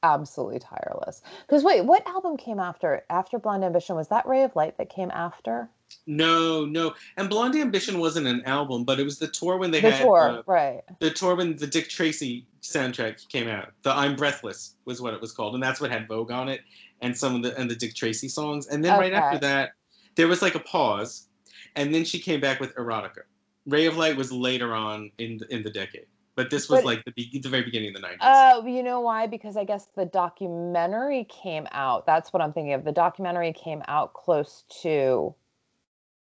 absolutely 0.03 0.59
tireless. 0.59 1.21
Because 1.45 1.63
wait, 1.63 1.81
what 1.81 2.07
album 2.07 2.37
came 2.37 2.59
after 2.59 3.03
after 3.09 3.39
Blonde 3.39 3.63
Ambition? 3.63 3.95
Was 3.95 4.07
that 4.09 4.27
Ray 4.27 4.43
of 4.43 4.55
Light 4.55 4.77
that 4.77 4.89
came 4.89 5.11
after 5.11 5.69
No, 6.05 6.65
no. 6.65 6.93
And 7.17 7.29
Blonde 7.29 7.55
Ambition 7.55 7.99
wasn't 7.99 8.27
an 8.27 8.43
album, 8.45 8.83
but 8.83 8.99
it 8.99 9.03
was 9.03 9.19
the 9.19 9.27
tour 9.27 9.57
when 9.57 9.71
they 9.71 9.81
the 9.81 9.91
had 9.91 10.01
tour? 10.01 10.19
uh, 10.19 10.41
right. 10.45 10.81
the 10.99 11.09
tour 11.09 11.35
when 11.35 11.55
the 11.55 11.67
Dick 11.67 11.89
Tracy 11.89 12.45
soundtrack 12.61 13.27
came 13.29 13.47
out. 13.47 13.71
The 13.83 13.91
I'm 13.91 14.15
Breathless 14.15 14.75
was 14.85 15.01
what 15.01 15.13
it 15.13 15.21
was 15.21 15.31
called, 15.31 15.53
and 15.53 15.63
that's 15.63 15.81
what 15.81 15.91
had 15.91 16.07
Vogue 16.07 16.31
on 16.31 16.49
it, 16.49 16.61
and 17.01 17.17
some 17.17 17.35
of 17.35 17.43
the 17.43 17.57
and 17.59 17.69
the 17.69 17.75
Dick 17.75 17.95
Tracy 17.95 18.29
songs. 18.29 18.67
And 18.67 18.83
then 18.83 18.99
right 18.99 19.13
after 19.13 19.39
that, 19.39 19.71
there 20.15 20.27
was 20.27 20.41
like 20.41 20.55
a 20.55 20.59
pause, 20.59 21.27
and 21.75 21.93
then 21.93 22.03
she 22.03 22.19
came 22.19 22.39
back 22.39 22.59
with 22.59 22.75
Erotica. 22.75 23.23
Ray 23.65 23.85
of 23.85 23.97
Light 23.97 24.15
was 24.15 24.31
later 24.31 24.73
on 24.73 25.11
in 25.17 25.37
the, 25.37 25.53
in 25.53 25.63
the 25.63 25.69
decade, 25.69 26.07
but 26.39 26.49
this 26.49 26.69
was 26.69 26.80
But- 26.80 26.86
like 26.86 27.04
the 27.04 27.12
be- 27.12 27.38
the 27.38 27.49
very 27.49 27.63
beginning 27.63 27.89
of 27.89 27.95
the 27.95 27.99
nineties. 27.99 28.19
Uh, 28.21 28.62
you 28.65 28.82
know 28.82 29.02
why? 29.02 29.28
Because 29.28 29.58
I 29.58 29.65
guess 29.65 29.88
the 29.97 30.06
documentary 30.06 31.25
came 31.25 31.67
out. 31.73 32.06
That's 32.06 32.32
what 32.32 32.41
I'm 32.41 32.54
thinking 32.54 32.71
of. 32.71 32.86
The 32.86 32.93
documentary 32.93 33.52
came 33.52 33.84
out 33.89 34.13
close 34.13 34.63
to, 34.84 35.35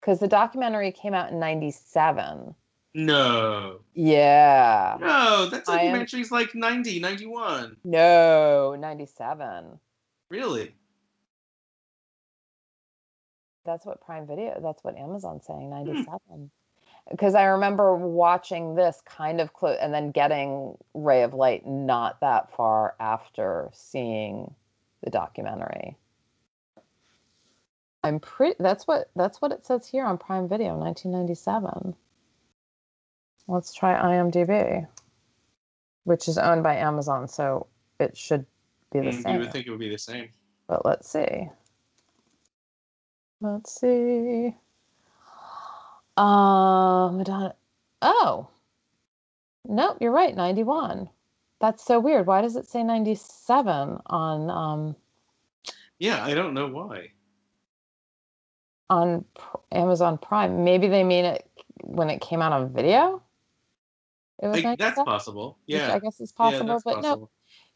because 0.01 0.19
the 0.19 0.27
documentary 0.27 0.91
came 0.91 1.13
out 1.13 1.31
in 1.31 1.39
'97. 1.39 2.53
no, 2.93 3.79
Yeah. 3.93 4.97
no, 4.99 5.45
that 5.45 5.63
I 5.69 5.83
am- 5.83 5.95
documentary's 5.95 6.29
like 6.29 6.53
90, 6.53 6.99
91. 6.99 7.77
No, 7.85 8.75
'97. 8.77 9.79
Really? 10.27 10.75
That's 13.63 13.85
what 13.85 14.01
Prime 14.01 14.27
Video. 14.27 14.59
That's 14.61 14.83
what 14.83 14.97
Amazon's 14.97 15.45
saying. 15.45 15.71
Hmm. 15.71 16.45
'97. 17.07 17.17
Because 17.17 17.35
I 17.35 17.43
remember 17.45 17.95
watching 17.95 18.75
this 18.75 19.01
kind 19.05 19.41
of 19.41 19.53
close, 19.53 19.77
and 19.81 19.93
then 19.93 20.11
getting 20.11 20.77
Ray 20.93 21.23
of 21.23 21.33
Light 21.33 21.65
not 21.65 22.19
that 22.21 22.55
far 22.55 22.95
after 22.99 23.69
seeing 23.73 24.53
the 25.03 25.09
documentary. 25.09 25.97
I'm 28.03 28.19
pretty. 28.19 28.55
That's 28.59 28.87
what 28.87 29.09
that's 29.15 29.41
what 29.41 29.51
it 29.51 29.65
says 29.65 29.87
here 29.87 30.05
on 30.05 30.17
Prime 30.17 30.47
Video, 30.47 30.75
1997. 30.75 31.95
Let's 33.47 33.73
try 33.73 33.93
IMDb, 33.93 34.87
which 36.05 36.27
is 36.27 36.37
owned 36.37 36.63
by 36.63 36.77
Amazon, 36.77 37.27
so 37.27 37.67
it 37.99 38.17
should 38.17 38.45
be 38.91 38.99
the 38.99 39.11
Mm, 39.11 39.33
you 39.33 39.39
would 39.39 39.51
think 39.51 39.67
it 39.67 39.71
would 39.71 39.79
be 39.79 39.89
the 39.89 39.97
same. 39.97 40.29
But 40.67 40.85
let's 40.85 41.09
see. 41.09 41.49
Let's 43.41 43.79
see. 43.79 44.55
Uh, 46.21 47.09
Madonna. 47.11 47.55
Oh, 48.03 48.47
no, 49.65 49.97
you're 49.99 50.11
right. 50.11 50.35
91. 50.35 51.09
That's 51.59 51.83
so 51.83 51.99
weird. 51.99 52.27
Why 52.27 52.41
does 52.41 52.55
it 52.55 52.67
say 52.67 52.83
97 52.83 53.97
on 54.05 54.49
um 54.51 54.95
Yeah, 55.97 56.23
I 56.23 56.35
don't 56.35 56.53
know 56.53 56.67
why. 56.67 57.07
on 58.91 59.25
Amazon 59.71 60.19
Prime? 60.19 60.63
Maybe 60.63 60.87
they 60.89 61.03
mean 61.03 61.25
it 61.25 61.49
when 61.83 62.11
it 62.11 62.21
came 62.21 62.41
out 62.41 62.53
on 62.53 62.71
video. 62.71 63.23
It 64.43 64.47
was 64.47 64.63
Like, 64.63 64.77
that's 64.77 64.97
97? 64.97 65.05
possible. 65.05 65.57
Which 65.65 65.81
Yeah. 65.81 65.93
I 65.93 65.99
guess 65.99 66.19
it's 66.19 66.33
possible, 66.33 66.67
that's 66.67 66.83
but 66.83 67.01
no, 67.01 67.29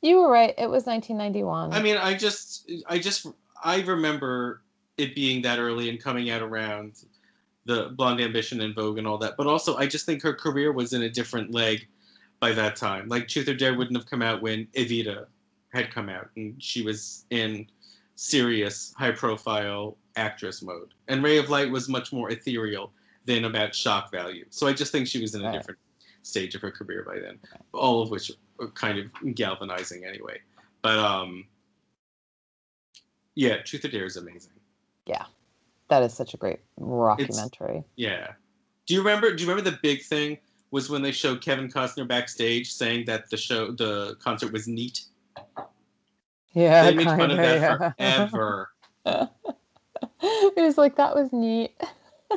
you 0.04 0.18
were 0.18 0.30
right. 0.30 0.54
It 0.56 0.70
was 0.70 0.86
1991. 0.86 1.74
I 1.74 1.82
mean, 1.82 1.98
I 1.98 2.14
just, 2.14 2.70
I 2.88 3.00
just, 3.00 3.26
I 3.64 3.82
remember 3.82 4.62
it 4.98 5.16
being 5.16 5.42
that 5.44 5.58
early 5.58 5.90
and 5.90 6.00
coming 6.00 6.30
out 6.30 6.44
around 6.44 7.04
the 7.66 7.90
Blonde 7.90 8.22
Ambition 8.22 8.62
and 8.62 8.76
Vogue 8.76 8.98
and 8.98 9.08
all 9.08 9.18
that. 9.18 9.38
But 9.38 9.48
also, 9.48 9.76
I 9.78 9.88
just 9.88 10.06
think 10.06 10.22
her 10.22 10.34
career 10.34 10.72
was 10.72 10.94
in 10.94 11.04
a 11.04 11.10
different 11.10 11.52
leg 11.52 11.88
by 12.40 12.52
that 12.54 12.76
time. 12.76 13.08
Like 13.08 13.28
Truth 13.28 13.48
or 13.50 13.54
Dare 13.56 13.76
wouldn't 13.76 13.98
have 13.98 14.10
come 14.10 14.22
out 14.22 14.42
when 14.42 14.68
Evita 14.74 15.26
had 15.74 15.92
come 15.92 16.10
out, 16.10 16.30
and 16.36 16.62
she 16.62 16.82
was 16.84 17.26
in 17.32 17.68
serious, 18.16 18.94
high-profile 18.98 19.98
actress 20.16 20.62
mode. 20.62 20.94
And 21.08 21.24
Ray 21.24 21.38
of 21.38 21.50
Light 21.50 21.70
was 21.70 21.90
much 21.90 22.14
more 22.14 22.32
ethereal 22.32 22.94
than 23.26 23.46
about 23.46 23.76
shock 23.76 24.12
value. 24.12 24.46
So 24.50 24.68
I 24.68 24.74
just 24.74 24.92
think 24.92 25.08
she 25.08 25.20
was 25.20 25.36
in 25.36 25.42
a 25.42 25.46
Right. 25.46 25.54
different 25.54 25.80
stage 26.22 26.56
of 26.56 26.62
her 26.62 26.72
career 26.72 27.04
by 27.04 27.20
then. 27.20 27.40
All 27.74 28.02
of 28.02 28.10
which 28.10 28.32
are 28.60 28.68
kind 28.68 29.00
of 29.00 29.36
galvanizing 29.36 30.06
anyway. 30.06 30.40
But 30.82 30.98
um, 31.00 31.46
yeah, 33.34 33.58
Truth 33.64 33.86
or 33.86 33.88
Dare 33.90 34.06
is 34.06 34.18
amazing. 34.18 34.54
That 35.90 36.04
is 36.04 36.14
such 36.14 36.34
a 36.34 36.38
great 36.38 36.60
rockumentary. 36.80 37.84
Yeah. 37.96 38.32
Do 38.86 38.94
you 38.94 39.02
remember? 39.02 39.34
Do 39.34 39.44
you 39.44 39.50
remember 39.50 39.70
the 39.70 39.78
big 39.82 40.04
thing 40.04 40.38
was 40.72 40.90
when 40.90 41.02
they 41.02 41.12
showed 41.12 41.42
Kevin 41.42 41.70
Costner 41.70 42.08
backstage 42.08 42.72
saying 42.74 43.06
that 43.06 43.30
the 43.30 43.38
show, 43.38 43.72
the 43.72 44.16
concert 44.20 44.52
was 44.52 44.68
neat. 44.68 45.06
Yeah, 46.54 46.84
They 46.84 46.96
made 46.96 47.06
fun 47.06 47.32
of 47.32 47.38
that 47.38 47.96
yeah. 48.00 48.28
forever. 48.28 48.70
it 50.22 50.62
was 50.64 50.78
like 50.78 50.96
that 50.96 51.16
was 51.16 51.32
neat. 51.32 51.72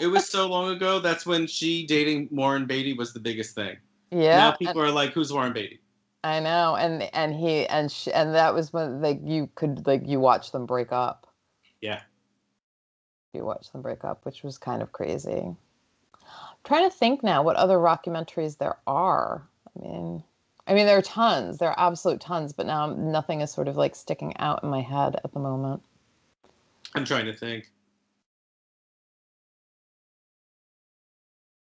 it 0.00 0.06
was 0.08 0.28
so 0.28 0.46
long 0.48 0.70
ago. 0.70 0.98
That's 1.00 1.24
when 1.26 1.46
she 1.46 1.86
dating 1.86 2.28
Warren 2.30 2.66
Beatty 2.66 2.92
was 2.94 3.12
the 3.12 3.20
biggest 3.20 3.54
thing. 3.54 3.76
Yeah, 4.10 4.36
now 4.36 4.48
and- 4.50 4.58
people 4.58 4.82
are 4.82 4.90
like, 4.90 5.12
"Who's 5.12 5.32
Warren 5.32 5.52
Beatty?" 5.52 5.80
I 6.24 6.40
know, 6.40 6.76
and 6.76 7.02
and 7.14 7.34
he 7.34 7.66
and 7.66 7.90
she, 7.90 8.12
and 8.12 8.34
that 8.34 8.52
was 8.54 8.72
when 8.72 9.00
like 9.00 9.20
you 9.22 9.48
could 9.54 9.86
like 9.86 10.02
you 10.06 10.18
watch 10.18 10.50
them 10.52 10.66
break 10.66 10.90
up. 10.92 11.26
Yeah. 11.80 12.00
You 13.38 13.44
watch 13.44 13.70
them 13.70 13.82
break 13.82 14.04
up, 14.04 14.24
which 14.24 14.42
was 14.42 14.58
kind 14.58 14.82
of 14.82 14.90
crazy. 14.90 15.54
I'm 16.24 16.64
trying 16.64 16.90
to 16.90 16.94
think 16.94 17.22
now 17.22 17.44
what 17.44 17.54
other 17.54 17.78
rockumentaries 17.78 18.58
there 18.58 18.76
are. 18.84 19.46
I 19.76 19.80
mean, 19.80 20.24
I 20.66 20.74
mean 20.74 20.86
there 20.86 20.98
are 20.98 21.02
tons. 21.02 21.58
There 21.58 21.70
are 21.70 21.86
absolute 21.86 22.20
tons, 22.20 22.52
but 22.52 22.66
now 22.66 22.88
nothing 22.88 23.40
is 23.40 23.52
sort 23.52 23.68
of 23.68 23.76
like 23.76 23.94
sticking 23.94 24.36
out 24.38 24.64
in 24.64 24.70
my 24.70 24.80
head 24.80 25.20
at 25.22 25.32
the 25.32 25.38
moment. 25.38 25.82
I'm 26.96 27.04
trying 27.04 27.26
to 27.26 27.32
think. 27.32 27.70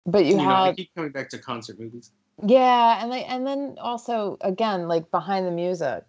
But 0.07 0.25
you, 0.25 0.37
You, 0.37 0.37
know, 0.37 0.55
I 0.55 0.75
keep 0.75 0.95
coming 0.95 1.11
back 1.11 1.29
to 1.31 1.39
concert 1.39 1.81
movies. 1.81 2.12
Yeah, 2.47 3.03
and 3.03 3.11
they 3.11 3.25
and 3.25 3.45
then 3.45 3.79
also 3.81 4.39
again, 4.43 4.87
like 4.87 5.11
behind 5.11 5.45
the 5.45 5.51
music 5.51 6.05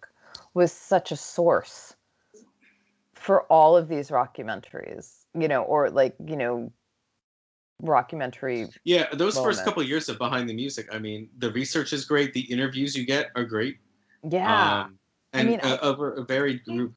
was 0.54 0.70
such 0.70 1.10
a 1.10 1.16
source 1.16 1.95
for 3.26 3.42
all 3.50 3.76
of 3.76 3.88
these 3.88 4.10
rockumentaries, 4.10 5.24
you 5.34 5.48
know, 5.48 5.64
or 5.64 5.90
like, 5.90 6.14
you 6.24 6.36
know, 6.36 6.72
rockumentary. 7.82 8.72
Yeah, 8.84 9.06
those 9.12 9.36
first 9.36 9.64
couple 9.64 9.82
of 9.82 9.88
years 9.88 10.08
of 10.08 10.16
behind 10.16 10.48
the 10.48 10.54
music. 10.54 10.86
I 10.92 11.00
mean, 11.00 11.28
the 11.38 11.50
research 11.50 11.92
is 11.92 12.04
great. 12.04 12.32
The 12.32 12.42
interviews 12.42 12.96
you 12.96 13.04
get 13.04 13.30
are 13.34 13.44
great. 13.44 13.78
Yeah. 14.22 14.84
Um, 14.84 14.98
and 15.32 15.48
mean, 15.48 15.60
uh, 15.60 15.78
I- 15.82 15.84
over 15.84 16.12
a 16.14 16.22
varied 16.22 16.64
group. 16.64 16.94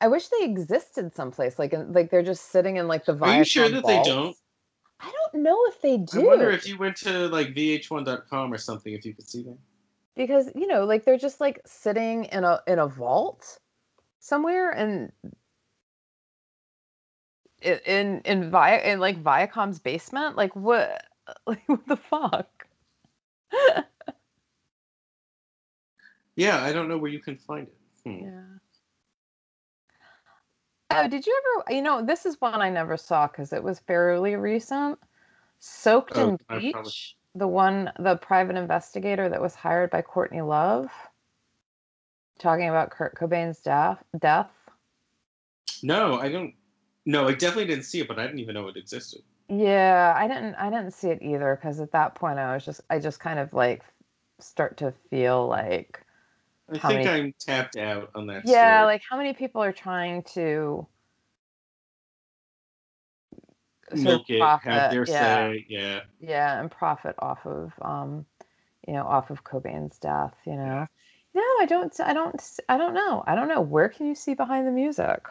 I 0.00 0.06
wish 0.06 0.28
they 0.28 0.44
existed 0.44 1.14
someplace 1.16 1.58
like 1.58 1.72
in, 1.72 1.92
like 1.92 2.10
they're 2.10 2.22
just 2.22 2.50
sitting 2.52 2.76
in 2.76 2.86
like 2.86 3.04
the 3.04 3.14
vibe. 3.14 3.22
Are 3.26 3.38
you 3.38 3.44
sure 3.44 3.68
that 3.68 3.84
they 3.84 4.02
don't? 4.04 4.36
I 5.00 5.10
don't 5.10 5.42
know 5.42 5.58
if 5.66 5.80
they 5.82 5.96
do. 5.98 6.22
I 6.22 6.24
wonder 6.26 6.50
if 6.50 6.68
you 6.68 6.78
went 6.78 6.96
to 6.98 7.26
like 7.28 7.48
VH1.com 7.48 8.52
or 8.52 8.58
something 8.58 8.92
if 8.92 9.04
you 9.04 9.14
could 9.14 9.28
see 9.28 9.42
them. 9.42 9.58
because 10.14 10.48
you 10.54 10.68
know 10.68 10.84
like 10.84 11.04
they're 11.04 11.18
just 11.18 11.40
like 11.40 11.60
sitting 11.66 12.24
in 12.26 12.44
a 12.44 12.60
in 12.68 12.78
a 12.78 12.86
vault 12.86 13.58
somewhere 14.24 14.70
and 14.70 15.12
in 17.60 17.78
in 17.86 18.20
in, 18.24 18.50
Vi- 18.50 18.78
in 18.78 19.00
like 19.00 19.22
Viacom's 19.22 19.78
basement? 19.78 20.36
Like 20.36 20.56
what 20.56 21.04
like 21.46 21.62
what 21.68 21.86
the 21.86 21.96
fuck? 21.96 22.66
Yeah, 26.36 26.62
I 26.64 26.72
don't 26.72 26.88
know 26.88 26.98
where 26.98 27.10
you 27.10 27.20
can 27.20 27.36
find 27.36 27.68
it. 27.68 27.76
Hmm. 28.04 28.24
yeah. 28.24 28.40
Oh 30.90 31.08
did 31.08 31.26
you 31.26 31.40
ever 31.60 31.74
you 31.76 31.82
know 31.82 32.04
this 32.04 32.24
is 32.24 32.40
one 32.40 32.62
I 32.62 32.70
never 32.70 32.96
saw 32.96 33.26
because 33.26 33.52
it 33.52 33.62
was 33.62 33.78
fairly 33.80 34.36
recent. 34.36 34.98
Soaked 35.60 36.16
Oh, 36.16 36.30
in 36.30 36.38
I 36.48 36.58
bleach 36.58 37.16
the 37.34 37.48
one 37.48 37.92
the 37.98 38.16
private 38.16 38.56
investigator 38.56 39.28
that 39.28 39.40
was 39.40 39.54
hired 39.54 39.90
by 39.90 40.02
Courtney 40.02 40.40
Love 40.42 40.90
talking 42.44 42.68
about 42.68 42.90
Kurt 42.90 43.16
Cobain's 43.16 43.58
death 43.60 44.04
death 44.20 44.50
No, 45.82 46.18
I 46.20 46.28
don't. 46.30 46.54
No, 47.06 47.28
I 47.28 47.32
definitely 47.32 47.66
didn't 47.66 47.84
see 47.84 48.00
it, 48.00 48.08
but 48.08 48.18
I 48.18 48.22
didn't 48.24 48.38
even 48.38 48.54
know 48.54 48.68
it 48.68 48.76
existed. 48.76 49.22
Yeah, 49.48 50.14
I 50.16 50.26
didn't 50.26 50.54
I 50.54 50.70
didn't 50.70 50.92
see 50.92 51.08
it 51.08 51.20
either 51.20 51.58
because 51.60 51.80
at 51.80 51.92
that 51.92 52.14
point 52.14 52.38
I 52.38 52.54
was 52.54 52.64
just 52.64 52.80
I 52.88 52.98
just 52.98 53.20
kind 53.20 53.38
of 53.38 53.52
like 53.52 53.82
start 54.40 54.78
to 54.78 54.92
feel 55.10 55.46
like 55.46 56.00
I 56.70 56.78
think 56.78 57.04
many- 57.04 57.08
I'm 57.08 57.34
tapped 57.38 57.76
out 57.76 58.10
on 58.14 58.26
that. 58.28 58.46
yeah, 58.46 58.78
story. 58.78 58.86
like 58.86 59.02
how 59.08 59.18
many 59.18 59.34
people 59.34 59.62
are 59.62 59.72
trying 59.72 60.22
to 60.34 60.86
sort 63.90 63.98
of 63.98 64.04
milk 64.04 64.30
it, 64.30 64.40
have 64.40 64.62
profit, 64.62 64.90
their 64.90 65.06
yeah, 65.06 65.36
say. 65.36 65.66
Yeah, 65.68 66.00
yeah, 66.20 66.60
and 66.60 66.70
profit 66.70 67.14
off 67.18 67.44
of 67.44 67.72
um 67.82 68.24
you 68.86 68.94
know 68.94 69.04
off 69.04 69.28
of 69.30 69.44
Cobain's 69.44 69.98
death, 69.98 70.34
you 70.46 70.56
know. 70.56 70.86
No, 71.34 71.42
I 71.60 71.66
don't 71.66 72.00
I 72.00 72.12
don't 72.12 72.40
I 72.68 72.78
don't 72.78 72.94
know. 72.94 73.24
I 73.26 73.34
don't 73.34 73.48
know. 73.48 73.60
Where 73.60 73.88
can 73.88 74.06
you 74.06 74.14
see 74.14 74.34
behind 74.34 74.66
the 74.66 74.70
music? 74.70 75.26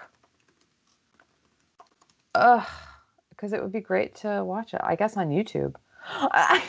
Ugh, 2.36 2.68
because 3.30 3.54
it 3.54 3.62
would 3.62 3.72
be 3.72 3.80
great 3.80 4.16
to 4.16 4.43
watch 4.43 4.74
it. 4.74 4.82
I 4.84 4.95
guess 4.95 5.16
on 5.18 5.30
YouTube. 5.30 5.76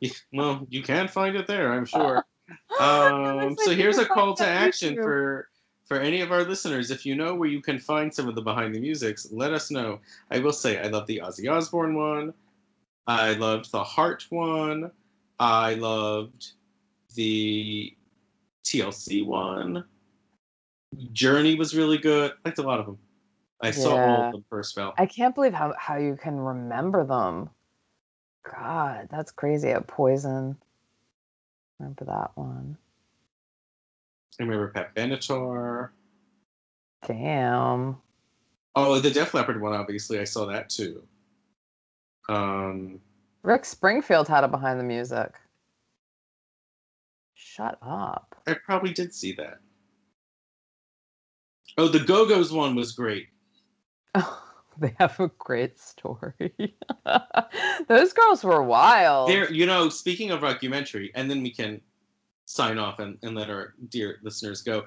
well, 0.32 0.66
you 0.70 0.82
can 0.82 1.08
find 1.08 1.36
it 1.36 1.46
there, 1.46 1.72
I'm 1.72 1.84
sure. 1.86 2.24
Um, 2.80 3.56
so 3.64 3.74
here's 3.74 3.98
a 3.98 4.04
call 4.04 4.32
to 4.34 4.46
action 4.46 4.94
for 4.94 5.48
for 5.84 5.98
any 5.98 6.20
of 6.20 6.30
our 6.30 6.44
listeners. 6.44 6.92
If 6.92 7.04
you 7.04 7.16
know 7.16 7.34
where 7.34 7.48
you 7.48 7.60
can 7.60 7.76
find 7.76 8.14
some 8.14 8.28
of 8.28 8.36
the 8.36 8.40
behind 8.42 8.72
the 8.72 8.78
musics, 8.78 9.26
let 9.32 9.52
us 9.52 9.68
know. 9.68 9.98
I 10.30 10.38
will 10.38 10.52
say 10.52 10.78
I 10.78 10.86
love 10.86 11.08
the 11.08 11.22
Ozzy 11.24 11.50
Osbourne 11.50 11.96
one. 11.96 12.32
I 13.08 13.32
loved 13.32 13.72
the 13.72 13.82
Heart 13.82 14.26
one. 14.30 14.92
I 15.40 15.74
loved 15.74 16.52
the 17.16 17.95
TLC 18.66 19.24
one. 19.24 19.84
Journey 21.12 21.54
was 21.54 21.74
really 21.76 21.98
good. 21.98 22.32
I 22.32 22.48
liked 22.48 22.58
a 22.58 22.62
lot 22.62 22.80
of 22.80 22.86
them. 22.86 22.98
I 23.62 23.70
saw 23.70 23.90
all 23.90 23.96
Yeah. 23.96 24.26
of 24.26 24.32
them 24.32 24.44
first 24.50 24.74
fell. 24.74 24.94
I 24.98 25.06
can't 25.06 25.34
believe 25.34 25.54
how, 25.54 25.74
how 25.78 25.96
you 25.96 26.16
can 26.16 26.38
remember 26.38 27.04
them. 27.04 27.50
God, 28.50 29.08
that's 29.10 29.30
crazy. 29.30 29.70
At 29.70 29.86
Poison. 29.86 30.56
Remember 31.78 32.04
that 32.06 32.30
one. 32.34 32.76
I 34.38 34.42
remember 34.42 34.68
Pat 34.68 34.94
Benatar. 34.94 35.90
Damn. 37.06 37.96
Oh, 38.74 38.98
the 38.98 39.10
Def 39.10 39.32
Leppard 39.32 39.60
one, 39.60 39.72
obviously, 39.72 40.18
I 40.18 40.24
saw 40.24 40.44
that 40.46 40.68
too. 40.68 41.02
Um, 42.28 43.00
Rick 43.42 43.64
Springfield 43.64 44.28
had 44.28 44.44
a 44.44 44.48
behind 44.48 44.78
the 44.80 44.84
music. 44.84 45.34
Shut 47.56 47.78
up. 47.80 48.34
I 48.46 48.52
probably 48.52 48.92
did 48.92 49.14
see 49.14 49.32
that. 49.32 49.60
Oh, 51.78 51.88
the 51.88 52.00
Go 52.00 52.28
Go's 52.28 52.52
one 52.52 52.74
was 52.74 52.92
great. 52.92 53.28
they 54.78 54.94
have 54.98 55.18
a 55.18 55.28
great 55.38 55.78
story. 55.78 56.52
Those 57.88 58.12
girls 58.12 58.44
were 58.44 58.62
wild. 58.62 59.30
There, 59.30 59.50
you 59.50 59.64
know, 59.64 59.88
speaking 59.88 60.32
of 60.32 60.42
documentary, 60.42 61.10
and 61.14 61.30
then 61.30 61.42
we 61.42 61.50
can 61.50 61.80
sign 62.44 62.76
off 62.76 62.98
and, 62.98 63.16
and 63.22 63.34
let 63.34 63.48
our 63.48 63.72
dear 63.88 64.18
listeners 64.22 64.60
go. 64.60 64.84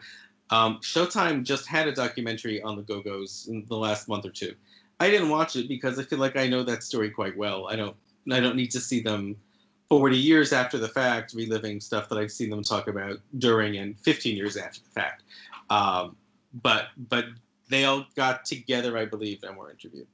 Um, 0.51 0.77
Showtime 0.83 1.43
just 1.43 1.65
had 1.67 1.87
a 1.87 1.91
documentary 1.91 2.61
on 2.61 2.75
the 2.75 2.83
Go 2.83 3.01
Go's 3.01 3.47
in 3.49 3.65
the 3.67 3.77
last 3.77 4.07
month 4.07 4.27
or 4.27 4.31
two. 4.31 4.53
I 4.99 5.09
didn't 5.09 5.29
watch 5.29 5.55
it 5.55 5.67
because 5.67 5.97
I 5.97 6.03
feel 6.03 6.19
like 6.19 6.37
I 6.37 6.47
know 6.47 6.61
that 6.61 6.83
story 6.83 7.09
quite 7.09 7.35
well. 7.35 7.67
I 7.67 7.75
don't, 7.75 7.95
I 8.31 8.39
don't 8.39 8.55
need 8.55 8.69
to 8.71 8.79
see 8.79 9.01
them 9.01 9.37
40 9.89 10.17
years 10.17 10.53
after 10.53 10.77
the 10.77 10.87
fact, 10.87 11.33
reliving 11.33 11.79
stuff 11.79 12.09
that 12.09 12.17
I've 12.17 12.31
seen 12.31 12.49
them 12.49 12.63
talk 12.63 12.87
about 12.87 13.17
during 13.37 13.77
and 13.77 13.99
15 13.99 14.37
years 14.37 14.57
after 14.57 14.81
the 14.81 14.89
fact. 14.89 15.23
Um, 15.69 16.15
but, 16.53 16.87
but 16.97 17.25
they 17.69 17.85
all 17.85 18.05
got 18.15 18.45
together, 18.45 18.97
I 18.97 19.05
believe, 19.05 19.43
and 19.43 19.57
were 19.57 19.71
interviewed. 19.71 20.07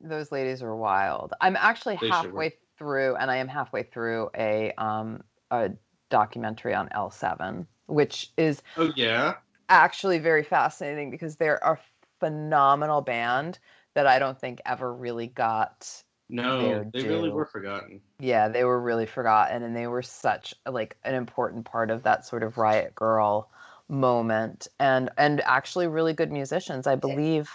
Those 0.00 0.30
ladies 0.32 0.62
are 0.62 0.76
wild. 0.76 1.32
I'm 1.40 1.56
actually 1.56 1.96
They 1.96 2.10
sure 2.10 2.16
halfway 2.16 2.52
through, 2.78 3.16
and 3.16 3.30
I 3.30 3.36
am 3.36 3.48
halfway 3.48 3.84
through 3.84 4.30
a 4.36 4.72
um 4.78 5.22
a 5.50 5.70
documentary 6.10 6.74
on 6.74 6.88
L7, 6.90 7.66
which 7.86 8.32
is 8.36 8.62
Oh 8.76 8.92
yeah. 8.96 9.36
actually 9.68 10.18
very 10.18 10.42
fascinating 10.42 11.10
because 11.10 11.36
they're 11.36 11.56
a 11.62 11.78
phenomenal 12.20 13.00
band 13.00 13.58
that 13.94 14.06
I 14.06 14.18
don't 14.18 14.38
think 14.38 14.60
ever 14.66 14.92
really 14.94 15.28
got 15.28 16.03
No, 16.28 16.84
They're 16.92 17.02
they 17.02 17.08
really 17.08 17.30
were 17.30 17.44
forgotten. 17.46 18.00
yeah 18.18 18.48
they 18.48 18.64
were 18.64 18.80
really 18.80 19.06
forgotten 19.06 19.62
and 19.62 19.76
they 19.76 19.86
were 19.86 20.02
such 20.02 20.54
like 20.66 20.96
an 21.04 21.14
important 21.14 21.64
part 21.64 21.90
of 21.90 22.02
that 22.04 22.24
sort 22.26 22.42
of 22.42 22.56
riot 22.58 22.94
girl 22.94 23.50
moment 23.88 24.68
and 24.80 25.10
and 25.18 25.40
actually 25.42 25.86
really 25.86 26.12
good 26.14 26.32
musicians 26.32 26.86
i 26.86 26.94
believe 26.94 27.50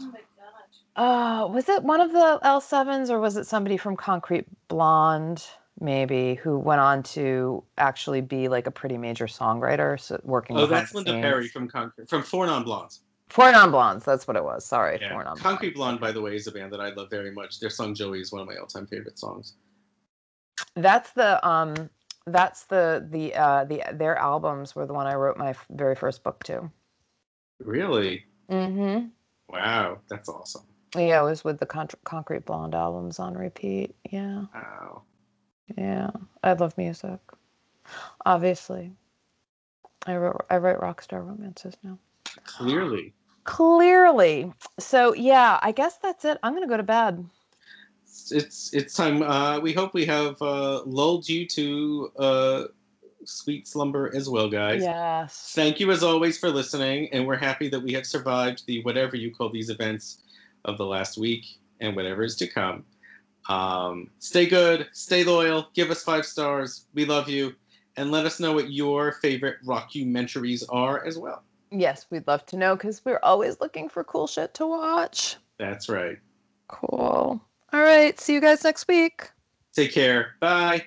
Oh 0.00 0.06
my 0.06 0.18
gosh. 0.18 0.80
uh 0.96 1.46
was 1.48 1.68
it 1.68 1.82
one 1.84 2.00
of 2.00 2.10
the 2.12 2.40
l7s 2.42 3.10
or 3.10 3.20
was 3.20 3.36
it 3.36 3.46
somebody 3.46 3.76
from 3.76 3.96
concrete 3.96 4.46
blonde 4.68 5.44
maybe 5.80 6.34
who 6.34 6.58
went 6.58 6.80
on 6.80 7.02
to 7.02 7.62
actually 7.78 8.20
be 8.22 8.48
like 8.48 8.66
a 8.66 8.70
pretty 8.72 8.98
major 8.98 9.26
songwriter 9.26 10.00
so 10.00 10.18
working 10.24 10.56
Oh, 10.56 10.66
that's 10.66 10.94
Linda 10.94 11.12
scenes. 11.12 11.22
Perry 11.22 11.48
from 11.48 11.68
Concrete 11.68 12.08
from 12.08 12.22
Four 12.22 12.46
Non 12.46 12.64
Blondes. 12.64 13.02
Four 13.28 13.50
non 13.52 13.70
blondes 13.70 14.04
that's 14.04 14.26
what 14.28 14.36
it 14.36 14.44
was 14.44 14.64
sorry 14.64 14.98
Yeah. 15.00 15.10
four 15.12 15.24
non 15.24 15.36
Concrete 15.38 15.74
Blonde, 15.74 16.00
by 16.00 16.12
the 16.12 16.20
way, 16.20 16.36
is 16.36 16.46
a 16.46 16.52
band 16.52 16.72
that 16.72 16.80
I 16.80 16.90
love 16.90 17.10
very 17.10 17.30
much. 17.32 17.58
Their 17.60 17.70
song 17.70 17.94
Joey 17.94 18.20
is 18.20 18.32
one 18.32 18.40
of 18.42 18.46
my 18.48 18.56
all-time 18.56 18.86
favorite 18.86 19.18
songs. 19.18 19.54
That's 20.74 21.12
the 21.12 21.46
um 21.46 21.90
that's 22.26 22.64
the 22.64 23.06
the 23.10 23.34
uh 23.34 23.64
the 23.64 23.82
their 23.92 24.16
albums 24.16 24.74
were 24.74 24.86
the 24.86 24.94
one 24.94 25.06
I 25.06 25.14
wrote 25.14 25.36
my 25.36 25.50
f- 25.50 25.66
very 25.70 25.94
first 25.94 26.22
book 26.22 26.42
to. 26.44 26.70
Really? 27.60 28.24
Mm-hmm. 28.50 29.06
Wow, 29.48 29.98
that's 30.08 30.28
awesome. 30.28 30.66
Yeah, 30.96 31.20
it 31.20 31.24
was 31.24 31.44
with 31.44 31.58
the 31.58 31.66
Con- 31.66 31.88
Concrete 32.04 32.44
Blonde 32.46 32.74
albums 32.74 33.18
on 33.18 33.34
repeat. 33.34 33.94
Yeah, 34.10 34.44
Wow. 34.54 35.02
yeah. 35.76 36.10
I 36.42 36.52
love 36.54 36.76
music. 36.78 37.20
Obviously, 38.24 38.92
I 40.06 40.16
wrote 40.16 40.44
I 40.50 40.56
write 40.58 40.80
rock 40.80 41.00
star 41.02 41.22
romances 41.22 41.74
now. 41.82 41.98
Clearly. 42.44 43.12
Clearly. 43.44 44.52
So 44.78 45.14
yeah, 45.14 45.58
I 45.62 45.72
guess 45.72 45.98
that's 45.98 46.24
it. 46.24 46.38
I'm 46.42 46.54
gonna 46.54 46.66
go 46.66 46.76
to 46.76 46.82
bed. 46.82 47.24
It's 48.30 48.72
it's, 48.72 48.94
time. 48.94 49.22
Uh, 49.22 49.60
we 49.60 49.72
hope 49.72 49.94
we 49.94 50.06
have 50.06 50.40
uh, 50.40 50.82
lulled 50.84 51.28
you 51.28 51.46
to 51.48 52.12
uh, 52.18 52.64
sweet 53.24 53.68
slumber 53.68 54.10
as 54.14 54.28
well, 54.28 54.48
guys. 54.48 54.82
Yes. 54.82 55.52
Thank 55.54 55.80
you 55.80 55.90
as 55.90 56.02
always 56.02 56.38
for 56.38 56.50
listening, 56.50 57.08
and 57.12 57.26
we're 57.26 57.36
happy 57.36 57.68
that 57.68 57.80
we 57.80 57.92
have 57.92 58.06
survived 58.06 58.64
the 58.66 58.82
whatever 58.82 59.16
you 59.16 59.34
call 59.34 59.50
these 59.50 59.70
events 59.70 60.22
of 60.64 60.78
the 60.78 60.84
last 60.84 61.18
week 61.18 61.44
and 61.80 61.94
whatever 61.94 62.24
is 62.24 62.36
to 62.36 62.46
come. 62.46 62.84
Um, 63.48 64.10
stay 64.18 64.46
good, 64.46 64.88
stay 64.92 65.22
loyal, 65.22 65.68
give 65.74 65.90
us 65.90 66.02
five 66.02 66.26
stars. 66.26 66.86
We 66.94 67.04
love 67.04 67.28
you, 67.28 67.54
and 67.96 68.10
let 68.10 68.26
us 68.26 68.40
know 68.40 68.52
what 68.52 68.72
your 68.72 69.12
favorite 69.12 69.58
rockumentaries 69.64 70.64
are 70.68 71.04
as 71.04 71.18
well. 71.18 71.44
Yes, 71.70 72.06
we'd 72.10 72.26
love 72.26 72.46
to 72.46 72.56
know 72.56 72.76
because 72.76 73.04
we're 73.04 73.20
always 73.22 73.60
looking 73.60 73.88
for 73.88 74.04
cool 74.04 74.26
shit 74.26 74.54
to 74.54 74.66
watch. 74.66 75.36
That's 75.58 75.88
right. 75.88 76.18
Cool. 76.68 77.40
All 77.72 77.80
right. 77.80 78.18
See 78.20 78.34
you 78.34 78.40
guys 78.40 78.64
next 78.64 78.86
week. 78.88 79.30
Take 79.74 79.92
care. 79.92 80.34
Bye. 80.40 80.84